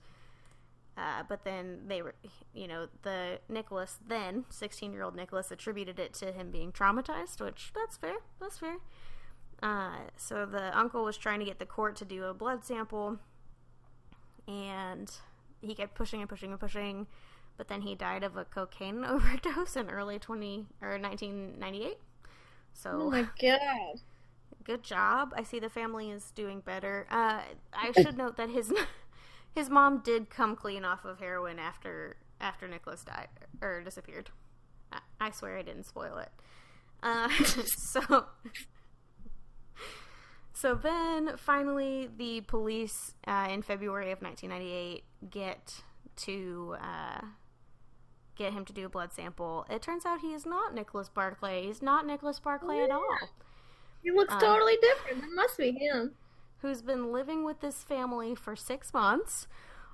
Uh, 0.98 1.22
but 1.28 1.44
then 1.44 1.80
they 1.86 2.00
were, 2.00 2.14
you 2.54 2.66
know, 2.66 2.88
the 3.02 3.38
Nicholas 3.48 3.98
then 4.06 4.44
sixteen 4.48 4.92
year 4.92 5.02
old 5.02 5.14
Nicholas 5.14 5.50
attributed 5.50 5.98
it 5.98 6.14
to 6.14 6.32
him 6.32 6.50
being 6.50 6.72
traumatized, 6.72 7.40
which 7.40 7.70
that's 7.74 7.96
fair. 7.96 8.16
That's 8.40 8.58
fair. 8.58 8.76
Uh, 9.62 10.08
so 10.16 10.46
the 10.46 10.76
uncle 10.76 11.04
was 11.04 11.16
trying 11.16 11.38
to 11.38 11.44
get 11.44 11.58
the 11.58 11.66
court 11.66 11.96
to 11.96 12.04
do 12.04 12.24
a 12.24 12.34
blood 12.34 12.64
sample, 12.64 13.18
and 14.48 15.10
he 15.66 15.74
kept 15.74 15.94
pushing 15.94 16.20
and 16.20 16.28
pushing 16.28 16.50
and 16.52 16.60
pushing, 16.60 17.06
but 17.56 17.68
then 17.68 17.82
he 17.82 17.94
died 17.94 18.22
of 18.24 18.36
a 18.36 18.44
cocaine 18.44 19.04
overdose 19.06 19.76
in 19.76 19.90
early 19.90 20.18
twenty 20.18 20.66
or 20.82 20.98
nineteen 20.98 21.58
ninety 21.58 21.84
eight. 21.84 21.98
So 22.72 22.90
Oh 23.02 23.10
my 23.10 23.28
god. 23.40 24.00
good 24.64 24.82
job. 24.82 25.32
I 25.36 25.42
see 25.42 25.58
the 25.58 25.68
family 25.70 26.10
is 26.10 26.30
doing 26.34 26.60
better. 26.60 27.06
Uh, 27.10 27.40
I 27.72 27.92
should 27.92 28.16
note 28.18 28.36
that 28.36 28.50
his 28.50 28.72
his 29.54 29.70
mom 29.70 30.00
did 30.00 30.30
come 30.30 30.56
clean 30.56 30.84
off 30.84 31.04
of 31.04 31.18
heroin 31.18 31.58
after 31.58 32.16
after 32.40 32.68
Nicholas 32.68 33.04
died 33.04 33.28
or 33.62 33.82
disappeared. 33.82 34.30
I, 34.92 34.98
I 35.20 35.30
swear 35.30 35.58
I 35.58 35.62
didn't 35.62 35.84
spoil 35.86 36.18
it. 36.18 36.30
Uh, 37.02 37.28
so 37.92 38.26
so 40.52 40.74
then 40.74 41.36
finally 41.36 42.08
the 42.16 42.40
police 42.42 43.14
uh, 43.26 43.48
in 43.50 43.62
February 43.62 44.10
of 44.10 44.22
1998 44.22 45.04
get 45.30 45.82
to 46.16 46.76
uh, 46.80 47.20
get 48.36 48.52
him 48.52 48.64
to 48.64 48.72
do 48.72 48.86
a 48.86 48.88
blood 48.88 49.12
sample. 49.12 49.66
It 49.70 49.82
turns 49.82 50.04
out 50.06 50.20
he 50.20 50.32
is 50.34 50.46
not 50.46 50.74
Nicholas 50.74 51.08
Barclay. 51.08 51.66
He's 51.66 51.82
not 51.82 52.06
Nicholas 52.06 52.38
Barclay 52.40 52.80
at 52.82 52.90
all 52.90 53.04
He 54.02 54.10
looks 54.10 54.32
Um, 54.32 54.40
totally 54.40 54.76
different. 54.80 55.24
It 55.24 55.30
must 55.34 55.58
be 55.58 55.72
him. 55.72 56.12
who's 56.58 56.80
been 56.82 57.12
living 57.12 57.44
with 57.44 57.60
this 57.60 57.82
family 57.82 58.34
for 58.34 58.56
six 58.56 58.92
months. 58.94 59.46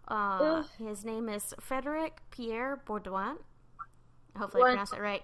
Uh, 0.08 0.64
his 0.78 1.04
name 1.04 1.28
is 1.28 1.54
Frederic 1.60 2.20
Pierre 2.30 2.80
Bourdin. 2.84 3.36
Hopefully, 4.36 4.62
What? 4.62 4.68
I 4.68 4.72
pronounced 4.72 4.94
it 4.94 5.00
right. 5.00 5.22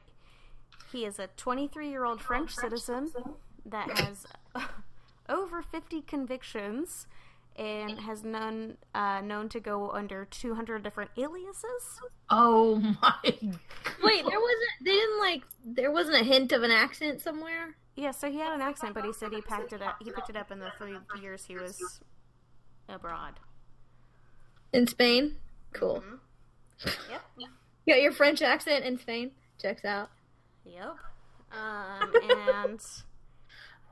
He 0.92 1.04
is 1.04 1.18
a 1.18 1.28
23 1.36 1.88
year 1.90 2.04
old 2.04 2.20
French 2.20 2.54
citizen 2.54 3.12
that 3.66 3.90
has 3.98 4.26
over 5.28 5.60
50 5.62 6.02
convictions 6.02 7.06
and 7.58 7.98
has 7.98 8.22
known 8.22 8.76
uh, 8.94 9.20
known 9.20 9.48
to 9.50 9.60
go 9.60 9.90
under 9.90 10.24
200 10.24 10.82
different 10.82 11.10
aliases. 11.18 12.00
Oh 12.30 12.76
my! 12.76 13.18
Wait, 13.24 13.32
there 13.42 14.40
wasn't. 14.40 14.70
They 14.84 14.92
didn't 14.92 15.18
like. 15.18 15.42
There 15.64 15.90
wasn't 15.90 16.20
a 16.20 16.24
hint 16.24 16.52
of 16.52 16.62
an 16.62 16.70
accent 16.70 17.20
somewhere. 17.20 17.76
Yeah, 17.96 18.12
so 18.12 18.30
he 18.30 18.38
had 18.38 18.52
an 18.52 18.60
accent, 18.60 18.94
but 18.94 19.04
he 19.04 19.12
said 19.12 19.32
he 19.32 19.42
packed 19.42 19.72
it 19.72 19.82
up. 19.82 19.96
He 20.00 20.10
picked 20.12 20.30
it 20.30 20.36
up 20.36 20.52
in 20.52 20.60
the 20.60 20.70
three 20.78 20.96
years 21.20 21.44
he 21.44 21.56
was 21.56 22.00
abroad. 22.88 23.34
In 24.72 24.86
Spain. 24.86 25.36
Cool. 25.72 26.02
Yep. 26.84 27.22
You 27.36 27.94
got 27.94 28.00
your 28.00 28.12
French 28.12 28.40
accent 28.40 28.84
in 28.84 28.98
Spain. 28.98 29.32
Checks 29.60 29.84
out. 29.84 30.10
Yep. 30.64 30.94
Um, 31.50 32.12
and 32.30 32.80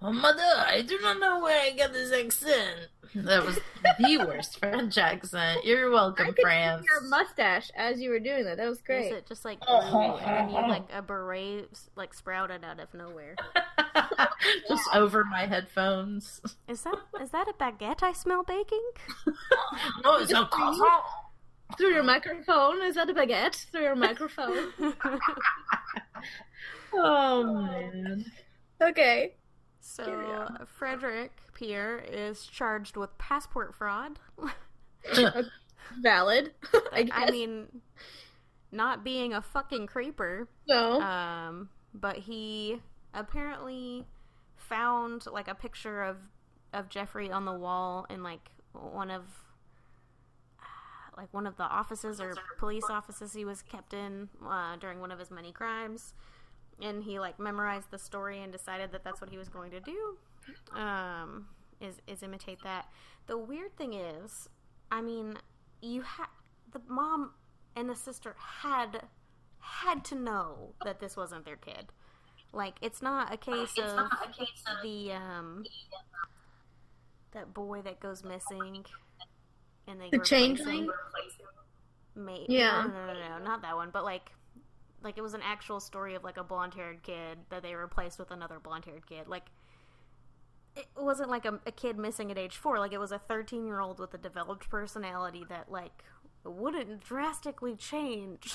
Oh 0.03 0.13
mother, 0.13 0.43
I 0.43 0.83
do 0.83 0.99
not 1.01 1.19
know 1.19 1.41
where 1.41 1.59
I 1.61 1.71
got 1.77 1.93
this 1.93 2.13
accent. 2.13 2.89
That 3.15 3.45
was 3.47 3.59
the 3.99 4.19
worst 4.27 4.59
French 4.59 4.99
accent. 4.99 5.65
You're 5.65 5.89
I 5.91 5.95
welcome, 5.95 6.27
could 6.27 6.37
see 6.37 6.43
France. 6.43 6.85
your 6.87 7.09
mustache 7.09 7.71
as 7.75 7.99
you 8.01 8.11
were 8.11 8.19
doing 8.21 8.45
that. 8.45 8.59
That 8.59 8.69
was 8.69 8.77
is 8.79 8.85
great. 8.85 9.13
it 9.13 9.27
just 9.27 9.45
like 9.45 9.59
Oh. 9.67 9.91
blue, 9.91 10.17
and 10.27 10.51
you 10.51 10.59
like 10.69 10.85
a 10.93 11.01
beret 11.01 11.69
like 11.97 12.13
sprouted 12.13 12.63
out 12.65 12.79
of 12.79 12.93
nowhere? 12.95 13.37
Just 14.69 14.83
over 14.95 15.25
my 15.25 15.47
headphones. 15.47 16.41
Is 16.69 16.83
that 16.83 16.95
is 17.21 17.31
that 17.31 17.49
a 17.49 17.53
baguette 17.55 18.03
I 18.03 18.13
smell 18.13 18.43
baking? 18.43 18.83
No, 20.05 20.17
it's 20.19 20.33
a 20.33 20.45
croissant. 20.47 21.03
Through 21.79 21.95
your 21.95 22.03
microphone? 22.03 22.83
Is 22.83 22.95
that 22.97 23.09
a 23.11 23.15
baguette? 23.15 23.55
Through 23.71 23.83
your 23.83 23.97
microphone? 23.97 24.73
Oh 26.93 27.45
man. 27.63 28.25
Okay. 28.81 29.35
So 29.87 30.49
Frederick 30.67 31.33
Pierre 31.55 31.99
is 31.99 32.45
charged 32.47 32.97
with 32.97 33.17
passport 33.19 33.75
fraud. 33.75 34.19
Valid. 36.03 36.53
I 36.93 37.05
guess. 37.05 37.15
I 37.17 37.31
mean, 37.31 37.67
not 38.73 39.05
being 39.05 39.33
a 39.33 39.41
fucking 39.41 39.87
creeper. 39.87 40.49
no. 40.69 41.01
Um, 41.01 41.69
but 41.95 42.17
he 42.19 42.81
apparently 43.15 44.05
found 44.57 45.25
like 45.27 45.49
a 45.49 45.55
picture 45.55 46.03
of 46.03 46.17
of 46.73 46.89
Jeffrey 46.89 47.31
on 47.31 47.45
the 47.45 47.55
wall 47.55 48.07
in 48.11 48.23
like 48.23 48.51
one 48.73 49.11
of 49.11 49.23
like 51.17 51.33
one 51.33 51.47
of 51.47 51.57
the 51.57 51.63
offices 51.63 52.21
or 52.21 52.35
police 52.59 52.91
offices 52.91 53.33
he 53.33 53.45
was 53.45 53.63
kept 53.63 53.95
in 53.95 54.29
uh, 54.45 54.77
during 54.77 55.01
one 55.01 55.13
of 55.13 55.19
his 55.21 55.31
many 55.31 55.53
crimes, 55.53 56.13
and 56.83 57.03
he 57.03 57.19
like 57.19 57.39
memorized 57.39 57.91
the 57.91 57.99
story 57.99 58.43
and 58.43 58.53
decided 58.53 58.93
that 58.93 59.05
that's 59.05 59.21
what 59.21 59.31
he 59.31 59.39
was 59.39 59.49
going 59.49 59.71
to 59.71 59.81
do. 59.81 60.17
Um, 60.79 61.49
is 61.81 61.97
is 62.07 62.23
imitate 62.23 62.59
that. 62.65 62.87
The 63.27 63.37
weird 63.37 63.77
thing 63.77 63.95
is, 63.95 64.49
I 64.91 65.01
mean, 65.01 65.39
you 65.83 66.03
had 66.03 66.27
the 66.73 66.81
mom 66.89 67.33
and 67.75 67.89
the 67.91 67.97
sister 67.97 68.35
had 68.39 69.03
had 69.59 70.05
to 70.07 70.15
know 70.15 70.75
that 70.85 71.01
this 71.01 71.17
wasn't 71.17 71.45
their 71.45 71.57
kid. 71.57 71.87
Like 72.53 72.77
it's 72.81 73.03
not 73.03 73.33
a 73.35 73.37
case 73.37 73.77
of 73.79 74.09
the 74.83 75.13
um 75.13 75.65
that 77.33 77.53
boy 77.53 77.83
that 77.83 78.01
goes 78.01 78.25
missing 78.25 78.85
and 79.87 80.01
they 80.01 80.09
The 80.11 80.17
replace 80.19 80.29
changeling? 80.29 80.85
him. 80.85 80.91
Yeah. 82.49 82.87
no, 82.87 83.07
no, 83.07 83.13
no, 83.13 83.39
no, 83.39 83.45
not 83.45 83.63
that 83.63 83.77
one. 83.77 83.91
But 83.93 84.05
like, 84.05 84.31
like 85.07 85.17
it 85.17 85.23
was 85.23 85.35
an 85.35 85.43
actual 85.43 85.81
story 85.81 86.15
of 86.15 86.25
like 86.25 86.37
a 86.37 86.45
blonde-haired 86.45 87.03
kid 87.03 87.39
that 87.49 87.63
they 87.63 87.75
replaced 87.75 88.19
with 88.19 88.31
another 88.31 88.59
blonde-haired 88.59 89.07
kid. 89.07 89.29
Like, 89.29 89.47
it 90.77 90.87
wasn't 90.97 91.31
like 91.31 91.47
a, 91.47 91.61
a 91.65 91.73
kid 91.73 91.97
missing 91.97 92.31
at 92.31 92.37
age 92.37 92.57
four. 92.57 92.79
Like 92.79 92.93
it 92.93 93.01
was 93.01 93.13
a 93.13 93.21
13-year-old 93.31 93.99
with 93.99 94.13
a 94.13 94.19
developed 94.19 94.69
personality 94.69 95.47
that 95.49 95.71
like 95.71 96.05
wouldn't 96.45 97.03
drastically 97.03 97.77
change. 97.77 98.55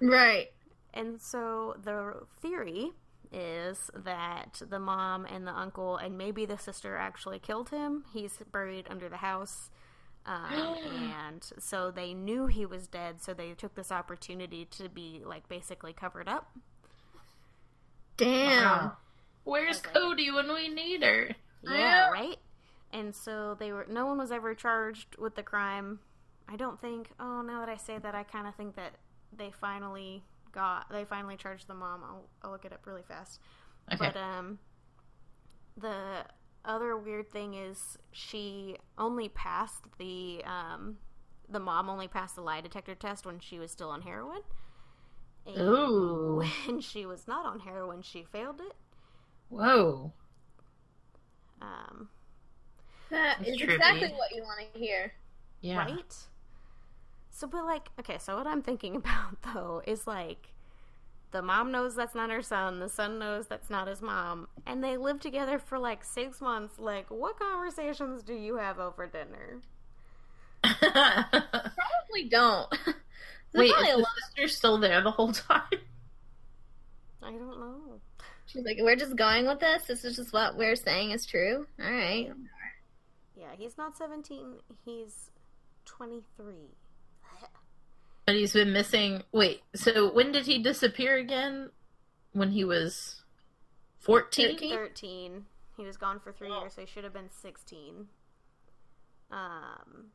right. 0.00 0.48
And 0.94 1.20
so 1.20 1.76
the 1.82 2.26
theory 2.40 2.90
is 3.30 3.90
that 3.94 4.60
the 4.68 4.78
mom 4.78 5.24
and 5.26 5.46
the 5.46 5.52
uncle 5.52 5.96
and 5.96 6.18
maybe 6.18 6.44
the 6.44 6.58
sister 6.58 6.96
actually 6.96 7.38
killed 7.38 7.70
him. 7.70 8.04
He's 8.12 8.38
buried 8.50 8.86
under 8.90 9.08
the 9.08 9.18
house. 9.18 9.70
Um, 10.24 10.76
and 11.30 11.44
so 11.58 11.90
they 11.90 12.14
knew 12.14 12.46
he 12.46 12.66
was 12.66 12.86
dead, 12.86 13.22
so 13.22 13.34
they 13.34 13.52
took 13.52 13.74
this 13.74 13.90
opportunity 13.92 14.64
to 14.66 14.88
be 14.88 15.22
like 15.24 15.48
basically 15.48 15.92
covered 15.92 16.28
up. 16.28 16.52
Damn. 18.16 18.90
Wow. 18.90 18.96
Where's 19.44 19.78
Okay. 19.78 19.92
Cody 19.92 20.30
when 20.30 20.52
we 20.52 20.68
need 20.68 21.02
her? 21.02 21.34
Yeah, 21.62 21.74
Yeah. 21.74 22.10
right? 22.10 22.38
And 22.92 23.14
so 23.14 23.54
they 23.54 23.72
were 23.72 23.86
no 23.88 24.06
one 24.06 24.18
was 24.18 24.30
ever 24.32 24.54
charged 24.54 25.16
with 25.16 25.34
the 25.34 25.42
crime. 25.42 26.00
I 26.48 26.56
don't 26.56 26.80
think 26.80 27.10
oh 27.18 27.42
now 27.42 27.60
that 27.60 27.68
I 27.68 27.76
say 27.76 27.98
that 27.98 28.14
I 28.14 28.22
kinda 28.24 28.52
think 28.56 28.76
that 28.76 28.92
they 29.36 29.50
finally 29.50 30.22
got 30.52 30.90
they 30.90 31.04
finally 31.04 31.36
charged 31.36 31.66
the 31.68 31.74
mom. 31.74 32.02
I'll, 32.04 32.28
I'll 32.42 32.50
look 32.50 32.64
it 32.64 32.72
up 32.72 32.86
really 32.86 33.02
fast. 33.02 33.40
Okay. 33.92 34.12
But 34.12 34.16
um, 34.16 34.58
the 35.76 36.24
other 36.64 36.96
weird 36.96 37.30
thing 37.30 37.54
is 37.54 37.98
she 38.12 38.76
only 38.98 39.28
passed 39.28 39.84
the 39.98 40.42
um, 40.44 40.98
the 41.48 41.60
mom 41.60 41.88
only 41.88 42.08
passed 42.08 42.34
the 42.36 42.40
lie 42.40 42.60
detector 42.60 42.94
test 42.94 43.26
when 43.26 43.38
she 43.40 43.58
was 43.58 43.70
still 43.70 43.90
on 43.90 44.02
heroin. 44.02 44.40
And 45.46 45.58
Ooh. 45.60 46.42
when 46.66 46.80
she 46.80 47.04
was 47.06 47.26
not 47.26 47.44
on 47.46 47.60
heroin, 47.60 48.02
she 48.02 48.22
failed 48.22 48.60
it. 48.60 48.74
Whoa. 49.48 50.12
Um, 51.60 52.08
That's 53.10 53.40
trippy. 53.40 53.74
exactly 53.74 54.08
what 54.16 54.34
you 54.34 54.42
want 54.42 54.60
to 54.72 54.78
hear. 54.78 55.12
Yeah. 55.60 55.78
right? 55.78 56.14
So, 57.30 57.46
but 57.46 57.64
like, 57.64 57.88
okay, 58.00 58.18
so 58.18 58.36
what 58.36 58.46
I'm 58.46 58.62
thinking 58.62 58.96
about 59.02 59.42
though 59.54 59.82
is 59.86 60.06
like, 60.06 60.51
the 61.32 61.42
mom 61.42 61.72
knows 61.72 61.96
that's 61.96 62.14
not 62.14 62.30
her 62.30 62.42
son, 62.42 62.78
the 62.78 62.88
son 62.88 63.18
knows 63.18 63.46
that's 63.46 63.70
not 63.70 63.88
his 63.88 64.00
mom, 64.00 64.48
and 64.66 64.84
they 64.84 64.96
live 64.96 65.18
together 65.20 65.58
for 65.58 65.78
like 65.78 66.04
six 66.04 66.40
months. 66.40 66.78
Like, 66.78 67.10
what 67.10 67.38
conversations 67.38 68.22
do 68.22 68.34
you 68.34 68.56
have 68.56 68.78
over 68.78 69.06
dinner? 69.06 69.60
Probably 70.80 72.28
don't. 72.30 72.68
Wait, 73.54 73.70
probably 73.70 73.88
is 73.88 73.94
a 73.94 73.98
the 73.98 74.06
sister 74.26 74.48
still 74.48 74.78
there 74.78 75.02
the 75.02 75.10
whole 75.10 75.32
time? 75.32 75.62
I 77.22 77.30
don't 77.32 77.60
know. 77.60 78.00
She's 78.46 78.64
like, 78.64 78.78
we're 78.80 78.96
just 78.96 79.14
going 79.14 79.46
with 79.46 79.60
this. 79.60 79.84
This 79.84 80.04
is 80.04 80.16
just 80.16 80.32
what 80.32 80.56
we're 80.56 80.74
saying 80.74 81.10
is 81.10 81.26
true. 81.26 81.66
All 81.78 81.90
right. 81.90 82.30
Yeah, 83.36 83.48
he's 83.58 83.76
not 83.76 83.96
17, 83.96 84.54
he's 84.84 85.30
23. 85.84 86.54
But 88.32 88.38
he's 88.38 88.54
been 88.54 88.72
missing. 88.72 89.24
Wait, 89.30 89.60
so 89.74 90.10
when 90.10 90.32
did 90.32 90.46
he 90.46 90.58
disappear 90.58 91.18
again? 91.18 91.68
When 92.32 92.50
he 92.52 92.64
was 92.64 93.20
14? 93.98 94.52
13? 94.52 94.70
13. 94.70 95.44
He 95.76 95.84
was 95.84 95.98
gone 95.98 96.18
for 96.18 96.32
three 96.32 96.48
years, 96.48 96.72
so 96.72 96.80
he 96.80 96.86
should 96.86 97.04
have 97.04 97.12
been 97.12 97.28
16. 97.28 98.06
Um, 99.30 100.06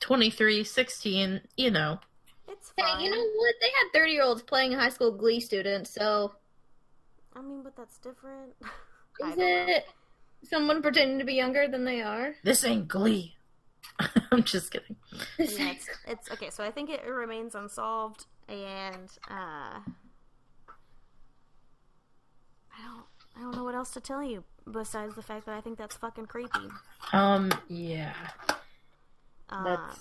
23, 0.00 0.62
16, 0.62 1.40
you 1.56 1.70
know. 1.70 2.00
it's 2.50 2.70
Hey, 2.76 2.82
fine. 2.82 3.00
you 3.02 3.10
know 3.10 3.16
what? 3.16 3.54
They 3.62 3.68
had 3.68 3.98
30 3.98 4.12
year 4.12 4.24
olds 4.24 4.42
playing 4.42 4.72
high 4.72 4.90
school 4.90 5.12
glee 5.12 5.40
students, 5.40 5.88
so 5.88 6.34
I 7.34 7.40
mean, 7.40 7.62
but 7.62 7.74
that's 7.76 7.96
different. 7.96 8.52
Is 8.60 9.36
don't 9.36 9.38
know. 9.38 9.44
it 9.68 9.86
someone 10.50 10.82
pretending 10.82 11.18
to 11.18 11.24
be 11.24 11.32
younger 11.32 11.66
than 11.66 11.86
they 11.86 12.02
are? 12.02 12.34
This 12.42 12.62
ain't 12.62 12.88
Glee. 12.88 13.36
I'm 14.32 14.42
just 14.42 14.72
kidding. 14.72 14.96
yeah, 15.38 15.72
it's, 15.72 15.88
it's 16.06 16.30
okay. 16.32 16.50
So 16.50 16.64
I 16.64 16.70
think 16.70 16.90
it 16.90 17.04
remains 17.06 17.54
unsolved, 17.54 18.26
and 18.48 19.10
uh, 19.30 19.78
I 22.72 22.82
don't, 22.82 23.04
I 23.36 23.40
don't 23.40 23.56
know 23.56 23.64
what 23.64 23.74
else 23.74 23.90
to 23.92 24.00
tell 24.00 24.22
you 24.22 24.44
besides 24.70 25.14
the 25.14 25.22
fact 25.22 25.46
that 25.46 25.54
I 25.56 25.60
think 25.60 25.78
that's 25.78 25.96
fucking 25.96 26.26
creepy. 26.26 26.68
Um, 27.12 27.52
yeah. 27.68 28.14
Um, 29.50 29.64
That's 29.64 29.98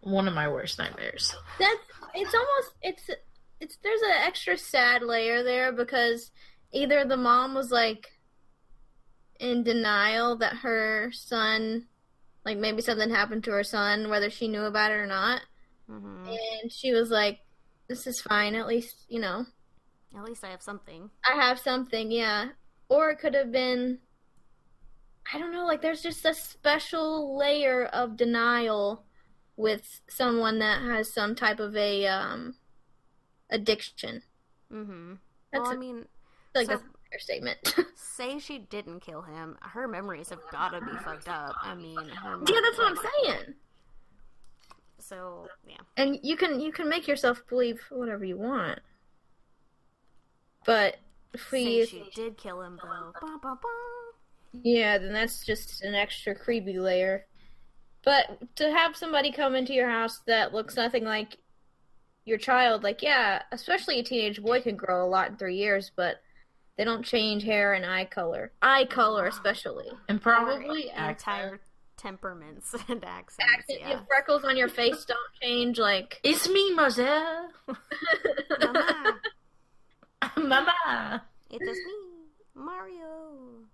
one 0.00 0.26
of 0.28 0.34
my 0.34 0.48
worst 0.48 0.78
nightmares. 0.78 1.34
That's 1.58 1.80
it's 2.14 2.34
almost 2.34 2.74
it's 2.82 3.10
it's 3.60 3.78
there's 3.82 4.02
an 4.02 4.26
extra 4.26 4.58
sad 4.58 5.02
layer 5.02 5.42
there 5.42 5.72
because 5.72 6.30
either 6.72 7.04
the 7.04 7.16
mom 7.16 7.54
was 7.54 7.70
like 7.70 8.10
in 9.38 9.62
denial 9.62 10.36
that 10.38 10.56
her 10.56 11.10
son 11.12 11.86
like 12.44 12.58
maybe 12.58 12.82
something 12.82 13.10
happened 13.10 13.44
to 13.44 13.50
her 13.52 13.64
son 13.64 14.08
whether 14.10 14.28
she 14.30 14.48
knew 14.48 14.62
about 14.62 14.90
it 14.90 14.94
or 14.96 15.06
not 15.06 15.42
mhm. 15.90 16.26
and 16.62 16.72
she 16.72 16.92
was 16.92 17.10
like 17.10 17.40
this 17.88 18.06
is 18.06 18.20
fine 18.20 18.54
at 18.54 18.66
least 18.66 19.04
you 19.08 19.20
know 19.20 19.46
At 20.16 20.24
least 20.24 20.44
I 20.44 20.50
have 20.50 20.62
something. 20.62 21.10
I 21.28 21.34
have 21.36 21.58
something 21.58 22.10
yeah 22.10 22.50
or 22.88 23.10
it 23.10 23.18
could 23.18 23.34
have 23.34 23.50
been 23.52 23.98
I 25.32 25.38
don't 25.38 25.52
know 25.52 25.66
like 25.66 25.82
there's 25.82 26.02
just 26.02 26.24
a 26.26 26.34
special 26.34 27.36
layer 27.38 27.84
of 27.86 28.16
denial 28.16 29.04
with 29.56 30.00
someone 30.08 30.58
that 30.58 30.82
has 30.82 31.12
some 31.12 31.34
type 31.34 31.60
of 31.60 31.76
a 31.76 32.06
um 32.06 32.56
addiction 33.50 34.22
Mm-hmm. 34.72 35.14
That's 35.52 35.62
well, 35.64 35.72
I 35.72 35.74
a- 35.74 35.78
mean, 35.78 36.06
like 36.54 36.66
So- 36.68 36.80
statement. 37.18 37.74
say 37.94 38.38
she 38.38 38.58
didn't 38.58 39.00
kill 39.00 39.22
him, 39.22 39.56
her 39.60 39.88
memories 39.88 40.30
have 40.30 40.40
gotta 40.50 40.80
be 40.80 40.92
fucked 41.04 41.28
up. 41.28 41.54
I 41.62 41.74
mean, 41.74 41.96
her 41.96 42.38
yeah, 42.48 42.60
that's 42.62 42.78
what 42.78 42.88
I'm 42.88 42.96
saying. 42.96 43.54
So 44.98 45.48
yeah, 45.66 45.76
And 45.96 46.18
you 46.22 46.36
can 46.36 46.60
you 46.60 46.72
can 46.72 46.88
make 46.88 47.08
yourself 47.08 47.42
believe 47.48 47.80
whatever 47.90 48.24
you 48.24 48.36
want, 48.36 48.80
but 50.64 50.96
if 51.34 51.48
say 51.50 51.80
we 51.80 51.86
she 51.86 52.04
did 52.14 52.36
kill 52.36 52.62
him 52.62 52.78
though. 52.82 53.12
Ba, 53.20 53.38
ba, 53.42 53.58
ba. 53.60 53.68
yeah, 54.62 54.98
then 54.98 55.12
that's 55.12 55.44
just 55.44 55.82
an 55.82 55.94
extra 55.94 56.34
creepy 56.34 56.78
layer. 56.78 57.26
But 58.04 58.56
to 58.56 58.70
have 58.70 58.96
somebody 58.96 59.32
come 59.32 59.54
into 59.54 59.72
your 59.72 59.88
house 59.88 60.20
that 60.26 60.52
looks 60.52 60.76
nothing 60.76 61.04
like 61.04 61.38
your 62.24 62.38
child, 62.38 62.82
like 62.82 63.02
yeah, 63.02 63.42
especially 63.50 63.98
a 63.98 64.04
teenage 64.04 64.42
boy 64.42 64.60
can 64.60 64.76
grow 64.76 65.04
a 65.04 65.08
lot 65.08 65.30
in 65.30 65.36
three 65.36 65.56
years, 65.56 65.90
but 65.94 66.20
they 66.76 66.84
don't 66.84 67.04
change 67.04 67.42
hair 67.44 67.74
and 67.74 67.84
eye 67.84 68.04
color. 68.06 68.52
Eye 68.62 68.86
color, 68.86 69.26
especially. 69.26 69.88
And 70.08 70.20
probably 70.20 70.90
Or 70.96 71.10
entire 71.10 71.60
temperaments 71.96 72.74
and 72.88 73.04
accents. 73.04 73.52
Accent, 73.52 73.80
yeah. 73.80 73.90
your 73.90 74.00
freckles 74.08 74.44
on 74.44 74.56
your 74.56 74.68
face 74.68 75.04
don't 75.04 75.18
change. 75.40 75.78
Like 75.78 76.18
It's 76.24 76.48
me, 76.48 76.74
Moselle. 76.74 77.50
Mama, 78.60 79.18
Mama. 80.36 81.22
it 81.50 81.60
is 81.62 81.76
me, 81.76 81.92
Mario. 82.54 83.64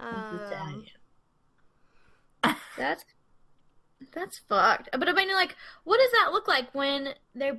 Um, 0.00 0.84
That's 2.76 3.04
that's 4.14 4.38
fucked. 4.48 4.88
But 4.92 5.08
I 5.08 5.12
mean, 5.12 5.32
like, 5.32 5.56
what 5.84 5.98
does 5.98 6.10
that 6.12 6.32
look 6.32 6.46
like 6.46 6.72
when 6.74 7.14
they 7.34 7.52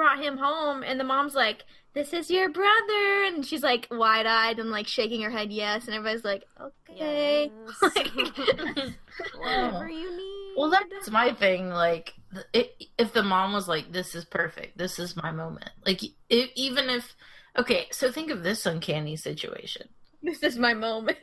brought 0.00 0.24
him 0.24 0.38
home, 0.38 0.82
and 0.82 0.98
the 0.98 1.04
mom's 1.04 1.34
like, 1.34 1.64
"This 1.92 2.14
is 2.14 2.30
your 2.30 2.48
brother," 2.48 3.24
and 3.26 3.44
she's 3.44 3.62
like 3.62 3.86
wide 3.90 4.24
eyed 4.24 4.58
and 4.58 4.70
like 4.70 4.86
shaking 4.86 5.20
her 5.20 5.28
head 5.28 5.52
yes, 5.52 5.84
and 5.84 5.94
everybody's 5.94 6.24
like, 6.24 6.44
"Okay." 6.58 7.52
Yes. 7.52 7.82
Like- 7.94 8.06
Whatever 9.38 9.90
you 9.90 10.10
need. 10.16 10.54
Well, 10.56 10.70
that's 10.70 11.10
my 11.10 11.34
thing. 11.34 11.68
Like, 11.68 12.14
it, 12.54 12.72
if 12.96 13.12
the 13.12 13.22
mom 13.22 13.52
was 13.52 13.68
like, 13.68 13.92
"This 13.92 14.14
is 14.14 14.24
perfect. 14.24 14.78
This 14.78 14.98
is 14.98 15.16
my 15.16 15.32
moment," 15.32 15.68
like, 15.84 16.02
it, 16.02 16.50
even 16.56 16.88
if, 16.88 17.14
okay, 17.58 17.86
so 17.92 18.10
think 18.10 18.30
of 18.30 18.42
this 18.42 18.64
uncanny 18.64 19.16
situation. 19.16 19.86
This 20.22 20.42
is 20.42 20.56
my 20.56 20.72
moment. 20.72 21.18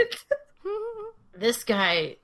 This 1.35 1.63
guy, 1.63 2.17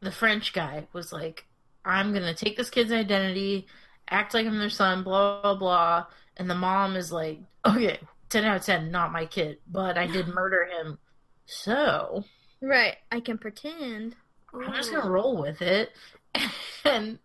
the 0.00 0.12
French 0.12 0.52
guy, 0.52 0.86
was 0.92 1.12
like, 1.12 1.46
"I'm 1.84 2.12
gonna 2.12 2.34
take 2.34 2.56
this 2.56 2.70
kid's 2.70 2.92
identity, 2.92 3.66
act 4.12 4.34
like 4.34 4.46
I'm 4.46 4.58
their 4.58 4.70
son, 4.70 5.02
blah 5.02 5.42
blah 5.42 5.54
blah," 5.54 6.06
and 6.36 6.48
the 6.48 6.54
mom 6.54 6.96
is 6.96 7.10
like, 7.10 7.40
"Okay, 7.66 7.98
ten 8.28 8.44
out 8.44 8.56
of 8.56 8.64
ten, 8.64 8.90
not 8.90 9.12
my 9.12 9.26
kid, 9.26 9.58
but 9.66 9.98
I 9.98 10.06
did 10.06 10.28
murder 10.34 10.66
him, 10.66 10.98
so 11.46 12.24
right. 12.60 12.96
I 13.10 13.20
can 13.20 13.38
pretend. 13.38 14.14
I'm 14.54 14.72
just 14.74 14.92
gonna 14.92 15.10
roll 15.10 15.40
with 15.40 15.62
it," 15.62 15.90
and 16.84 17.18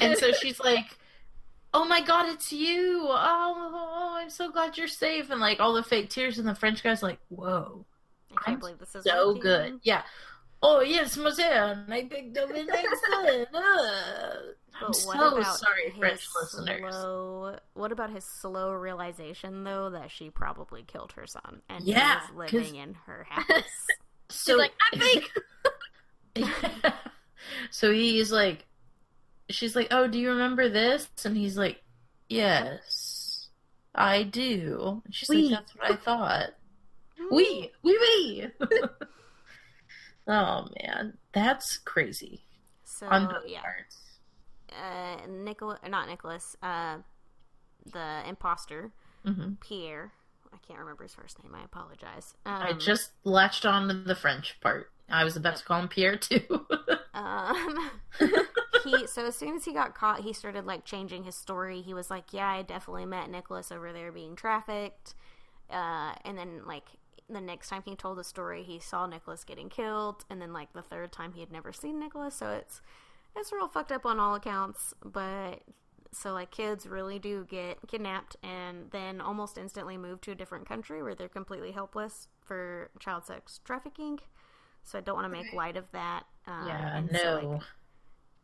And 0.00 0.18
so 0.18 0.32
she's 0.32 0.58
like, 0.64 0.86
"Oh 1.74 1.84
my 1.84 2.00
god, 2.00 2.28
it's 2.28 2.52
you! 2.52 3.06
Oh, 3.08 3.70
oh, 3.74 4.16
I'm 4.18 4.30
so 4.30 4.50
glad 4.50 4.76
you're 4.78 4.88
safe!" 4.88 5.30
And 5.30 5.40
like 5.40 5.60
all 5.60 5.74
the 5.74 5.82
fake 5.82 6.10
tears, 6.10 6.38
and 6.38 6.48
the 6.48 6.54
French 6.54 6.82
guy's 6.82 7.02
like, 7.02 7.18
"Whoa, 7.28 7.84
I 8.30 8.34
can't 8.34 8.48
I'm 8.48 8.58
believe 8.58 8.78
this 8.78 8.94
is 8.94 9.04
so 9.04 9.34
good, 9.34 9.80
yeah." 9.82 10.02
Oh 10.64 10.80
yes, 10.80 11.16
monsieur, 11.16 11.84
I 11.88 12.02
picked 12.02 12.36
up 12.38 12.50
an 12.50 12.68
excellent. 12.70 13.48
I'm 14.74 14.86
But 14.88 14.96
so 14.96 15.06
what 15.08 15.38
about 15.40 15.56
sorry, 15.58 15.92
French 15.98 16.26
listeners. 16.40 16.94
Slow, 16.94 17.56
what 17.74 17.92
about 17.92 18.10
his 18.10 18.24
slow 18.24 18.72
realization, 18.72 19.64
though, 19.64 19.90
that 19.90 20.10
she 20.10 20.30
probably 20.30 20.82
killed 20.82 21.12
her 21.12 21.26
son 21.26 21.62
and 21.68 21.84
Yeah, 21.84 22.20
he 22.20 22.26
'cause- 22.28 22.34
was 22.36 22.52
living 22.52 22.76
in 22.76 22.94
her 23.06 23.26
house? 23.30 23.46
So 24.30 24.52
She's 24.52 24.58
like, 24.58 24.72
I 24.92 24.98
think. 24.98 25.30
so 27.70 27.92
he's 27.92 28.32
like, 28.32 28.64
she's 29.50 29.76
like, 29.76 29.88
"Oh, 29.90 30.06
do 30.06 30.18
you 30.18 30.30
remember 30.30 30.68
this?" 30.68 31.08
And 31.24 31.36
he's 31.36 31.58
like, 31.58 31.82
"Yes, 32.28 33.48
I 33.94 34.22
do." 34.22 35.02
And 35.04 35.14
she's 35.14 35.28
Oui. 35.28 35.48
like, 35.50 35.58
"That's 35.60 35.74
what 35.76 35.90
I 35.90 35.96
thought." 35.96 36.50
We, 37.30 37.70
we, 37.82 37.98
we. 37.98 38.46
Oh 40.26 40.68
man, 40.82 41.18
that's 41.32 41.78
crazy. 41.78 42.44
So 42.84 43.06
On 43.10 43.28
both 43.28 43.44
yeah, 43.46 43.62
parts. 43.62 44.18
uh, 44.70 45.26
Nicholas, 45.28 45.78
not 45.88 46.08
Nicholas, 46.08 46.56
uh, 46.62 46.98
the 47.92 48.22
imposter 48.28 48.92
hmm 49.24 49.52
Pierre. 49.60 50.12
I 50.54 50.58
can't 50.66 50.80
remember 50.80 51.04
his 51.04 51.14
first 51.14 51.42
name. 51.42 51.54
I 51.54 51.64
apologize. 51.64 52.34
Um, 52.46 52.62
I 52.62 52.72
just 52.72 53.10
latched 53.24 53.66
on 53.66 53.88
to 53.88 53.94
the 53.94 54.14
French 54.14 54.58
part. 54.60 54.90
I 55.08 55.24
was 55.24 55.36
about 55.36 55.56
to 55.56 55.64
call 55.64 55.80
him 55.80 55.88
Pierre 55.88 56.16
too. 56.16 56.66
Um, 57.14 57.90
he 58.72 59.06
so 59.06 59.26
as 59.26 59.36
soon 59.36 59.54
as 59.56 59.64
he 59.64 59.72
got 59.72 59.94
caught, 59.94 60.20
he 60.20 60.32
started 60.32 60.64
like 60.66 60.84
changing 60.84 61.24
his 61.24 61.34
story. 61.34 61.82
He 61.82 61.92
was 61.94 62.10
like, 62.10 62.32
"Yeah, 62.32 62.48
I 62.48 62.62
definitely 62.62 63.06
met 63.06 63.30
Nicholas 63.30 63.70
over 63.70 63.92
there 63.92 64.12
being 64.12 64.34
trafficked," 64.34 65.14
uh, 65.70 66.14
and 66.24 66.38
then 66.38 66.62
like 66.66 66.84
the 67.28 67.40
next 67.40 67.68
time 67.68 67.82
he 67.84 67.96
told 67.96 68.18
the 68.18 68.24
story, 68.24 68.62
he 68.62 68.78
saw 68.78 69.06
Nicholas 69.06 69.44
getting 69.44 69.68
killed, 69.68 70.24
and 70.30 70.40
then 70.40 70.52
like 70.52 70.72
the 70.72 70.82
third 70.82 71.12
time 71.12 71.32
he 71.32 71.40
had 71.40 71.52
never 71.52 71.72
seen 71.72 71.98
Nicholas. 71.98 72.34
So 72.34 72.50
it's 72.50 72.80
it's 73.36 73.52
real 73.52 73.68
fucked 73.68 73.92
up 73.92 74.04
on 74.06 74.20
all 74.20 74.34
accounts. 74.34 74.94
But 75.04 75.62
so 76.12 76.32
like 76.32 76.50
kids 76.50 76.86
really 76.86 77.18
do 77.18 77.46
get 77.48 77.78
kidnapped 77.88 78.36
and 78.42 78.90
then 78.90 79.20
almost 79.20 79.56
instantly 79.56 79.96
moved 79.96 80.22
to 80.24 80.32
a 80.32 80.34
different 80.34 80.68
country 80.68 81.02
where 81.02 81.14
they're 81.14 81.28
completely 81.28 81.72
helpless 81.72 82.28
for 82.40 82.90
child 82.98 83.24
sex 83.24 83.60
trafficking. 83.64 84.18
So 84.84 84.98
I 84.98 85.00
don't 85.00 85.14
want 85.14 85.32
to 85.32 85.42
make 85.42 85.52
light 85.52 85.76
of 85.76 85.90
that. 85.92 86.24
Um, 86.46 86.66
yeah, 86.66 86.96
and 86.96 87.10
so, 87.10 87.40
no. 87.40 87.48
like, 87.48 87.62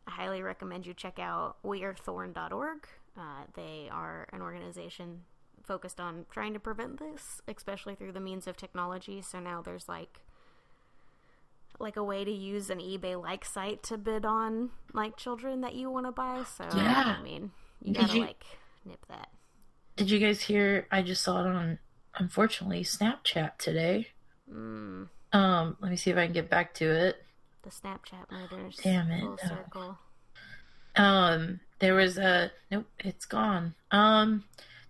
I 0.07 0.11
highly 0.11 0.41
recommend 0.41 0.87
you 0.87 0.93
check 0.93 1.19
out 1.19 1.57
wearethorn.org. 1.63 2.87
Uh, 3.17 3.43
they 3.53 3.89
are 3.91 4.27
an 4.31 4.41
organization 4.41 5.25
focused 5.69 5.99
on 5.99 6.25
trying 6.31 6.51
to 6.53 6.59
prevent 6.59 6.97
this, 6.97 7.41
especially 7.47 7.93
through 7.93 8.11
the 8.11 8.19
means 8.19 8.47
of 8.47 8.57
technology. 8.57 9.21
So 9.21 9.39
now 9.39 9.61
there's 9.61 9.87
like 9.87 10.19
like 11.79 11.95
a 11.95 12.03
way 12.03 12.25
to 12.25 12.31
use 12.31 12.69
an 12.71 12.79
eBay 12.79 13.21
like 13.21 13.45
site 13.45 13.83
to 13.83 13.97
bid 13.97 14.25
on 14.25 14.71
like 14.93 15.15
children 15.15 15.61
that 15.61 15.75
you 15.75 15.89
want 15.91 16.07
to 16.07 16.11
buy. 16.11 16.43
So 16.57 16.65
Yeah. 16.75 17.15
I 17.19 17.21
mean, 17.23 17.51
you 17.81 17.93
gotta 17.93 18.13
you- 18.15 18.21
like 18.25 18.43
nip 18.83 19.05
that. 19.07 19.29
Did 19.95 20.09
you 20.09 20.19
guys 20.19 20.41
hear? 20.41 20.87
I 20.91 21.01
just 21.03 21.21
saw 21.23 21.41
it 21.41 21.47
on, 21.47 21.77
unfortunately, 22.15 22.83
Snapchat 22.83 23.57
today. 23.59 24.07
Mm, 24.51 25.09
Um, 25.33 25.77
let 25.81 25.91
me 25.91 25.97
see 25.97 26.09
if 26.09 26.17
I 26.17 26.23
can 26.25 26.33
get 26.33 26.49
back 26.49 26.73
to 26.75 26.85
it. 26.89 27.23
the 27.63 27.69
Snapchat 27.69 28.31
murders. 28.31 28.77
Damn 28.81 29.11
it, 29.11 29.19
Full 29.21 29.37
no. 29.43 29.49
circle. 29.49 29.97
Um, 30.95 31.59
there 31.79 31.93
was 31.95 32.17
a 32.17 32.51
nope, 32.71 32.87
it's 32.99 33.25
gone. 33.25 33.75
Um, 33.91 34.45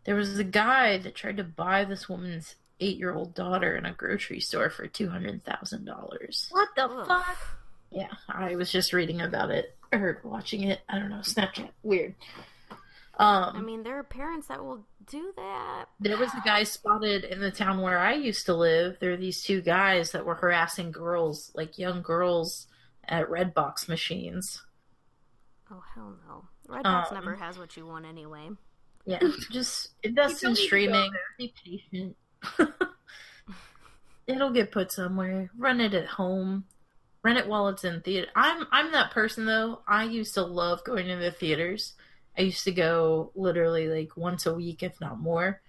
there 0.05 0.15
was 0.15 0.37
a 0.39 0.43
guy 0.43 0.97
that 0.97 1.15
tried 1.15 1.37
to 1.37 1.43
buy 1.43 1.85
this 1.85 2.07
woman's 2.09 2.55
eight-year-old 2.79 3.35
daughter 3.35 3.75
in 3.75 3.85
a 3.85 3.93
grocery 3.93 4.39
store 4.39 4.69
for 4.69 4.87
two 4.87 5.09
hundred 5.09 5.43
thousand 5.43 5.85
dollars. 5.85 6.47
What 6.51 6.69
the 6.75 6.85
Ugh. 6.85 7.07
fuck? 7.07 7.37
Yeah, 7.91 8.13
I 8.29 8.55
was 8.55 8.71
just 8.71 8.93
reading 8.93 9.21
about 9.21 9.49
it 9.51 9.75
or 9.91 10.21
watching 10.23 10.63
it. 10.63 10.81
I 10.87 10.99
don't 10.99 11.09
know, 11.09 11.17
Snapchat, 11.17 11.69
weird. 11.83 12.15
Um, 13.17 13.55
I 13.57 13.61
mean, 13.61 13.83
there 13.83 13.97
are 13.99 14.03
parents 14.03 14.47
that 14.47 14.63
will 14.63 14.85
do 15.05 15.33
that. 15.35 15.85
There 15.99 16.17
was 16.17 16.29
a 16.33 16.41
guy 16.45 16.63
spotted 16.63 17.25
in 17.25 17.41
the 17.41 17.51
town 17.51 17.81
where 17.81 17.99
I 17.99 18.13
used 18.13 18.45
to 18.45 18.53
live. 18.53 18.97
There 18.99 19.09
were 19.09 19.17
these 19.17 19.43
two 19.43 19.59
guys 19.59 20.11
that 20.11 20.25
were 20.25 20.35
harassing 20.35 20.91
girls, 20.91 21.51
like 21.53 21.77
young 21.77 22.01
girls, 22.01 22.67
at 23.03 23.27
Redbox 23.29 23.89
machines. 23.89 24.61
Oh 25.69 25.83
hell 25.93 26.15
no! 26.27 26.45
Redbox 26.73 27.09
Um, 27.11 27.15
never 27.15 27.35
has 27.35 27.57
what 27.59 27.75
you 27.75 27.85
want 27.85 28.05
anyway. 28.05 28.49
Yeah, 29.09 29.19
just 29.51 29.89
invest 30.03 30.43
in 30.43 30.49
don't 30.49 30.53
need 30.53 30.55
to 30.55 30.61
go 30.61 30.67
streaming. 30.67 31.11
Be 31.37 31.53
patient. 31.65 32.15
It'll 34.27 34.51
get 34.51 34.71
put 34.71 34.91
somewhere. 34.91 35.49
Run 35.57 35.81
it 35.81 35.95
at 35.95 36.05
home. 36.05 36.65
Run 37.23 37.35
it 37.37 37.47
while 37.47 37.67
it's 37.69 37.83
in 37.83 38.01
theater. 38.01 38.27
I'm 38.35 38.67
I'm 38.71 38.91
that 38.91 39.11
person 39.11 39.45
though. 39.45 39.81
I 39.87 40.03
used 40.03 40.35
to 40.35 40.43
love 40.43 40.83
going 40.83 41.07
to 41.07 41.15
the 41.15 41.31
theaters. 41.31 41.93
I 42.37 42.43
used 42.43 42.63
to 42.65 42.71
go 42.71 43.31
literally 43.33 43.87
like 43.87 44.15
once 44.15 44.45
a 44.45 44.53
week, 44.53 44.83
if 44.83 45.01
not 45.01 45.19
more. 45.19 45.61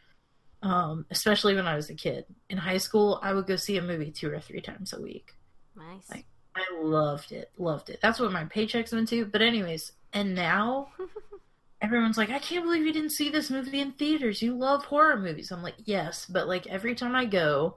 Um, 0.62 1.06
especially 1.10 1.54
when 1.54 1.66
I 1.66 1.74
was 1.74 1.88
a 1.88 1.94
kid. 1.94 2.26
In 2.50 2.58
high 2.58 2.76
school, 2.76 3.18
I 3.22 3.32
would 3.32 3.46
go 3.46 3.56
see 3.56 3.78
a 3.78 3.82
movie 3.82 4.10
two 4.10 4.30
or 4.30 4.40
three 4.40 4.60
times 4.60 4.92
a 4.92 5.00
week. 5.00 5.32
Nice. 5.74 6.10
Like- 6.10 6.26
I 6.54 6.66
loved 6.82 7.32
it. 7.32 7.50
Loved 7.56 7.88
it. 7.88 8.00
That's 8.02 8.20
what 8.20 8.32
my 8.32 8.44
paychecks 8.44 8.92
went 8.92 9.08
to. 9.08 9.24
But 9.24 9.40
anyways, 9.40 9.92
and 10.12 10.34
now 10.34 10.88
everyone's 11.82 12.18
like, 12.18 12.30
I 12.30 12.38
can't 12.38 12.64
believe 12.64 12.84
you 12.84 12.92
didn't 12.92 13.12
see 13.12 13.30
this 13.30 13.50
movie 13.50 13.80
in 13.80 13.92
theaters. 13.92 14.42
You 14.42 14.54
love 14.54 14.84
horror 14.84 15.18
movies. 15.18 15.50
I'm 15.50 15.62
like, 15.62 15.76
yes, 15.84 16.26
but 16.26 16.48
like 16.48 16.66
every 16.66 16.94
time 16.94 17.14
I 17.14 17.24
go, 17.24 17.76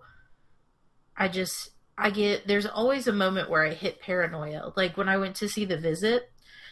I 1.15 1.27
just 1.27 1.71
I 1.97 2.09
get 2.09 2.47
there's 2.47 2.65
always 2.65 3.07
a 3.07 3.13
moment 3.13 3.49
where 3.49 3.65
I 3.65 3.73
hit 3.73 4.01
paranoia. 4.01 4.73
Like 4.75 4.97
when 4.97 5.09
I 5.09 5.17
went 5.17 5.35
to 5.37 5.49
see 5.49 5.65
The 5.65 5.77
Visit, 5.77 6.31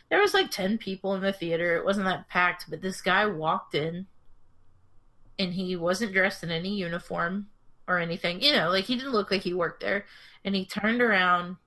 there 0.09 0.19
was 0.19 0.33
like 0.33 0.51
10 0.51 0.77
people 0.77 1.13
in 1.13 1.21
the 1.21 1.31
theater. 1.31 1.77
It 1.77 1.85
wasn't 1.85 2.07
that 2.07 2.27
packed, 2.27 2.69
but 2.69 2.81
this 2.81 3.01
guy 3.01 3.25
walked 3.25 3.75
in 3.75 4.07
and 5.39 5.53
he 5.53 5.75
wasn't 5.75 6.13
dressed 6.13 6.43
in 6.43 6.51
any 6.51 6.75
uniform 6.75 7.47
or 7.87 7.97
anything. 7.99 8.41
You 8.41 8.53
know, 8.53 8.69
like 8.69 8.85
he 8.85 8.95
didn't 8.95 9.13
look 9.13 9.31
like 9.31 9.41
he 9.41 9.53
worked 9.53 9.81
there. 9.81 10.05
And 10.43 10.55
he 10.55 10.65
turned 10.65 11.01
around 11.01 11.57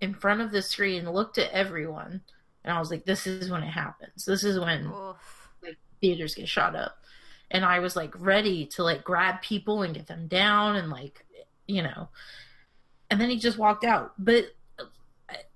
in 0.00 0.14
front 0.14 0.40
of 0.40 0.52
the 0.52 0.62
screen, 0.62 1.10
looked 1.10 1.38
at 1.38 1.50
everyone, 1.50 2.20
and 2.68 2.76
I 2.76 2.80
was 2.80 2.90
like, 2.90 3.06
this 3.06 3.26
is 3.26 3.50
when 3.50 3.62
it 3.62 3.70
happens. 3.70 4.26
This 4.26 4.44
is 4.44 4.60
when 4.60 4.86
Oof. 4.86 5.16
theaters 6.02 6.34
get 6.34 6.48
shot 6.48 6.76
up. 6.76 6.98
And 7.50 7.64
I 7.64 7.78
was 7.78 7.96
like 7.96 8.12
ready 8.20 8.66
to 8.66 8.82
like 8.82 9.02
grab 9.02 9.40
people 9.40 9.82
and 9.82 9.94
get 9.94 10.06
them 10.06 10.28
down 10.28 10.76
and 10.76 10.90
like, 10.90 11.24
you 11.66 11.82
know. 11.82 12.10
And 13.10 13.18
then 13.18 13.30
he 13.30 13.38
just 13.38 13.56
walked 13.56 13.84
out. 13.84 14.12
But 14.18 14.48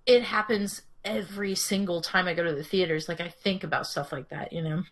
it 0.06 0.22
happens 0.22 0.80
every 1.04 1.54
single 1.54 2.00
time 2.00 2.26
I 2.26 2.32
go 2.32 2.44
to 2.44 2.54
the 2.54 2.64
theaters. 2.64 3.10
Like 3.10 3.20
I 3.20 3.28
think 3.28 3.62
about 3.62 3.86
stuff 3.86 4.10
like 4.10 4.30
that, 4.30 4.54
you 4.54 4.62
know. 4.62 4.82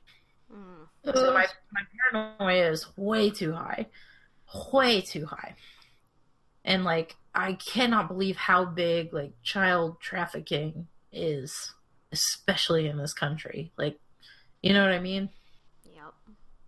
Mm. 0.53 1.15
So 1.15 1.33
my 1.33 1.47
my 1.73 1.81
paranoia 2.13 2.71
is 2.71 2.87
way 2.99 3.31
too 3.31 3.53
high, 3.53 3.87
way 4.75 5.01
too 5.01 5.25
high, 5.25 5.55
and 6.67 6.85
like 6.85 7.17
I 7.35 7.55
cannot 7.55 8.09
believe 8.09 8.37
how 8.37 8.67
big 8.67 9.15
like 9.15 9.33
child 9.43 10.03
trafficking 10.03 10.89
is, 11.13 11.75
especially 12.13 12.87
in 12.89 12.97
this 12.99 13.13
country. 13.13 13.73
Like, 13.77 13.99
you 14.63 14.73
know 14.73 14.83
what 14.83 14.93
I 14.93 15.01
mean? 15.01 15.31
Yep. 15.95 16.15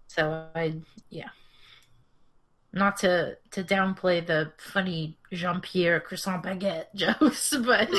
So 0.09 0.47
I 0.55 0.74
yeah. 1.11 1.28
Not 2.72 2.97
to 2.99 3.36
to 3.51 3.62
downplay 3.62 4.26
the 4.26 4.53
funny 4.59 5.18
Jean 5.32 5.61
Pierre 5.61 6.01
croissant 6.01 6.43
baguette 6.43 6.86
jokes, 6.95 7.55
but 7.64 7.90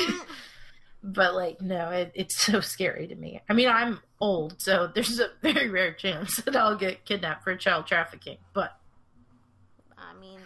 but 1.02 1.34
like, 1.34 1.60
no, 1.60 1.90
it, 1.90 2.12
it's 2.14 2.42
so 2.42 2.60
scary 2.60 3.06
to 3.06 3.14
me. 3.14 3.40
I 3.48 3.52
mean, 3.52 3.68
I'm 3.68 4.00
old, 4.20 4.60
so 4.60 4.90
there's 4.92 5.20
a 5.20 5.28
very 5.42 5.68
rare 5.68 5.92
chance 5.92 6.36
that 6.38 6.56
I'll 6.56 6.76
get 6.76 7.04
kidnapped 7.04 7.44
for 7.44 7.54
child 7.56 7.86
trafficking. 7.86 8.38
But 8.52 8.76
I 9.96 10.18
mean, 10.18 10.40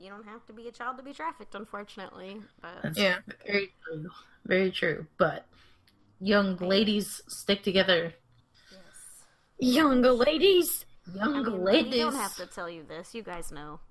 you 0.00 0.08
don't 0.08 0.24
have 0.24 0.46
to 0.46 0.52
be 0.52 0.68
a 0.68 0.72
child 0.72 0.96
to 0.98 1.02
be 1.02 1.12
trafficked, 1.12 1.54
unfortunately. 1.54 2.40
But 2.62 2.96
Yeah. 2.96 3.18
very 3.46 3.74
true, 3.84 4.10
very 4.46 4.70
true. 4.70 5.06
But 5.18 5.44
young 6.20 6.56
ladies 6.56 7.20
stick 7.28 7.62
together. 7.62 8.14
yes. 8.70 8.80
Young 9.58 10.02
ladies. 10.02 10.84
Young 11.14 11.34
I 11.36 11.42
mean, 11.50 11.64
ladies. 11.64 11.92
we 11.92 11.98
don't 12.00 12.14
have 12.14 12.36
to 12.36 12.46
tell 12.46 12.68
you 12.68 12.82
this. 12.84 13.14
You 13.14 13.22
guys 13.22 13.50
know. 13.52 13.80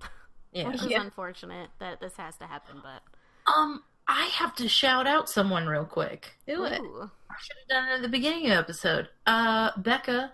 Yeah. 0.50 0.68
Which 0.68 0.76
is 0.80 0.86
Yeah. 0.86 1.02
unfortunate 1.02 1.68
that 1.78 2.00
this 2.00 2.16
has 2.16 2.38
to 2.38 2.46
happen, 2.46 2.80
but 2.82 3.02
Um, 3.52 3.84
I 4.06 4.24
have 4.32 4.54
to 4.56 4.66
shout 4.66 5.06
out 5.06 5.28
someone 5.28 5.66
real 5.66 5.84
quick. 5.84 6.38
Do 6.46 6.64
it. 6.64 6.80
Ooh. 6.80 7.10
I 7.30 7.34
should 7.42 7.56
have 7.58 7.68
done 7.68 7.88
it 7.90 7.94
at 7.96 8.02
the 8.02 8.08
beginning 8.08 8.44
of 8.46 8.50
the 8.52 8.56
episode. 8.56 9.08
Uh, 9.26 9.72
Becca, 9.76 10.32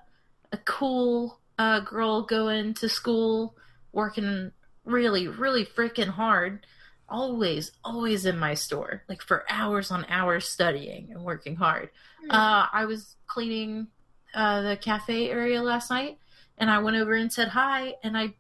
a 0.53 0.57
cool 0.59 1.41
uh, 1.59 1.81
girl 1.81 2.23
going 2.23 2.75
to 2.75 2.89
school, 2.89 3.57
working 3.93 4.53
really, 4.85 5.27
really 5.27 5.67
freaking 5.67 6.11
hard. 6.11 6.65
Always, 7.15 7.71
always 7.85 8.27
in 8.27 8.41
my 8.41 8.55
store, 8.55 9.05
like 9.09 9.23
for 9.23 9.45
hours 9.49 9.93
on 9.93 10.05
hours 10.09 10.49
studying 10.49 11.13
and 11.13 11.23
working 11.23 11.55
hard. 11.55 11.91
Uh, 12.29 12.67
I 12.73 12.87
was 12.87 13.15
cleaning 13.29 13.87
uh, 14.35 14.63
the 14.63 14.77
cafe 14.77 15.31
area 15.31 15.63
last 15.63 15.91
night, 15.91 16.19
and 16.59 16.69
I 16.69 16.81
went 16.81 16.97
over 16.97 17.15
and 17.15 17.33
said 17.33 17.47
hi, 17.47 17.95
and 18.03 18.19
I, 18.19 18.35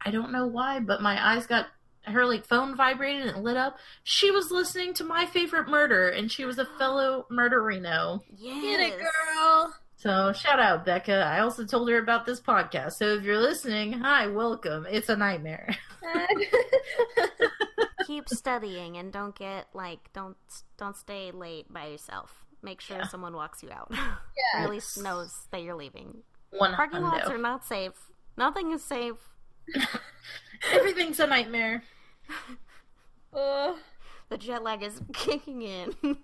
I 0.00 0.12
don't 0.12 0.30
know 0.30 0.46
why, 0.46 0.78
but 0.78 1.02
my 1.02 1.32
eyes 1.32 1.48
got 1.48 1.66
her 2.04 2.24
like 2.24 2.46
phone 2.46 2.76
vibrated 2.76 3.22
and 3.22 3.36
it 3.36 3.42
lit 3.42 3.56
up. 3.56 3.78
She 4.04 4.30
was 4.30 4.52
listening 4.52 4.94
to 4.94 5.04
my 5.04 5.26
favorite 5.26 5.68
murder, 5.68 6.08
and 6.08 6.30
she 6.30 6.44
was 6.44 6.58
a 6.58 6.66
fellow 6.78 7.26
murderino. 7.32 8.20
Yes. 8.36 8.62
Get 8.62 8.92
it, 8.92 8.98
girl. 9.00 9.74
So 9.96 10.32
shout 10.32 10.60
out 10.60 10.84
Becca. 10.84 11.24
I 11.24 11.40
also 11.40 11.66
told 11.66 11.90
her 11.90 11.98
about 11.98 12.26
this 12.26 12.40
podcast. 12.40 12.92
So 12.92 13.06
if 13.16 13.24
you're 13.24 13.40
listening, 13.40 13.92
hi, 13.94 14.28
welcome. 14.28 14.86
It's 14.88 15.08
a 15.08 15.16
nightmare. 15.16 15.76
Keep 18.10 18.28
studying 18.28 18.96
and 18.96 19.12
don't 19.12 19.36
get 19.38 19.68
like 19.72 20.12
don't 20.12 20.36
don't 20.76 20.96
stay 20.96 21.30
late 21.30 21.72
by 21.72 21.86
yourself. 21.86 22.44
Make 22.60 22.80
sure 22.80 22.96
Yeah. 22.98 23.06
someone 23.06 23.36
walks 23.36 23.62
you 23.62 23.70
out. 23.70 23.86
Yeah. 23.92 24.64
at 24.64 24.68
least 24.68 25.00
knows 25.00 25.46
that 25.52 25.62
you're 25.62 25.76
leaving. 25.76 26.24
One 26.50 26.74
Parking 26.74 27.02
lots 27.02 27.30
are 27.30 27.38
not 27.38 27.64
safe. 27.64 27.92
Nothing 28.36 28.72
is 28.72 28.82
safe. 28.82 29.14
Everything's 30.72 31.20
a 31.20 31.26
nightmare. 31.28 31.84
Uh, 33.32 33.74
The 34.28 34.38
jet 34.38 34.64
lag 34.64 34.82
is 34.82 35.00
kicking 35.12 35.62
in. 35.62 35.92
kids, 36.02 36.18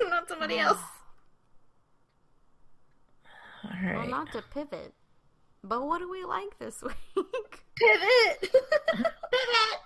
not 0.00 0.28
somebody 0.28 0.58
else. 0.58 0.80
All 3.64 3.70
Well, 3.82 4.06
not 4.06 4.32
to 4.32 4.42
pivot, 4.42 4.92
but 5.62 5.86
what 5.86 5.98
do 5.98 6.10
we 6.10 6.24
like 6.24 6.58
this 6.58 6.82
week? 6.82 7.63
Pivot. 7.76 8.52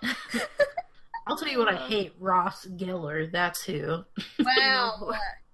Pivot. 0.01 0.49
I'll 1.27 1.37
tell 1.37 1.47
you 1.47 1.59
what 1.59 1.73
I 1.73 1.75
hate. 1.77 2.13
Ross 2.19 2.65
Geller. 2.65 3.31
That's 3.31 3.63
who. 3.63 4.03
wow. 4.39 5.11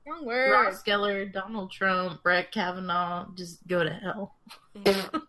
Wrong 0.07 0.25
word. 0.25 0.51
Ross 0.51 0.83
Geller, 0.83 1.31
Donald 1.31 1.71
Trump, 1.71 2.21
Brett 2.23 2.51
Kavanaugh. 2.51 3.25
Just 3.35 3.65
go 3.67 3.83
to 3.83 3.89
hell. 3.91 4.35
Yeah. 4.85 5.05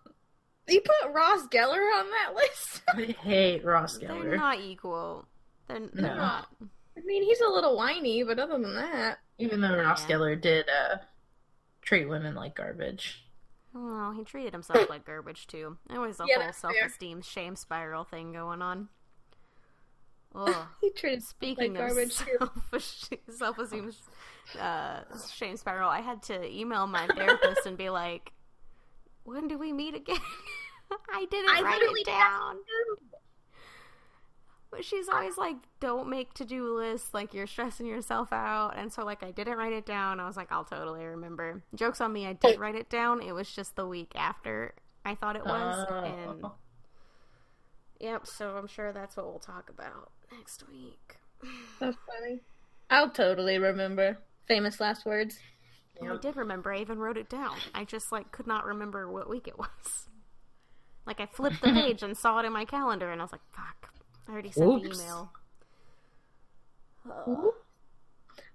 You 0.69 0.81
put 0.81 1.13
Ross 1.13 1.47
Geller 1.47 1.97
on 2.01 2.11
that 2.11 2.35
list? 2.35 2.83
I 2.89 3.15
hate 3.23 3.65
Ross 3.65 3.99
Geller. 3.99 4.25
They're 4.25 4.37
not 4.37 4.59
equal. 4.59 5.25
They're, 5.69 5.79
they're 5.79 6.09
No. 6.09 6.17
not. 6.17 6.49
I 6.61 7.01
mean, 7.05 7.23
he's 7.23 7.41
a 7.41 7.49
little 7.49 7.77
whiny, 7.77 8.25
but 8.25 8.41
other 8.41 8.55
than 8.59 8.75
that, 8.75 9.19
Even 9.39 9.61
though 9.61 9.77
Ross 9.79 10.05
Geller 10.07 10.35
did 10.41 10.67
uh, 10.69 10.97
treat 11.83 12.09
women 12.09 12.35
like 12.35 12.57
garbage. 12.57 13.23
Well, 13.77 14.13
he 14.13 14.25
treated 14.25 14.53
himself 14.53 14.89
like 14.89 15.05
garbage 15.05 15.47
too. 15.47 15.77
It 15.91 15.99
was 15.99 16.19
a 16.21 16.25
Yeah, 16.27 16.43
whole 16.45 16.53
self-esteem 16.53 17.21
shame 17.23 17.57
spiral 17.57 18.05
thing 18.05 18.33
going 18.33 18.63
on. 18.63 18.89
Oh, 20.35 20.69
he 20.81 20.91
treated 20.91 21.23
speaking 21.23 21.75
Like 21.75 21.83
of 21.83 21.95
garbage, 21.95 22.19
too. 22.19 22.39
self 22.39 22.53
self-esteem 23.37 23.93
uh, 24.59 25.01
shame 25.35 25.57
spiral, 25.57 25.91
I 25.91 26.01
had 26.01 26.23
to 26.25 26.45
email 26.51 26.87
my 26.87 27.07
therapist 27.09 27.67
and 27.67 27.77
be 27.77 27.91
like, 27.91 28.33
"When 29.25 29.49
do 29.49 29.59
we 29.59 29.73
meet 29.73 29.95
again?" 29.95 30.19
I 31.13 31.27
didn't 31.31 31.57
I 31.57 31.63
write 31.63 31.83
it 31.83 32.07
down. 32.07 32.57
But 34.77 34.85
she's 34.85 35.09
always 35.09 35.39
like, 35.39 35.57
"Don't 35.81 36.11
make 36.11 36.35
to-do 36.35 36.77
lists. 36.77 37.15
Like 37.15 37.33
you're 37.33 37.47
stressing 37.47 37.87
yourself 37.87 38.31
out." 38.31 38.75
And 38.77 38.93
so, 38.93 39.07
like, 39.07 39.23
I 39.23 39.31
didn't 39.31 39.57
write 39.57 39.73
it 39.73 39.87
down. 39.87 40.21
I 40.21 40.27
was 40.27 40.37
like, 40.37 40.53
"I'll 40.53 40.65
totally 40.65 41.03
remember." 41.03 41.63
Jokes 41.75 42.03
on 42.03 42.13
me. 42.13 42.27
I 42.27 42.35
did 42.35 42.61
write 42.61 42.75
it 42.75 42.91
down. 42.91 43.23
It 43.23 43.33
was 43.33 43.51
just 43.51 43.75
the 43.75 43.87
week 43.87 44.13
after 44.15 44.75
I 45.03 45.15
thought 45.15 45.35
it 45.35 45.47
was, 45.47 45.87
oh. 45.89 45.95
and 46.05 46.45
Oh. 46.45 46.53
yep. 47.99 48.27
So 48.27 48.51
I'm 48.59 48.67
sure 48.67 48.93
that's 48.93 49.17
what 49.17 49.25
we'll 49.25 49.39
talk 49.39 49.71
about 49.71 50.11
next 50.31 50.69
week. 50.69 51.17
That's 51.81 51.97
funny. 52.07 52.41
I'll 52.91 53.11
totally 53.11 53.59
remember. 53.59 54.19
Famous 54.47 54.79
last 54.79 55.07
words. 55.07 55.39
And 55.99 56.13
I 56.13 56.17
did 56.19 56.37
remember. 56.37 56.71
I 56.71 56.81
even 56.81 56.99
wrote 56.99 57.17
it 57.17 57.31
down. 57.31 57.57
I 57.75 57.85
just 57.85 58.13
like 58.13 58.31
could 58.31 58.47
not 58.47 58.67
remember 58.67 59.11
what 59.11 59.31
week 59.31 59.49
it 59.49 59.59
was. 59.59 60.09
Like 61.07 61.19
I 61.21 61.25
flipped 61.25 61.63
the 61.63 61.73
page 61.73 62.03
and 62.03 62.15
saw 62.15 62.41
it 62.41 62.45
in 62.45 62.53
my 62.53 62.67
calendar, 62.67 63.11
and 63.11 63.23
I 63.23 63.25
was 63.25 63.33
like, 63.33 63.41
"Fuck! 63.53 63.86
I 64.29 64.33
already 64.33 64.51
sent 64.53 64.83
the 64.83 64.89
Oops. 64.89 65.01
email." 65.01 65.33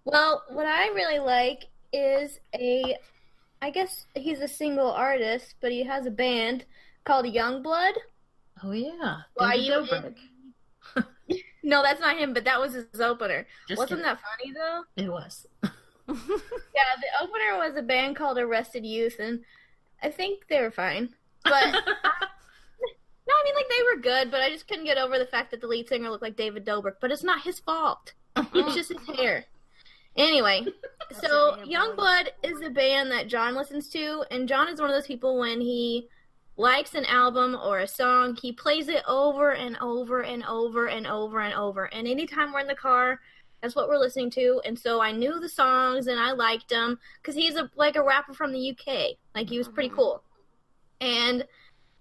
Well, 0.03 0.43
what 0.49 0.65
I 0.65 0.87
really 0.89 1.19
like 1.19 1.67
is 1.93 2.39
a, 2.55 2.97
I 3.61 3.69
guess 3.69 4.05
he's 4.15 4.39
a 4.39 4.47
single 4.47 4.91
artist, 4.91 5.55
but 5.61 5.71
he 5.71 5.83
has 5.83 6.05
a 6.05 6.11
band 6.11 6.65
called 7.05 7.25
Yungblud. 7.25 7.93
Oh 8.63 8.71
yeah. 8.71 9.21
Why 9.35 9.57
David 9.57 10.15
you 10.97 11.03
No, 11.63 11.83
that's 11.83 12.01
not 12.01 12.17
him, 12.17 12.33
but 12.33 12.43
that 12.45 12.59
was 12.59 12.73
his 12.73 12.99
opener. 12.99 13.45
Just 13.67 13.79
Wasn't 13.79 13.99
kidding. 14.01 14.03
that 14.03 14.19
funny 14.19 14.53
though? 14.53 14.83
It 15.03 15.09
was. 15.09 15.45
Yeah, 16.07 16.99
the 16.99 17.23
opener 17.23 17.57
was 17.57 17.75
a 17.77 17.81
band 17.81 18.15
called 18.15 18.37
Arrested 18.37 18.85
Youth, 18.85 19.17
and 19.19 19.41
I 20.01 20.09
think 20.09 20.47
they 20.49 20.59
were 20.59 20.71
fine. 20.71 21.09
But 21.43 21.71
no, 21.71 22.10
I 23.41 23.43
mean 23.43 23.55
like 23.55 23.69
they 23.69 23.83
were 23.95 24.01
good, 24.01 24.31
but 24.31 24.41
I 24.41 24.49
just 24.49 24.67
couldn't 24.67 24.85
get 24.85 24.97
over 24.97 25.17
the 25.17 25.25
fact 25.25 25.51
that 25.51 25.61
the 25.61 25.67
lead 25.67 25.87
singer 25.87 26.09
looked 26.09 26.21
like 26.21 26.35
David 26.35 26.65
Dobrik. 26.65 26.95
But 27.01 27.11
it's 27.11 27.23
not 27.23 27.41
his 27.41 27.59
fault. 27.59 28.13
It's 28.53 28.75
just 28.75 28.89
his 28.89 29.17
hair. 29.17 29.45
Anyway, 30.15 30.65
so. 31.21 31.57
Yungblud 31.65 32.27
is 32.43 32.61
a 32.61 32.69
band 32.69 33.11
that 33.11 33.27
John 33.27 33.55
listens 33.55 33.89
to, 33.89 34.23
and 34.29 34.47
John 34.47 34.67
is 34.69 34.79
one 34.79 34.89
of 34.89 34.95
those 34.95 35.07
people 35.07 35.39
when 35.39 35.61
he 35.61 36.07
likes 36.57 36.93
an 36.95 37.05
album 37.05 37.57
or 37.63 37.79
a 37.79 37.87
song, 37.87 38.37
he 38.39 38.51
plays 38.51 38.87
it 38.87 39.03
over 39.07 39.53
and 39.53 39.77
over 39.81 40.21
and 40.21 40.43
over 40.45 40.87
and 40.87 41.07
over 41.07 41.39
and 41.39 41.53
over. 41.53 41.85
And 41.85 42.07
anytime 42.07 42.53
we're 42.53 42.59
in 42.59 42.67
the 42.67 42.75
car, 42.75 43.19
that's 43.61 43.75
what 43.75 43.87
we're 43.87 43.97
listening 43.97 44.29
to. 44.31 44.61
And 44.65 44.77
so 44.77 45.01
I 45.01 45.11
knew 45.11 45.39
the 45.39 45.49
songs 45.49 46.07
and 46.07 46.19
I 46.19 46.31
liked 46.33 46.69
them 46.69 46.99
because 47.21 47.35
he's 47.35 47.55
a 47.55 47.69
like 47.75 47.95
a 47.95 48.03
rapper 48.03 48.33
from 48.33 48.51
the 48.51 48.69
UK. 48.71 49.17
Like 49.33 49.49
he 49.49 49.57
was 49.57 49.67
pretty 49.67 49.89
Mhm. 49.89 49.95
cool. 49.95 50.23
And 50.99 51.47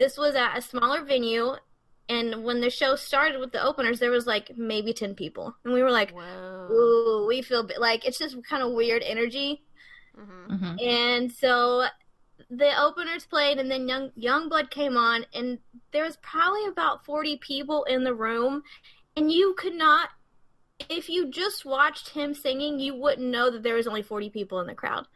this 0.01 0.19
was 0.19 0.35
at 0.35 0.59
a 0.59 0.63
smaller 0.63 1.05
venue. 1.05 1.55
And 2.09 2.43
when 2.45 2.61
the 2.61 2.71
show 2.71 2.97
started 2.97 3.39
with 3.41 3.53
the 3.53 3.63
openers, 3.65 4.01
there 4.01 4.11
was 4.11 4.27
like 4.27 4.57
maybe 4.59 4.93
ten 4.93 5.15
people, 5.15 5.55
and 5.65 5.73
we 5.73 5.83
were 5.85 5.93
like, 5.93 6.13
Whoa. 6.13 6.69
"Ooh, 6.73 7.27
we 7.29 7.43
feel 7.43 7.69
like 7.79 8.05
it's 8.05 8.19
just 8.19 8.43
kind 8.45 8.65
of 8.65 8.73
weird 8.73 9.03
energy." 9.05 9.63
hmm 10.17 10.47
Mhm. 10.51 10.83
And 10.83 11.33
so 11.33 11.87
the 12.51 12.73
openers 12.83 13.27
played, 13.27 13.59
and 13.59 13.71
then 13.71 13.89
Young 13.89 14.11
Yungblud 14.19 14.71
came 14.71 14.97
on, 14.97 15.25
and 15.35 15.59
there 15.93 16.05
was 16.05 16.17
probably 16.19 16.67
about 16.67 17.05
forty 17.05 17.37
people 17.39 17.85
in 17.85 18.03
the 18.05 18.15
room, 18.15 18.63
and 19.17 19.31
you 19.31 19.55
could 19.57 19.75
not, 19.75 20.11
if 20.89 21.09
you 21.09 21.31
just 21.31 21.65
watched 21.65 22.11
him 22.11 22.35
singing, 22.35 22.81
you 22.81 22.95
wouldn't 22.95 23.29
know 23.29 23.51
that 23.51 23.63
there 23.63 23.77
was 23.77 23.87
only 23.87 24.03
forty 24.03 24.31
people 24.31 24.61
in 24.61 24.67
the 24.67 24.75
crowd. 24.75 25.07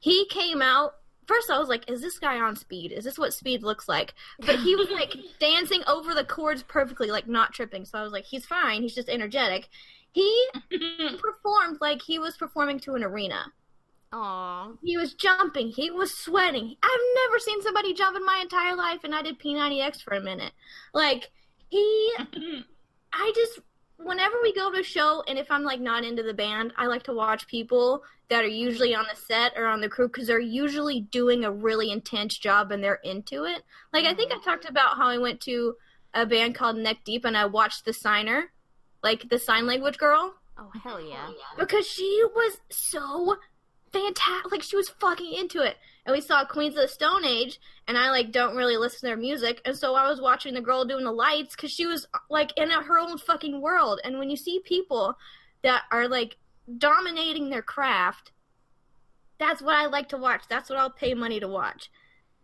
He 0.00 0.26
came 0.26 0.62
out. 0.62 0.94
First, 1.30 1.48
I 1.48 1.60
was 1.60 1.68
like, 1.68 1.88
"Is 1.88 2.00
this 2.00 2.18
guy 2.18 2.40
on 2.40 2.56
speed? 2.56 2.90
Is 2.90 3.04
this 3.04 3.16
what 3.16 3.32
speed 3.32 3.62
looks 3.62 3.88
like?" 3.88 4.14
But 4.40 4.58
he 4.58 4.74
was 4.74 4.90
like 4.90 5.14
dancing 5.38 5.84
over 5.86 6.12
the 6.12 6.24
chords 6.24 6.64
perfectly, 6.64 7.08
like 7.12 7.28
not 7.28 7.52
tripping. 7.52 7.84
So 7.84 8.00
I 8.00 8.02
was 8.02 8.10
like, 8.12 8.24
"He's 8.24 8.46
fine. 8.46 8.82
He's 8.82 8.96
just 8.96 9.08
energetic." 9.08 9.68
He 10.10 10.48
performed 11.20 11.78
like 11.80 12.02
he 12.02 12.18
was 12.18 12.36
performing 12.36 12.80
to 12.80 12.96
an 12.96 13.04
arena. 13.04 13.44
Aw. 14.12 14.72
He 14.82 14.96
was 14.96 15.14
jumping. 15.14 15.68
He 15.68 15.92
was 15.92 16.12
sweating. 16.18 16.74
I've 16.82 17.00
never 17.22 17.38
seen 17.38 17.62
somebody 17.62 17.94
jump 17.94 18.16
in 18.16 18.26
my 18.26 18.40
entire 18.42 18.74
life, 18.74 19.04
and 19.04 19.14
I 19.14 19.22
did 19.22 19.38
P90X 19.38 20.02
for 20.02 20.14
a 20.14 20.20
minute. 20.20 20.52
Like, 20.92 21.30
he, 21.68 22.12
I 23.12 23.32
just, 23.36 23.60
whenever 24.02 24.36
we 24.42 24.52
go 24.54 24.70
to 24.72 24.80
a 24.80 24.84
show, 24.84 25.22
and 25.26 25.38
if 25.38 25.50
I'm 25.50 25.62
like 25.62 25.80
not 25.80 26.04
into 26.04 26.22
the 26.22 26.34
band, 26.34 26.72
I 26.76 26.86
like 26.86 27.02
to 27.04 27.12
watch 27.12 27.46
people 27.46 28.02
that 28.28 28.44
are 28.44 28.48
usually 28.48 28.94
on 28.94 29.06
the 29.10 29.16
set 29.16 29.52
or 29.56 29.66
on 29.66 29.80
the 29.80 29.88
crew 29.88 30.08
because 30.08 30.26
they're 30.26 30.38
usually 30.38 31.00
doing 31.00 31.44
a 31.44 31.50
really 31.50 31.90
intense 31.90 32.38
job 32.38 32.70
and 32.70 32.82
they're 32.82 33.00
into 33.04 33.44
it. 33.44 33.62
Like, 33.92 34.04
I 34.04 34.14
think 34.14 34.32
I 34.32 34.36
mm-hmm. 34.36 34.44
talked 34.44 34.68
about 34.68 34.96
how 34.96 35.08
I 35.08 35.18
went 35.18 35.40
to 35.42 35.74
a 36.14 36.26
band 36.26 36.54
called 36.54 36.76
Neck 36.76 36.98
Deep 37.04 37.24
and 37.24 37.36
I 37.36 37.46
watched 37.46 37.84
The 37.84 37.92
Signer, 37.92 38.52
like 39.02 39.28
the 39.28 39.38
sign 39.38 39.66
language 39.66 39.98
girl 39.98 40.34
Oh 40.60 40.70
hell 40.84 41.00
yeah! 41.00 41.30
because 41.58 41.86
she 41.86 42.22
was 42.34 42.58
so 42.68 43.38
fantastic. 43.92 44.52
Like 44.52 44.62
she 44.62 44.76
was 44.76 44.88
fucking 44.88 45.32
into 45.32 45.62
it. 45.62 45.76
And 46.06 46.14
we 46.14 46.20
saw 46.20 46.44
Queens 46.44 46.76
of 46.76 46.82
the 46.82 46.88
Stone 46.88 47.24
Age, 47.24 47.60
and 47.86 47.98
I 47.98 48.10
like 48.10 48.32
don't 48.32 48.56
really 48.56 48.76
listen 48.76 49.00
to 49.00 49.06
their 49.06 49.16
music, 49.16 49.60
and 49.64 49.76
so 49.76 49.94
I 49.94 50.08
was 50.08 50.20
watching 50.20 50.54
the 50.54 50.60
girl 50.60 50.84
doing 50.84 51.04
the 51.04 51.12
lights 51.12 51.54
because 51.54 51.70
she 51.70 51.86
was 51.86 52.06
like 52.30 52.52
in 52.56 52.70
her 52.70 52.98
own 52.98 53.18
fucking 53.18 53.60
world. 53.60 54.00
And 54.02 54.18
when 54.18 54.30
you 54.30 54.36
see 54.36 54.60
people 54.64 55.16
that 55.62 55.82
are 55.90 56.08
like 56.08 56.38
dominating 56.78 57.50
their 57.50 57.62
craft, 57.62 58.32
that's 59.38 59.62
what 59.62 59.74
I 59.74 59.86
like 59.86 60.08
to 60.10 60.16
watch. 60.16 60.44
That's 60.48 60.70
what 60.70 60.78
I'll 60.78 60.90
pay 60.90 61.14
money 61.14 61.40
to 61.40 61.48
watch. 61.48 61.90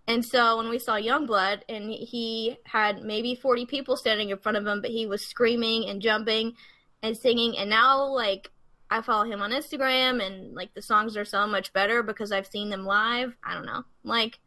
And 0.09 0.25
so 0.25 0.59
when 0.59 0.69
we 0.69 0.79
saw 0.79 0.95
Yungblud, 0.95 1.63
and 1.69 1.91
he 1.91 2.59
had 2.65 3.03
maybe 3.03 3.35
40 3.35 3.67
people 3.67 3.97
standing 3.97 4.31
in 4.31 4.39
front 4.39 4.57
of 4.57 4.67
him, 4.67 4.81
but 4.81 4.91
he 4.91 5.07
was 5.07 5.27
screaming 5.27 5.89
and 5.89 6.01
jumping 6.01 6.55
and 7.03 7.17
singing. 7.17 7.59
And 7.59 7.69
now, 7.69 8.05
like, 8.07 8.51
I 8.91 9.03
follow 9.03 9.25
him 9.25 9.43
on 9.43 9.51
Instagram, 9.51 10.25
and 10.25 10.55
like 10.55 10.73
the 10.75 10.83
songs 10.83 11.17
are 11.17 11.25
so 11.25 11.47
much 11.47 11.73
better 11.73 12.03
because 12.03 12.31
I've 12.33 12.47
seen 12.47 12.71
them 12.71 12.85
live. 12.85 13.35
I 13.45 13.55
don't 13.55 13.67
know. 13.67 13.83
Like, 14.05 14.39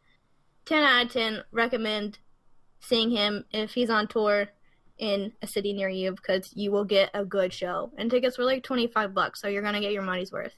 10 0.66 0.82
out 0.82 1.06
of 1.06 1.12
10, 1.12 1.42
recommend 1.52 2.18
seeing 2.80 3.10
him 3.10 3.44
if 3.52 3.72
he's 3.72 3.90
on 3.90 4.08
tour 4.08 4.46
in 4.98 5.32
a 5.42 5.46
city 5.46 5.72
near 5.72 5.88
you 5.88 6.12
because 6.12 6.52
you 6.54 6.70
will 6.70 6.84
get 6.84 7.10
a 7.14 7.24
good 7.24 7.52
show. 7.52 7.90
And 7.98 8.10
tickets 8.10 8.38
were 8.38 8.44
like 8.44 8.62
25 8.62 9.14
bucks, 9.14 9.40
so 9.40 9.48
you're 9.48 9.62
going 9.62 9.74
to 9.74 9.80
get 9.80 9.92
your 9.92 10.02
money's 10.02 10.32
worth. 10.32 10.54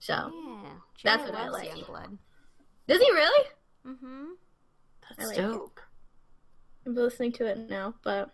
So, 0.00 0.30
Yeah, 0.32 0.70
That's 1.04 1.22
what 1.30 1.34
I 1.38 1.48
loves 1.48 1.64
like. 1.64 1.74
Yungblud. 1.74 2.18
does 2.86 3.00
he 3.00 3.10
really? 3.10 3.46
Mm-hmm. 3.86 4.24
That's 5.16 5.28
like 5.30 5.38
it. 5.38 5.42
dope. 5.42 5.80
I'm 6.86 6.94
listening 6.94 7.32
to 7.32 7.46
it 7.46 7.68
now, 7.70 7.94
but 8.02 8.30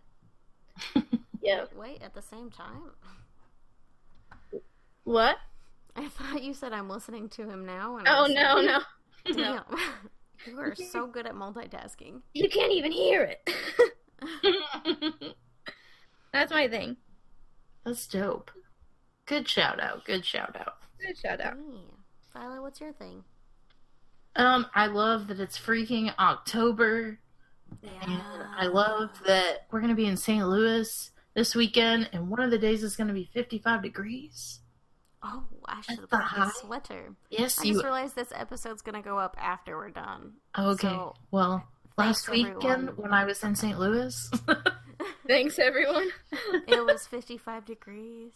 yeah. 1.42 1.64
Wait, 1.76 2.02
at 2.02 2.14
the 2.14 2.22
same 2.22 2.50
time, 2.50 2.90
What? 5.04 5.36
I 5.96 6.08
thought 6.08 6.42
you 6.42 6.54
said 6.54 6.72
I'm 6.72 6.88
listening 6.88 7.28
to 7.30 7.48
him 7.48 7.64
now. 7.64 7.96
And 7.98 8.08
I 8.08 8.18
Oh 8.18 8.22
was 8.24 8.32
no, 8.32 8.54
like, 8.56 8.66
no, 8.66 8.78
no! 9.36 9.36
Damn. 9.36 9.64
you 10.46 10.58
are 10.58 10.74
so 10.74 11.06
good 11.06 11.26
at 11.26 11.34
multitasking. 11.34 12.20
You 12.32 12.48
can't 12.48 12.72
even 12.72 12.90
hear 12.92 13.22
it. 13.22 13.50
That's 16.32 16.52
my 16.52 16.68
thing. 16.68 16.96
That's 17.84 18.06
dope. 18.06 18.50
Good 19.26 19.48
shout 19.48 19.80
out. 19.80 20.04
Good 20.04 20.24
shout 20.24 20.56
out. 20.58 20.74
Good 21.00 21.16
shout 21.16 21.40
out. 21.40 21.54
Yeah. 21.56 21.78
Violet, 22.32 22.62
what's 22.62 22.80
your 22.80 22.92
thing? 22.92 23.22
Um, 24.36 24.66
I 24.74 24.86
love 24.86 25.28
that 25.28 25.38
it's 25.38 25.58
freaking 25.58 26.12
October, 26.18 27.20
and 27.82 28.22
I 28.58 28.66
love 28.66 29.10
that 29.26 29.66
we're 29.70 29.80
gonna 29.80 29.94
be 29.94 30.06
in 30.06 30.16
St. 30.16 30.44
Louis 30.46 31.10
this 31.34 31.54
weekend, 31.54 32.10
and 32.12 32.28
one 32.28 32.40
of 32.40 32.50
the 32.50 32.58
days 32.58 32.82
is 32.82 32.96
gonna 32.96 33.12
be 33.12 33.30
55 33.32 33.82
degrees. 33.82 34.60
Oh, 35.24 35.42
I 35.66 35.80
should 35.80 35.92
have 35.92 36.00
the 36.02 36.06
brought 36.08 36.36
my 36.36 36.44
high. 36.44 36.50
sweater. 36.60 37.14
Yes, 37.30 37.58
I 37.58 37.64
you. 37.64 37.72
just 37.72 37.84
realized 37.84 38.14
this 38.14 38.32
episode's 38.34 38.82
gonna 38.82 39.02
go 39.02 39.18
up 39.18 39.36
after 39.40 39.76
we're 39.76 39.90
done. 39.90 40.34
okay. 40.58 40.88
so, 40.88 41.14
well, 41.30 41.66
last 41.96 42.28
weekend 42.28 42.64
everyone. 42.90 42.96
when 42.96 43.12
I 43.14 43.24
was 43.24 43.42
in 43.42 43.54
St. 43.56 43.78
Louis, 43.78 44.30
Thanks, 45.26 45.58
everyone. 45.58 46.08
It 46.68 46.84
was 46.84 47.06
55 47.06 47.64
degrees. 47.64 48.32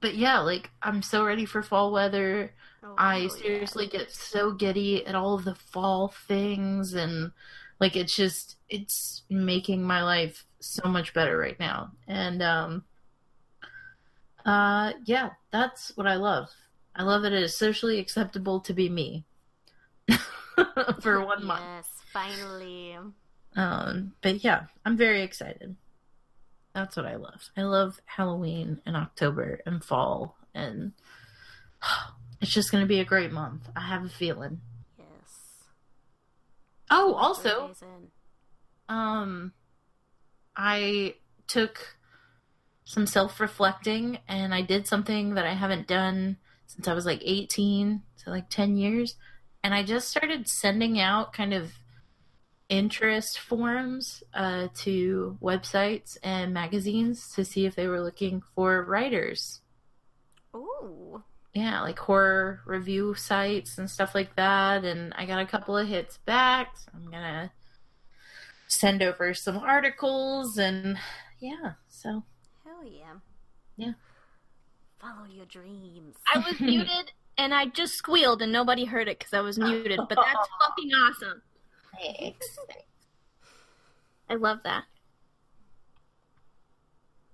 but 0.00 0.14
yeah, 0.14 0.40
like 0.40 0.70
I'm 0.82 1.02
so 1.02 1.24
ready 1.24 1.44
for 1.46 1.62
fall 1.62 1.90
weather. 1.92 2.52
Oh, 2.84 2.94
I 2.98 3.20
hell 3.20 3.28
seriously 3.30 3.86
get 3.88 4.10
so 4.12 4.52
giddy 4.52 5.04
at 5.06 5.14
all 5.14 5.34
of 5.34 5.44
the 5.44 5.54
fall 5.54 6.08
things 6.28 6.92
and 6.94 7.32
like 7.80 7.96
it's 7.96 8.14
just 8.14 8.56
it's 8.68 9.22
making 9.30 9.82
my 9.82 10.02
life 10.02 10.44
so 10.60 10.88
much 10.88 11.14
better 11.14 11.36
right 11.38 11.58
now. 11.58 11.92
And 12.06 12.42
um 12.42 12.84
uh 14.48 14.92
yeah, 15.04 15.30
that's 15.50 15.94
what 15.96 16.06
I 16.06 16.14
love. 16.14 16.48
I 16.96 17.02
love 17.02 17.22
that 17.22 17.34
it 17.34 17.42
is 17.42 17.56
socially 17.56 17.98
acceptable 17.98 18.60
to 18.60 18.72
be 18.72 18.88
me. 18.88 19.24
for 21.02 21.22
one 21.24 21.44
month. 21.44 21.62
Yes, 21.64 21.88
finally. 22.12 22.96
Um 23.54 24.14
but 24.22 24.42
yeah, 24.42 24.64
I'm 24.86 24.96
very 24.96 25.22
excited. 25.22 25.76
That's 26.74 26.96
what 26.96 27.04
I 27.04 27.16
love. 27.16 27.50
I 27.58 27.62
love 27.62 28.00
Halloween 28.06 28.80
and 28.86 28.96
October 28.96 29.60
and 29.66 29.84
fall 29.84 30.36
and 30.54 30.92
it's 32.40 32.52
just 32.52 32.72
going 32.72 32.82
to 32.82 32.88
be 32.88 33.00
a 33.00 33.04
great 33.04 33.32
month. 33.32 33.68
I 33.76 33.80
have 33.80 34.04
a 34.04 34.08
feeling. 34.08 34.60
Yes. 34.96 35.66
Oh, 36.90 37.12
also, 37.14 37.72
um 38.88 39.52
I 40.56 41.16
took 41.46 41.97
some 42.88 43.06
self-reflecting 43.06 44.18
and 44.26 44.54
I 44.54 44.62
did 44.62 44.86
something 44.86 45.34
that 45.34 45.44
I 45.44 45.52
haven't 45.52 45.86
done 45.86 46.38
since 46.66 46.88
I 46.88 46.94
was 46.94 47.04
like 47.04 47.20
18, 47.22 48.00
so 48.16 48.30
like 48.30 48.48
10 48.48 48.78
years, 48.78 49.16
and 49.62 49.74
I 49.74 49.82
just 49.82 50.08
started 50.08 50.48
sending 50.48 50.98
out 50.98 51.34
kind 51.34 51.52
of 51.52 51.72
interest 52.70 53.40
forms 53.40 54.22
uh, 54.32 54.68
to 54.76 55.36
websites 55.42 56.16
and 56.22 56.54
magazines 56.54 57.30
to 57.34 57.44
see 57.44 57.66
if 57.66 57.74
they 57.74 57.88
were 57.88 58.00
looking 58.00 58.42
for 58.54 58.82
writers. 58.82 59.60
Ooh. 60.56 61.22
Yeah, 61.52 61.82
like 61.82 61.98
horror 61.98 62.62
review 62.64 63.14
sites 63.14 63.76
and 63.76 63.90
stuff 63.90 64.14
like 64.14 64.34
that. 64.36 64.84
And 64.84 65.12
I 65.14 65.26
got 65.26 65.40
a 65.40 65.46
couple 65.46 65.76
of 65.76 65.88
hits 65.88 66.16
back. 66.24 66.74
So 66.78 66.90
I'm 66.94 67.10
gonna 67.10 67.52
send 68.66 69.02
over 69.02 69.34
some 69.34 69.58
articles 69.58 70.56
and 70.56 70.98
yeah. 71.38 71.72
So 71.88 72.24
Hell 72.78 72.88
yeah. 72.88 73.14
Yeah. 73.76 73.92
Follow 75.00 75.26
your 75.28 75.46
dreams. 75.46 76.16
I 76.32 76.38
was 76.38 76.60
muted 76.60 77.12
and 77.38 77.54
I 77.54 77.66
just 77.66 77.94
squealed 77.94 78.42
and 78.42 78.52
nobody 78.52 78.84
heard 78.84 79.08
it 79.08 79.18
because 79.18 79.32
I 79.34 79.40
was 79.40 79.58
muted, 79.58 79.98
but 80.08 80.16
that's 80.16 80.48
fucking 80.60 80.90
awesome. 80.92 81.42
thanks. 82.00 82.58
I 84.30 84.34
love 84.34 84.58
that. 84.64 84.84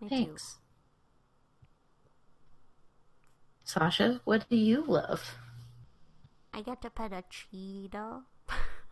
Me 0.00 0.08
too. 0.08 0.14
Thanks. 0.14 0.58
Sasha, 3.64 4.20
what 4.24 4.48
do 4.50 4.56
you 4.56 4.84
love? 4.86 5.36
I 6.52 6.60
got 6.62 6.82
to 6.82 6.90
pet 6.90 7.12
a 7.12 7.24
cheetah. 7.30 8.22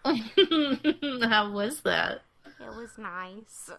How 0.04 1.52
was 1.52 1.82
that? 1.82 2.22
It 2.60 2.68
was 2.74 2.90
nice. 2.98 3.70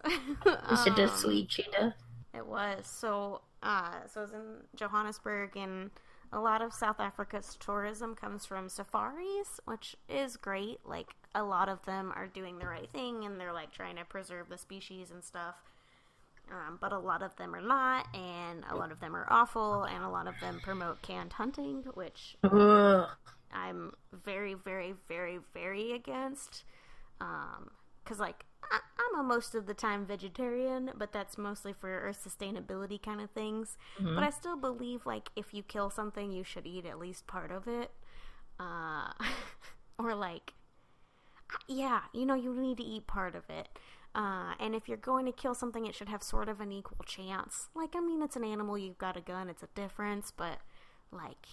Was 0.70 0.86
it 0.86 0.98
a 0.98 1.04
Um, 1.04 1.16
sweet 1.18 1.48
cheetah? 1.48 1.94
It 2.36 2.46
was. 2.46 2.86
So, 2.86 3.42
uh, 3.62 4.06
so 4.12 4.20
I 4.20 4.22
was 4.22 4.32
in 4.32 4.56
Johannesburg, 4.74 5.56
and 5.56 5.90
a 6.32 6.40
lot 6.40 6.62
of 6.62 6.72
South 6.72 6.98
Africa's 6.98 7.56
tourism 7.60 8.14
comes 8.14 8.44
from 8.44 8.68
safaris, 8.68 9.60
which 9.64 9.96
is 10.08 10.36
great. 10.36 10.78
Like, 10.84 11.14
a 11.34 11.42
lot 11.42 11.68
of 11.68 11.84
them 11.84 12.12
are 12.14 12.26
doing 12.26 12.58
the 12.58 12.66
right 12.66 12.90
thing, 12.90 13.24
and 13.24 13.40
they're 13.40 13.52
like 13.52 13.72
trying 13.72 13.96
to 13.96 14.04
preserve 14.04 14.48
the 14.48 14.58
species 14.58 15.10
and 15.10 15.22
stuff. 15.22 15.56
Um, 16.50 16.78
but 16.80 16.92
a 16.92 16.98
lot 16.98 17.22
of 17.22 17.34
them 17.36 17.54
are 17.54 17.60
not, 17.60 18.06
and 18.14 18.64
a 18.70 18.76
lot 18.76 18.92
of 18.92 19.00
them 19.00 19.16
are 19.16 19.26
awful, 19.30 19.84
and 19.84 20.04
a 20.04 20.08
lot 20.08 20.26
of 20.26 20.34
them 20.40 20.60
promote 20.62 21.00
canned 21.00 21.32
hunting, 21.32 21.84
which 21.94 22.36
Ugh. 22.44 23.08
I'm 23.52 23.92
very, 24.12 24.54
very, 24.54 24.94
very, 25.08 25.38
very 25.54 25.92
against. 25.92 26.64
Um, 27.20 27.70
cause 28.04 28.18
like 28.18 28.44
I- 28.70 28.80
I'm 28.98 29.20
a 29.20 29.22
most 29.22 29.54
of 29.54 29.66
the 29.66 29.74
time 29.74 30.06
vegetarian, 30.06 30.92
but 30.96 31.12
that's 31.12 31.36
mostly 31.38 31.72
for 31.72 31.88
Earth 31.88 32.24
sustainability 32.26 33.00
kind 33.02 33.20
of 33.20 33.30
things. 33.30 33.76
Mhm. 33.98 34.14
But 34.14 34.24
I 34.24 34.30
still 34.30 34.56
believe 34.56 35.06
like 35.06 35.30
if 35.36 35.52
you 35.54 35.62
kill 35.62 35.90
something, 35.90 36.32
you 36.32 36.44
should 36.44 36.66
eat 36.66 36.84
at 36.86 36.98
least 36.98 37.26
part 37.26 37.50
of 37.50 37.68
it. 37.68 37.90
Uh, 38.58 39.12
or 39.98 40.14
like, 40.14 40.54
yeah, 41.68 42.02
you 42.12 42.26
know, 42.26 42.34
you 42.34 42.54
need 42.54 42.76
to 42.78 42.82
eat 42.82 43.06
part 43.06 43.34
of 43.34 43.48
it. 43.48 43.68
Uh, 44.14 44.54
and 44.60 44.74
if 44.74 44.88
you're 44.88 44.96
going 44.96 45.26
to 45.26 45.32
kill 45.32 45.54
something, 45.54 45.86
it 45.86 45.94
should 45.94 46.08
have 46.08 46.22
sort 46.22 46.48
of 46.48 46.60
an 46.60 46.70
equal 46.70 47.04
chance. 47.04 47.68
Like, 47.74 47.96
I 47.96 48.00
mean, 48.00 48.22
it's 48.22 48.36
an 48.36 48.44
animal, 48.44 48.78
you've 48.78 48.98
got 48.98 49.16
a 49.16 49.20
gun, 49.20 49.48
it's 49.48 49.62
a 49.64 49.68
difference, 49.74 50.30
but 50.30 50.58
like, 51.10 51.46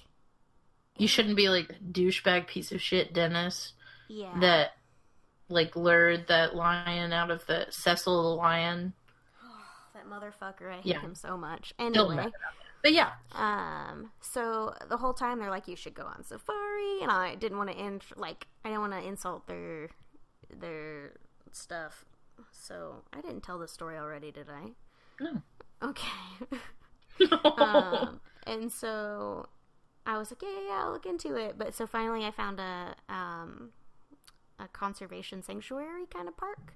You 0.97 1.07
shouldn't 1.07 1.36
be 1.36 1.49
like 1.49 1.70
douchebag 1.91 2.47
piece 2.47 2.72
of 2.72 2.80
shit, 2.82 3.14
Dennis. 3.14 3.74
yeah. 4.07 4.38
that 4.41 4.74
like 5.52 5.76
lured 5.76 6.28
that 6.28 6.56
lion 6.56 7.14
out 7.14 7.32
of 7.32 7.45
the 7.47 7.68
Cecil 7.70 8.24
the 8.24 8.36
lion. 8.36 8.93
That 9.93 10.08
motherfucker, 10.08 10.72
I 10.72 10.78
hate 10.78 10.86
Yeah. 10.86 11.02
him 11.02 11.16
so 11.16 11.38
much. 11.38 11.74
Anyway, 11.78 12.28
But 12.82 12.93
yeah, 12.93 13.12
um, 13.34 14.12
so 14.22 14.74
the 14.89 14.97
whole 14.97 15.14
time 15.14 15.39
they're 15.39 15.49
like, 15.49 15.68
you 15.68 15.76
should 15.76 15.93
go 15.93 16.04
on 16.04 16.24
safari, 16.24 17.02
and 17.02 17.12
I 17.12 17.36
didn't 17.36 17.58
want 17.58 17.70
to 17.72 17.78
in- 17.78 18.02
like, 18.16 18.47
I 18.66 18.70
didn't 18.70 18.82
want 18.82 18.93
to 18.93 19.08
insult 19.08 19.47
their 19.47 19.89
their 20.49 21.14
stuff, 21.52 22.06
so 22.52 23.04
I 23.14 23.22
didn't 23.22 23.41
tell 23.41 23.60
the 23.60 23.68
story 23.68 23.97
already, 23.97 24.32
did 24.32 24.47
I? 24.49 24.72
No. 25.20 25.41
Okay. 25.84 26.58
um, 27.58 28.20
and 28.47 28.72
so 28.72 29.47
I 30.06 30.18
was 30.18 30.32
like, 30.32 30.41
yeah, 30.41 30.49
yeah, 30.49 30.68
yeah, 30.70 30.84
I'll 30.84 30.91
look 30.93 31.06
into 31.06 31.36
it. 31.36 31.58
But 31.58 31.74
so 31.74 31.86
finally, 31.88 32.26
I 32.26 32.32
found 32.32 32.60
a 32.60 32.95
um, 33.10 33.70
a 34.62 34.68
conservation 34.68 35.41
sanctuary 35.41 36.05
kind 36.14 36.28
of 36.28 36.38
park. 36.38 36.74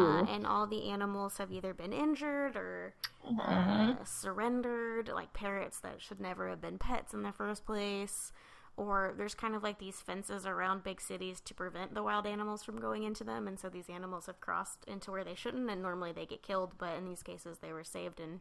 Uh, 0.00 0.24
and 0.34 0.46
all 0.46 0.66
the 0.66 0.90
animals 0.90 1.38
have 1.38 1.52
either 1.52 1.72
been 1.72 1.92
injured 1.92 2.56
or 2.56 2.94
Aw. 3.24 3.92
uh, 4.00 4.04
surrendered, 4.04 5.08
like 5.08 5.32
parrots 5.32 5.80
that 5.80 6.00
should 6.00 6.20
never 6.20 6.48
have 6.48 6.60
been 6.60 6.78
pets 6.78 7.14
in 7.14 7.22
the 7.22 7.32
first 7.32 7.64
place. 7.64 8.32
Or 8.76 9.12
there's 9.16 9.34
kind 9.34 9.56
of 9.56 9.62
like 9.64 9.78
these 9.80 9.96
fences 10.00 10.46
around 10.46 10.84
big 10.84 11.00
cities 11.00 11.40
to 11.46 11.54
prevent 11.54 11.94
the 11.94 12.02
wild 12.02 12.26
animals 12.26 12.62
from 12.62 12.78
going 12.80 13.02
into 13.02 13.24
them, 13.24 13.48
and 13.48 13.58
so 13.58 13.68
these 13.68 13.88
animals 13.88 14.26
have 14.26 14.40
crossed 14.40 14.84
into 14.86 15.10
where 15.10 15.24
they 15.24 15.34
shouldn't, 15.34 15.68
and 15.68 15.82
normally 15.82 16.12
they 16.12 16.26
get 16.26 16.44
killed, 16.44 16.74
but 16.78 16.96
in 16.96 17.04
these 17.04 17.24
cases 17.24 17.58
they 17.58 17.72
were 17.72 17.82
saved 17.82 18.20
and 18.20 18.38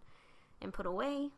and 0.61 0.73
put 0.73 0.85
away. 0.85 1.29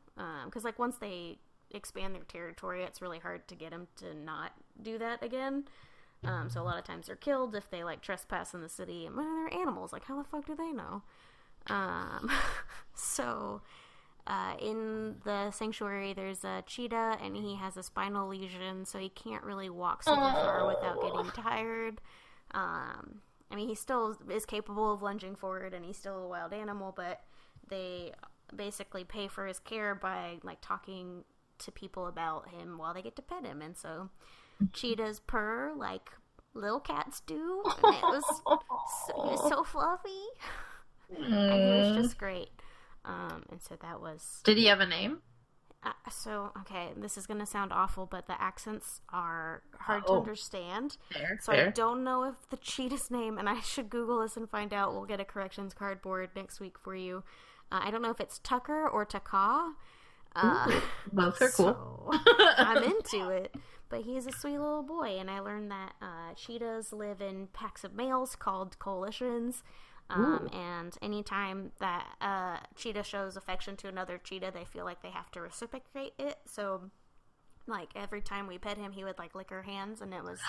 Because 0.45 0.65
like 0.65 0.77
once 0.79 0.97
they 0.97 1.37
expand 1.71 2.13
their 2.13 2.23
territory, 2.23 2.83
it's 2.83 3.01
really 3.01 3.19
hard 3.19 3.47
to 3.47 3.55
get 3.55 3.71
them 3.71 3.87
to 3.97 4.13
not 4.13 4.51
do 4.81 4.97
that 4.97 5.23
again. 5.23 5.63
Um, 6.23 6.49
so 6.49 6.61
a 6.61 6.63
lot 6.63 6.77
of 6.77 6.83
times 6.83 7.07
they're 7.07 7.15
killed 7.15 7.55
if 7.55 7.69
they 7.69 7.83
like 7.83 8.01
trespass 8.01 8.53
in 8.53 8.61
the 8.61 8.69
city. 8.69 9.05
And 9.05 9.15
well, 9.15 9.25
they're 9.25 9.59
animals. 9.59 9.93
Like 9.93 10.05
how 10.05 10.17
the 10.17 10.27
fuck 10.27 10.45
do 10.45 10.55
they 10.55 10.71
know? 10.71 11.01
Um, 11.67 12.29
so 12.93 13.61
uh, 14.27 14.53
in 14.61 15.15
the 15.23 15.51
sanctuary, 15.51 16.13
there's 16.13 16.43
a 16.43 16.63
cheetah, 16.65 17.17
and 17.23 17.35
he 17.35 17.55
has 17.55 17.77
a 17.77 17.83
spinal 17.83 18.27
lesion, 18.27 18.85
so 18.85 18.99
he 18.99 19.09
can't 19.09 19.43
really 19.43 19.69
walk 19.69 20.03
super 20.03 20.17
far 20.17 20.67
without 20.67 21.01
getting 21.01 21.31
tired. 21.31 21.99
Um, 22.51 23.21
I 23.51 23.55
mean, 23.55 23.67
he 23.67 23.75
still 23.75 24.15
is 24.29 24.45
capable 24.45 24.93
of 24.93 25.01
lunging 25.01 25.35
forward, 25.35 25.73
and 25.73 25.83
he's 25.83 25.97
still 25.97 26.25
a 26.25 26.27
wild 26.27 26.53
animal, 26.53 26.93
but 26.95 27.21
they 27.69 28.13
basically 28.55 29.03
pay 29.03 29.27
for 29.27 29.47
his 29.47 29.59
care 29.59 29.95
by 29.95 30.37
like 30.43 30.59
talking 30.61 31.23
to 31.59 31.71
people 31.71 32.05
about 32.07 32.49
him 32.49 32.77
while 32.77 32.93
they 32.93 33.01
get 33.01 33.15
to 33.15 33.23
pet 33.23 33.43
him, 33.45 33.63
and 33.63 33.75
so 33.75 34.09
cheetahs 34.73 35.19
purr 35.21 35.73
like 35.75 36.09
little 36.53 36.79
cats 36.79 37.21
do, 37.25 37.63
and 37.83 37.95
it 37.95 38.03
was 38.03 38.23
so, 39.07 39.23
he 39.23 39.29
was 39.31 39.49
so 39.49 39.63
fluffy, 39.71 40.25
and 41.17 41.61
he 41.63 41.69
was 41.71 41.87
Mm. 41.87 41.95
just 41.95 42.17
great. 42.17 42.49
Um, 43.05 43.43
and 43.49 43.61
so 43.61 43.75
that 43.81 44.01
was 44.01 44.41
Did 44.43 44.57
he 44.57 44.65
have 44.65 44.79
a 44.81 44.85
name? 44.85 45.19
uh, 45.83 45.93
so 46.11 46.51
okay. 46.61 46.89
This 46.97 47.17
is 47.17 47.25
gonna 47.25 47.45
sound 47.45 47.71
awful, 47.71 48.05
but 48.05 48.27
the 48.27 48.39
accents 48.41 48.99
are 49.13 49.63
hard 49.79 50.05
to 50.07 50.13
Oh. 50.13 50.17
understand. 50.19 50.97
Fair. 51.11 51.39
So 51.41 51.53
I 51.53 51.69
don't 51.69 52.03
know 52.03 52.23
if 52.23 52.35
the 52.49 52.57
cheetah's 52.57 53.09
name, 53.09 53.37
and 53.37 53.47
I 53.47 53.61
should 53.61 53.89
Google 53.89 54.19
this 54.21 54.35
and 54.35 54.49
find 54.49 54.73
out. 54.73 54.91
We'll 54.93 55.05
get 55.05 55.19
a 55.21 55.25
corrections 55.25 55.73
cardboard 55.73 56.31
next 56.35 56.59
week 56.59 56.77
for 56.77 56.93
you. 56.95 57.23
Uh, 57.71 57.79
I 57.83 57.91
don't 57.91 58.01
know 58.01 58.09
if 58.09 58.19
it's 58.19 58.39
Tucker 58.39 58.87
or 58.89 59.05
Taka. 59.05 59.73
Uh, 60.35 60.81
Both 61.13 61.41
are 61.41 61.49
cool. 61.55 62.11
I'm 62.57 62.83
into 62.83 63.29
it. 63.29 63.55
But 63.89 64.01
he's 64.01 64.27
a 64.27 64.31
sweet 64.31 64.59
little 64.59 64.83
boy, 64.83 65.17
and 65.19 65.31
I 65.31 65.39
learned 65.39 65.71
that 65.71 65.93
uh, 66.01 66.33
cheetahs 66.35 66.93
live 66.93 67.21
in 67.21 67.47
packs 67.53 67.83
of 67.83 67.93
males 67.95 68.35
called 68.35 68.77
coalitions. 68.79 69.63
Um, 70.11 70.49
and 70.53 70.97
anytime 71.03 71.71
that 71.79 72.15
uh, 72.19 72.57
cheetah 72.75 73.03
shows 73.03 73.35
affection 73.37 73.75
to 73.77 73.87
another 73.87 74.17
cheetah, 74.17 74.51
they 74.53 74.65
feel 74.65 74.83
like 74.85 75.01
they 75.03 75.09
have 75.11 75.29
to 75.31 75.41
reciprocate 75.41 76.13
it. 76.17 76.37
So, 76.45 76.89
like 77.67 77.89
every 77.95 78.21
time 78.21 78.47
we 78.47 78.57
pet 78.57 78.77
him, 78.77 78.91
he 78.91 79.03
would 79.03 79.19
like 79.19 79.35
lick 79.35 79.51
our 79.51 79.61
hands, 79.63 80.01
and 80.01 80.13
it 80.13 80.23
was 80.23 80.39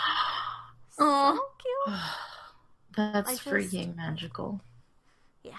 so 0.91 1.39
cute. 1.59 1.97
That's 2.97 3.31
just- 3.33 3.45
freaking 3.45 3.97
magical. 3.97 4.61
Yeah. 5.43 5.53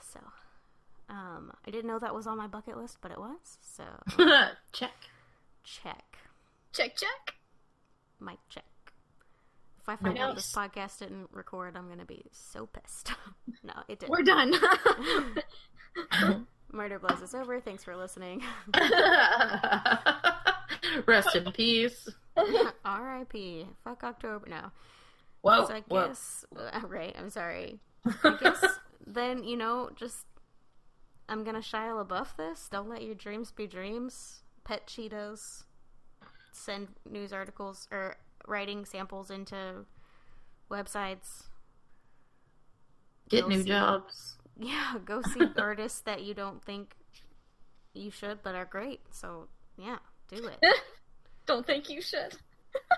So, 0.00 0.20
um, 1.10 1.52
I 1.66 1.70
didn't 1.70 1.86
know 1.88 1.98
that 1.98 2.14
was 2.14 2.26
on 2.26 2.36
my 2.38 2.46
bucket 2.46 2.76
list, 2.76 2.98
but 3.00 3.10
it 3.10 3.18
was. 3.18 3.58
So, 3.60 3.84
Check. 4.72 4.92
check. 5.64 6.18
Check, 6.78 6.94
check. 6.94 7.34
Mic 8.20 8.38
check. 8.48 8.62
If 9.80 9.88
I 9.88 9.96
find 9.96 10.16
out 10.16 10.36
this 10.36 10.52
podcast 10.54 11.00
didn't 11.00 11.26
record, 11.32 11.76
I'm 11.76 11.88
gonna 11.88 12.04
be 12.04 12.22
so 12.30 12.66
pissed. 12.66 13.10
no, 13.64 13.72
it 13.88 13.98
didn't. 13.98 14.12
We're 14.12 14.22
done. 14.22 14.54
Murder 16.72 17.00
Blows 17.00 17.20
is 17.20 17.34
over. 17.34 17.60
Thanks 17.60 17.82
for 17.82 17.96
listening. 17.96 18.44
Rest 21.06 21.34
in 21.34 21.50
peace. 21.50 22.08
R.I.P. 22.84 23.66
Fuck 23.82 24.04
October. 24.04 24.46
No. 24.48 24.70
Whoa. 25.40 25.66
so 25.66 25.74
I 25.74 25.80
whoa. 25.88 26.06
guess. 26.06 26.44
uh, 26.56 26.80
Right. 26.86 27.16
I'm 27.18 27.30
sorry. 27.30 27.80
I 28.22 28.36
guess 28.40 28.64
then 29.04 29.42
you 29.42 29.56
know 29.56 29.90
just. 29.96 30.26
I'm 31.28 31.42
gonna 31.42 31.58
Shia 31.58 32.06
LaBeouf 32.06 32.36
this. 32.36 32.68
Don't 32.70 32.88
let 32.88 33.02
your 33.02 33.16
dreams 33.16 33.50
be 33.50 33.66
dreams. 33.66 34.44
Pet 34.62 34.86
Cheetos. 34.86 35.64
Send 36.52 36.88
news 37.08 37.32
articles 37.32 37.88
or 37.90 38.16
writing 38.46 38.84
samples 38.84 39.30
into 39.30 39.84
websites. 40.70 41.44
Get 43.28 43.42
Go 43.42 43.48
new 43.48 43.62
see- 43.62 43.68
jobs. 43.68 44.34
Yeah, 44.60 44.94
go 45.04 45.22
see 45.34 45.46
artists 45.56 46.00
that 46.00 46.24
you 46.24 46.34
don't 46.34 46.60
think 46.64 46.96
you 47.94 48.10
should, 48.10 48.42
but 48.42 48.56
are 48.56 48.64
great. 48.64 49.00
So 49.12 49.46
yeah, 49.76 49.98
do 50.28 50.48
it. 50.48 50.58
Don't 51.46 51.64
think 51.64 51.88
you 51.88 52.02
should. 52.02 52.34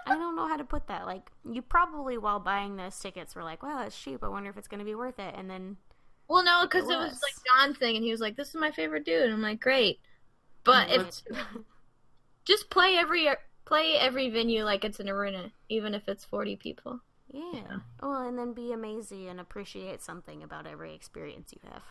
I 0.07 0.15
don't 0.17 0.35
know 0.37 0.49
how 0.49 0.57
to 0.57 0.65
put 0.65 0.87
that. 0.89 1.05
Like, 1.05 1.31
you 1.45 1.61
probably 1.61 2.17
while 2.17 2.41
buying 2.41 2.77
those 2.77 2.99
tickets 2.99 3.35
were 3.35 3.45
like, 3.45 3.63
"Wow, 3.63 3.83
it's 3.85 4.01
cheap. 4.03 4.25
I 4.25 4.29
wonder 4.29 4.49
if 4.49 4.57
it's 4.57 4.69
going 4.69 4.79
to 4.79 4.87
be 4.87 4.95
worth 4.95 5.19
it." 5.19 5.35
And 5.37 5.51
then, 5.51 5.77
Well, 6.29 6.43
no, 6.43 6.63
because 6.63 6.89
It 6.89 6.95
it 6.95 6.97
was 6.97 7.21
like 7.23 7.45
John's 7.47 7.77
thing, 7.77 7.95
and 7.97 8.05
he 8.07 8.11
was 8.11 8.23
like, 8.23 8.37
"This 8.37 8.49
is 8.49 8.55
my 8.55 8.71
favorite 8.71 9.05
dude." 9.05 9.25
And 9.25 9.35
I'm 9.35 9.43
like, 9.43 9.61
"Great," 9.61 10.01
but 10.65 10.91
if 10.91 11.23
just 12.45 12.71
play 12.71 12.97
every 12.97 13.29
play 13.65 13.95
every 13.99 14.29
venue 14.31 14.65
like 14.65 14.85
it's 14.85 15.01
an 15.01 15.09
arena, 15.09 15.53
even 15.69 15.95
if 15.95 16.09
it's 16.09 16.25
40 16.25 16.57
people. 16.57 17.01
yeah. 17.33 17.79
Well, 18.03 18.27
and 18.27 18.37
then 18.39 18.53
be 18.53 18.73
amazing 18.73 19.29
and 19.29 19.39
appreciate 19.41 20.03
something 20.03 20.43
about 20.43 20.67
every 20.67 20.95
experience 20.95 21.53
you 21.53 21.61
have. 21.71 21.83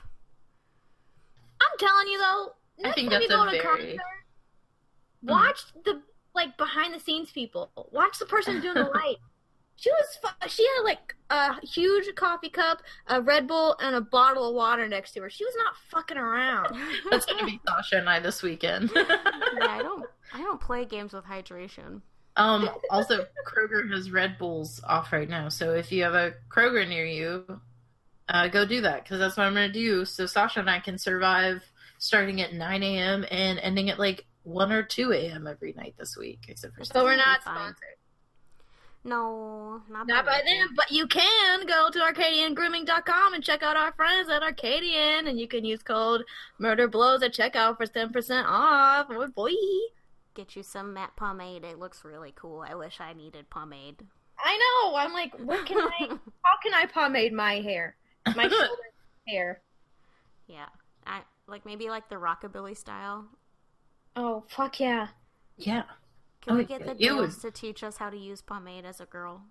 I'm 1.61 1.77
telling 1.77 2.07
you 2.07 2.17
though, 2.19 2.53
I 2.79 2.81
next 2.83 2.95
think 2.95 3.09
time 3.11 3.19
that's 3.21 3.31
you 3.31 3.37
go 3.37 3.43
a 3.43 3.45
to 3.45 3.51
very- 3.51 3.63
concert, 3.63 4.01
mm. 5.25 5.29
watch 5.29 5.59
the 5.85 6.01
like 6.35 6.57
behind 6.57 6.93
the 6.93 6.99
scenes 6.99 7.31
people. 7.31 7.71
Watch 7.91 8.19
the 8.19 8.25
person 8.25 8.61
doing 8.61 8.75
the 8.75 8.83
light. 8.95 9.17
She 9.75 9.89
was 9.91 10.17
fu- 10.21 10.49
she 10.49 10.65
had 10.75 10.81
like 10.83 11.15
a 11.29 11.65
huge 11.65 12.13
coffee 12.15 12.49
cup, 12.49 12.81
a 13.07 13.21
Red 13.21 13.47
Bull, 13.47 13.77
and 13.81 13.95
a 13.95 14.01
bottle 14.01 14.49
of 14.49 14.55
water 14.55 14.87
next 14.89 15.13
to 15.13 15.21
her. 15.21 15.29
She 15.29 15.45
was 15.45 15.53
not 15.57 15.75
fucking 15.89 16.17
around. 16.17 16.77
That's 17.09 17.25
gonna 17.25 17.45
be 17.45 17.61
Sasha 17.67 17.97
and 17.97 18.09
I 18.09 18.19
this 18.19 18.43
weekend. 18.43 18.91
yeah, 18.93 19.05
I 19.61 19.79
don't. 19.81 20.05
I 20.33 20.41
don't 20.41 20.61
play 20.61 20.85
games 20.85 21.13
with 21.13 21.25
hydration. 21.25 22.01
um. 22.35 22.69
Also, 22.89 23.25
Kroger 23.47 23.89
has 23.91 24.11
Red 24.11 24.37
Bulls 24.37 24.81
off 24.87 25.11
right 25.11 25.29
now, 25.29 25.49
so 25.49 25.73
if 25.73 25.91
you 25.91 26.03
have 26.03 26.13
a 26.13 26.33
Kroger 26.49 26.87
near 26.87 27.05
you, 27.05 27.59
uh, 28.29 28.47
go 28.47 28.65
do 28.65 28.81
that 28.81 29.03
because 29.03 29.19
that's 29.19 29.37
what 29.37 29.45
I'm 29.47 29.53
gonna 29.53 29.69
do. 29.71 30.05
So 30.05 30.25
Sasha 30.25 30.59
and 30.59 30.69
I 30.69 30.79
can 30.79 30.97
survive 30.97 31.63
starting 31.97 32.39
at 32.41 32.53
9 32.53 32.83
a.m. 32.83 33.25
and 33.29 33.59
ending 33.59 33.89
at 33.89 33.99
like 33.99 34.25
1 34.43 34.71
or 34.71 34.83
2 34.83 35.11
a.m. 35.11 35.47
every 35.47 35.73
night 35.73 35.95
this 35.97 36.15
week, 36.15 36.45
except 36.47 36.75
for 36.75 36.85
So 36.85 37.03
we're 37.03 37.15
not 37.17 37.43
Fine. 37.43 37.55
sponsored. 37.55 37.95
No, 39.05 39.81
not, 39.89 40.07
Not 40.07 40.25
by 40.25 40.41
me. 40.45 40.59
them, 40.59 40.73
but 40.75 40.91
you 40.91 41.07
can 41.07 41.65
go 41.65 41.89
to 41.89 41.99
ArcadianGrooming.com 41.99 43.33
and 43.33 43.43
check 43.43 43.63
out 43.63 43.77
our 43.77 43.93
friends 43.93 44.29
at 44.29 44.43
Arcadian, 44.43 45.27
and 45.27 45.39
you 45.39 45.47
can 45.47 45.63
use 45.63 45.81
code 45.81 46.23
MurderBlows 46.59 47.23
at 47.23 47.33
checkout 47.33 47.77
for 47.77 47.85
10% 47.85 48.43
off. 48.45 49.07
Oh 49.09 49.27
boy. 49.29 49.51
Get 50.39 50.55
you 50.55 50.63
some 50.63 50.93
matte 50.93 51.17
pomade. 51.17 51.65
It 51.65 51.79
looks 51.79 52.05
really 52.05 52.31
cool. 52.33 52.61
I 52.65 52.73
wish 52.73 53.01
I 53.01 53.11
needed 53.11 53.49
pomade. 53.49 54.03
I 54.41 54.57
know. 54.85 54.95
I'm 54.95 55.11
like, 55.11 55.37
what 55.37 55.65
can 55.65 55.77
I? 55.77 55.97
How 56.07 56.57
can 56.63 56.73
I 56.73 56.85
pomade 56.85 57.33
my 57.33 57.55
hair? 57.55 57.97
My 58.37 58.43
shoulder 58.47 58.67
hair. 59.27 59.61
yeah, 60.47 60.67
I 61.05 61.23
like 61.45 61.65
maybe 61.65 61.89
like 61.89 62.07
the 62.07 62.15
rockabilly 62.15 62.77
style. 62.77 63.25
Oh 64.15 64.45
fuck 64.47 64.79
yeah! 64.79 65.07
yeah. 65.57 65.83
Can 66.39 66.53
Oh, 66.53 66.57
we 66.59 66.63
get 66.63 66.85
the 66.85 66.95
you 66.97 67.17
would- 67.17 67.23
Dales 67.23 67.39
to 67.39 67.51
teach 67.51 67.83
us 67.83 67.97
how 67.97 68.09
to 68.09 68.17
use 68.17 68.41
pomade 68.41 68.85
as 68.85 69.01
a 69.01 69.05
girl? 69.05 69.41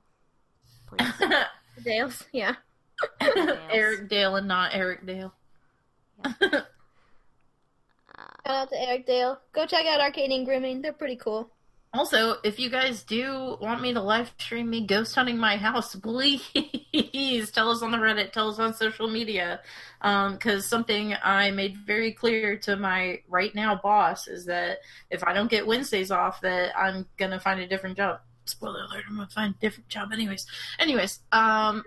Please. 0.87 1.07
Dales, 1.85 2.25
yeah. 2.33 2.55
Eric 3.71 4.09
Dale 4.09 4.37
and 4.37 4.49
not 4.49 4.71
Eric 4.75 5.05
Dale. 5.05 5.35
Uh, 6.25 6.63
Shout 8.49 8.57
out 8.57 8.71
to 8.71 8.81
Eric 8.81 9.05
Dale. 9.05 9.39
Go 9.53 9.67
check 9.67 9.85
out 9.85 10.01
Arcadian 10.01 10.47
Grooming. 10.47 10.81
They're 10.81 10.95
pretty 10.95 11.17
cool. 11.17 11.51
Also, 11.93 12.37
if 12.45 12.59
you 12.59 12.71
guys 12.71 13.03
do 13.03 13.59
want 13.61 13.83
me 13.83 13.93
to 13.93 14.01
live 14.01 14.33
stream 14.39 14.71
me 14.71 14.87
ghost 14.87 15.15
hunting 15.15 15.37
my 15.37 15.59
house, 15.59 15.95
please 16.03 17.51
tell 17.51 17.69
us 17.69 17.83
on 17.83 17.91
the 17.91 17.99
Reddit, 17.99 18.33
tell 18.33 18.49
us 18.49 18.59
on 18.59 18.73
social 18.73 19.07
media. 19.07 19.61
Because 20.01 20.65
something 20.65 21.15
I 21.23 21.51
made 21.51 21.77
very 21.77 22.13
clear 22.13 22.57
to 22.61 22.77
my 22.77 23.21
right 23.29 23.55
now 23.55 23.79
boss 23.83 24.27
is 24.29 24.47
that 24.47 24.79
if 25.11 25.23
I 25.25 25.35
don't 25.35 25.51
get 25.51 25.67
Wednesdays 25.67 26.11
off, 26.11 26.41
that 26.41 26.73
I'm 26.75 27.05
gonna 27.19 27.41
find 27.41 27.61
a 27.61 27.69
different 27.69 27.99
job. 27.99 28.21
Spoiler 28.47 28.81
alert: 28.85 29.05
I'm 29.11 29.17
gonna 29.17 29.29
find 29.29 29.55
a 29.55 29.59
different 29.59 29.91
job, 29.91 30.11
anyways. 30.11 30.47
Anyways, 30.79 31.21
um, 31.33 31.85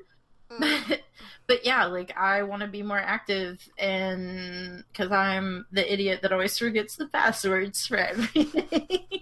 but 1.47 1.65
yeah, 1.65 1.85
like 1.85 2.15
I 2.17 2.43
want 2.43 2.61
to 2.61 2.67
be 2.67 2.83
more 2.83 2.99
active, 2.99 3.59
and 3.77 4.83
because 4.91 5.11
I'm 5.11 5.65
the 5.71 5.91
idiot 5.91 6.19
that 6.21 6.31
always 6.31 6.57
forgets 6.57 6.95
the 6.95 7.07
passwords 7.07 7.85
for 7.87 7.97
everything. 7.97 8.49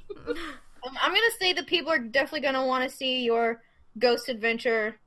Um, 0.82 0.98
I'm 1.02 1.12
gonna 1.12 1.22
say 1.40 1.52
that 1.54 1.68
people 1.68 1.92
are 1.92 2.00
definitely 2.00 2.40
gonna 2.40 2.66
want 2.66 2.90
to 2.90 2.96
see 2.96 3.24
your 3.26 3.62
ghost 3.98 4.30
adventure 4.30 4.98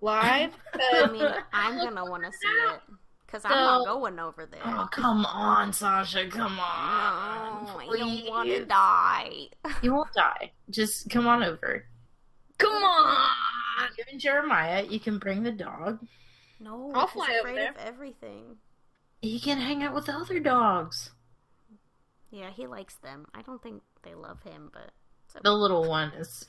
live. 0.00 0.52
I 0.72 0.78
'cause 1.02 1.12
mean, 1.12 1.28
I'm 1.52 1.76
gonna 1.76 2.04
want 2.06 2.24
to 2.24 2.32
see 2.32 2.48
it 2.48 2.80
because 3.26 3.44
I'm 3.44 3.50
not 3.50 3.84
going 3.84 4.18
over 4.18 4.46
there. 4.46 4.62
Oh, 4.64 4.88
come 4.90 5.26
on, 5.26 5.74
Sasha, 5.74 6.28
come 6.28 6.58
on. 6.58 7.64
No, 7.66 7.78
I 7.78 7.98
don't 7.98 8.26
want 8.26 8.48
to 8.48 8.64
die. 8.64 9.48
You 9.82 9.92
won't 9.92 10.12
die. 10.14 10.52
Just 10.70 11.10
come 11.10 11.26
on 11.26 11.42
over. 11.42 11.84
Come 12.56 12.82
on. 12.82 13.28
And 14.10 14.20
Jeremiah, 14.20 14.84
you 14.88 15.00
can 15.00 15.18
bring 15.18 15.42
the 15.42 15.52
dog. 15.52 16.00
No, 16.60 16.90
I'll 16.94 17.06
he's 17.06 17.12
fly 17.12 17.38
afraid 17.40 17.56
there. 17.56 17.70
of 17.70 17.76
everything. 17.76 18.56
He 19.20 19.38
can 19.40 19.58
hang 19.58 19.82
out 19.82 19.94
with 19.94 20.06
the 20.06 20.12
other 20.12 20.40
dogs. 20.40 21.10
Yeah, 22.30 22.50
he 22.50 22.66
likes 22.66 22.96
them. 22.96 23.26
I 23.34 23.42
don't 23.42 23.62
think 23.62 23.82
they 24.02 24.14
love 24.14 24.42
him, 24.42 24.70
but 24.72 24.90
okay. 25.30 25.40
The 25.42 25.52
little 25.52 25.88
one 25.88 26.12
is. 26.12 26.48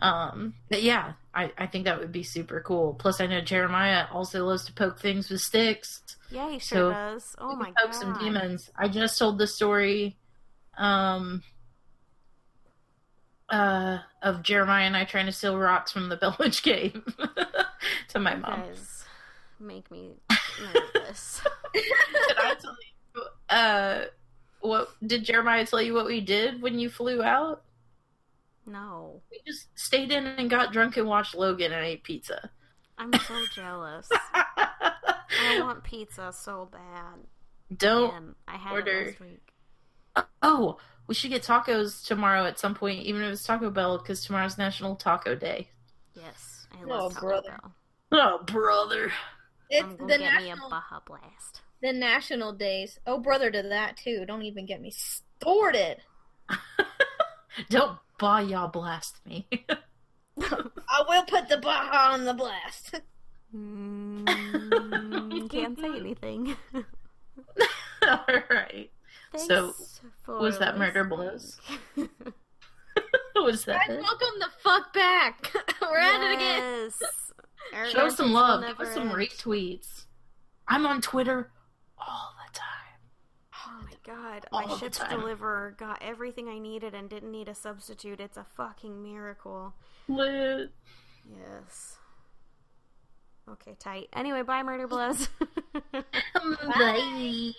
Um, 0.00 0.54
but 0.68 0.82
yeah, 0.82 1.14
I, 1.34 1.50
I 1.58 1.66
think 1.66 1.84
that 1.84 1.98
would 1.98 2.12
be 2.12 2.22
super 2.22 2.60
cool. 2.60 2.94
Plus, 2.94 3.20
I 3.20 3.26
know 3.26 3.40
Jeremiah 3.40 4.04
also 4.12 4.44
loves 4.46 4.64
to 4.66 4.72
poke 4.72 5.00
things 5.00 5.28
with 5.28 5.40
sticks. 5.40 6.02
yeah, 6.30 6.50
he 6.50 6.58
so 6.58 6.76
sure 6.76 6.92
does. 6.92 7.34
Oh 7.38 7.56
my 7.56 7.66
can 7.66 7.74
god, 7.74 7.84
poke 7.86 7.94
some 7.94 8.18
demons. 8.18 8.70
I 8.76 8.88
just 8.88 9.18
told 9.18 9.38
the 9.38 9.46
story 9.46 10.16
um, 10.76 11.42
uh, 13.50 13.98
of 14.22 14.42
Jeremiah 14.42 14.86
and 14.86 14.96
I 14.96 15.04
trying 15.04 15.26
to 15.26 15.32
steal 15.32 15.58
rocks 15.58 15.92
from 15.92 16.08
the 16.08 16.16
Bell 16.20 16.36
Witch 16.38 16.62
Cave 16.62 17.02
to 18.08 18.18
my 18.18 18.34
You 18.34 18.40
mom. 18.40 18.60
guys 18.62 19.04
make 19.60 19.90
me 19.90 20.14
nervous. 20.60 21.40
Did 21.74 21.84
I 22.38 22.54
tell 22.60 22.76
you? 23.16 23.22
Uh, 23.48 24.04
what 24.60 24.88
did 25.06 25.24
Jeremiah 25.24 25.66
tell 25.66 25.80
you? 25.82 25.94
What 25.94 26.06
we 26.06 26.20
did 26.20 26.62
when 26.62 26.78
you 26.78 26.88
flew 26.88 27.22
out? 27.22 27.62
no, 28.66 29.20
We 29.30 29.40
just 29.46 29.68
stayed 29.78 30.10
in 30.10 30.24
and 30.26 30.48
got 30.48 30.72
drunk 30.72 30.96
and 30.96 31.06
watched 31.06 31.34
Logan 31.34 31.70
and 31.72 31.84
ate 31.84 32.02
pizza. 32.02 32.50
I'm 32.96 33.12
so 33.12 33.44
jealous. 33.54 34.08
I 34.34 35.58
want 35.60 35.84
pizza 35.84 36.32
so 36.32 36.68
bad. 36.72 37.76
Don't. 37.76 38.12
Man, 38.12 38.34
I 38.48 38.56
had 38.56 38.72
order. 38.72 38.90
it 39.00 39.06
last 39.08 39.20
week. 39.20 39.52
Oh, 40.42 40.78
we 41.06 41.14
should 41.14 41.30
get 41.30 41.42
tacos 41.42 42.04
tomorrow 42.04 42.44
at 42.46 42.58
some 42.58 42.74
point, 42.74 43.02
even 43.04 43.22
if 43.22 43.32
it's 43.32 43.44
Taco 43.44 43.70
Bell, 43.70 43.98
because 43.98 44.24
tomorrow's 44.24 44.58
National 44.58 44.96
Taco 44.96 45.34
Day. 45.34 45.68
Yes, 46.14 46.66
I 46.72 46.82
Oh, 46.84 46.88
love 46.88 47.14
Taco 47.14 47.26
brother. 47.26 47.58
Bell. 47.62 47.74
Oh, 48.12 48.44
brother. 48.44 49.12
It's 49.70 49.84
I'm 49.84 49.92
the 49.92 50.04
gonna 50.04 50.18
get 50.18 50.34
me 50.34 50.50
a 50.50 50.54
national, 50.54 50.70
Baja 50.70 51.00
Blast. 51.06 51.62
the 51.82 51.92
national 51.92 52.52
days. 52.52 52.98
Oh, 53.06 53.18
brother, 53.18 53.50
to 53.50 53.62
that 53.62 53.96
too. 53.96 54.24
Don't 54.26 54.42
even 54.42 54.66
get 54.66 54.80
me 54.80 54.92
started. 54.92 55.96
Don't 57.70 57.98
bah 58.18 58.38
y'all 58.40 58.68
blast 58.68 59.20
me. 59.26 59.48
I 60.40 61.02
will 61.08 61.24
put 61.24 61.48
the 61.48 61.56
Baja 61.58 62.12
on 62.12 62.24
the 62.24 62.34
blast. 62.34 63.00
Mm, 63.54 65.48
can't 65.50 65.78
say 65.78 65.96
anything. 65.96 66.56
All 68.02 68.24
right. 68.50 68.90
So, 69.36 69.72
Thanks 69.72 70.00
for 70.22 70.38
was 70.38 70.58
that 70.58 70.78
murder 70.78 71.04
blows? 71.04 71.58
listening. 71.96 73.44
Was 73.44 73.64
that 73.64 73.88
Guys, 73.88 74.02
welcome 74.02 74.38
the 74.38 74.48
fuck 74.62 74.92
back. 74.92 75.52
We're 75.82 75.98
at 75.98 76.30
it 76.30 76.34
again. 76.34 76.90
Yes. 77.00 77.02
Our 77.72 77.86
Show 77.86 78.08
some 78.08 78.32
love. 78.32 78.64
Give 78.64 78.80
us 78.80 78.94
some 78.94 79.10
retweets. 79.10 80.04
I'm 80.68 80.86
on 80.86 81.00
Twitter 81.00 81.50
all 81.98 82.34
the 82.46 82.58
time. 82.58 82.64
Oh 83.66 83.82
my 83.82 83.96
god, 84.04 84.46
all 84.52 84.62
my 84.62 84.74
the 84.74 84.78
Shipt 84.78 85.10
deliverer 85.10 85.74
got 85.78 86.02
everything 86.02 86.48
I 86.48 86.58
needed 86.58 86.94
and 86.94 87.08
didn't 87.08 87.30
need 87.30 87.48
a 87.48 87.54
substitute. 87.54 88.20
It's 88.20 88.36
a 88.36 88.46
fucking 88.56 89.02
miracle. 89.02 89.74
Lit. 90.08 90.70
Yes. 91.28 91.96
Okay, 93.50 93.74
tight. 93.78 94.08
Anyway, 94.12 94.42
bye, 94.42 94.62
Murder 94.62 94.86
Blows. 94.86 95.28
Bye. 95.92 97.52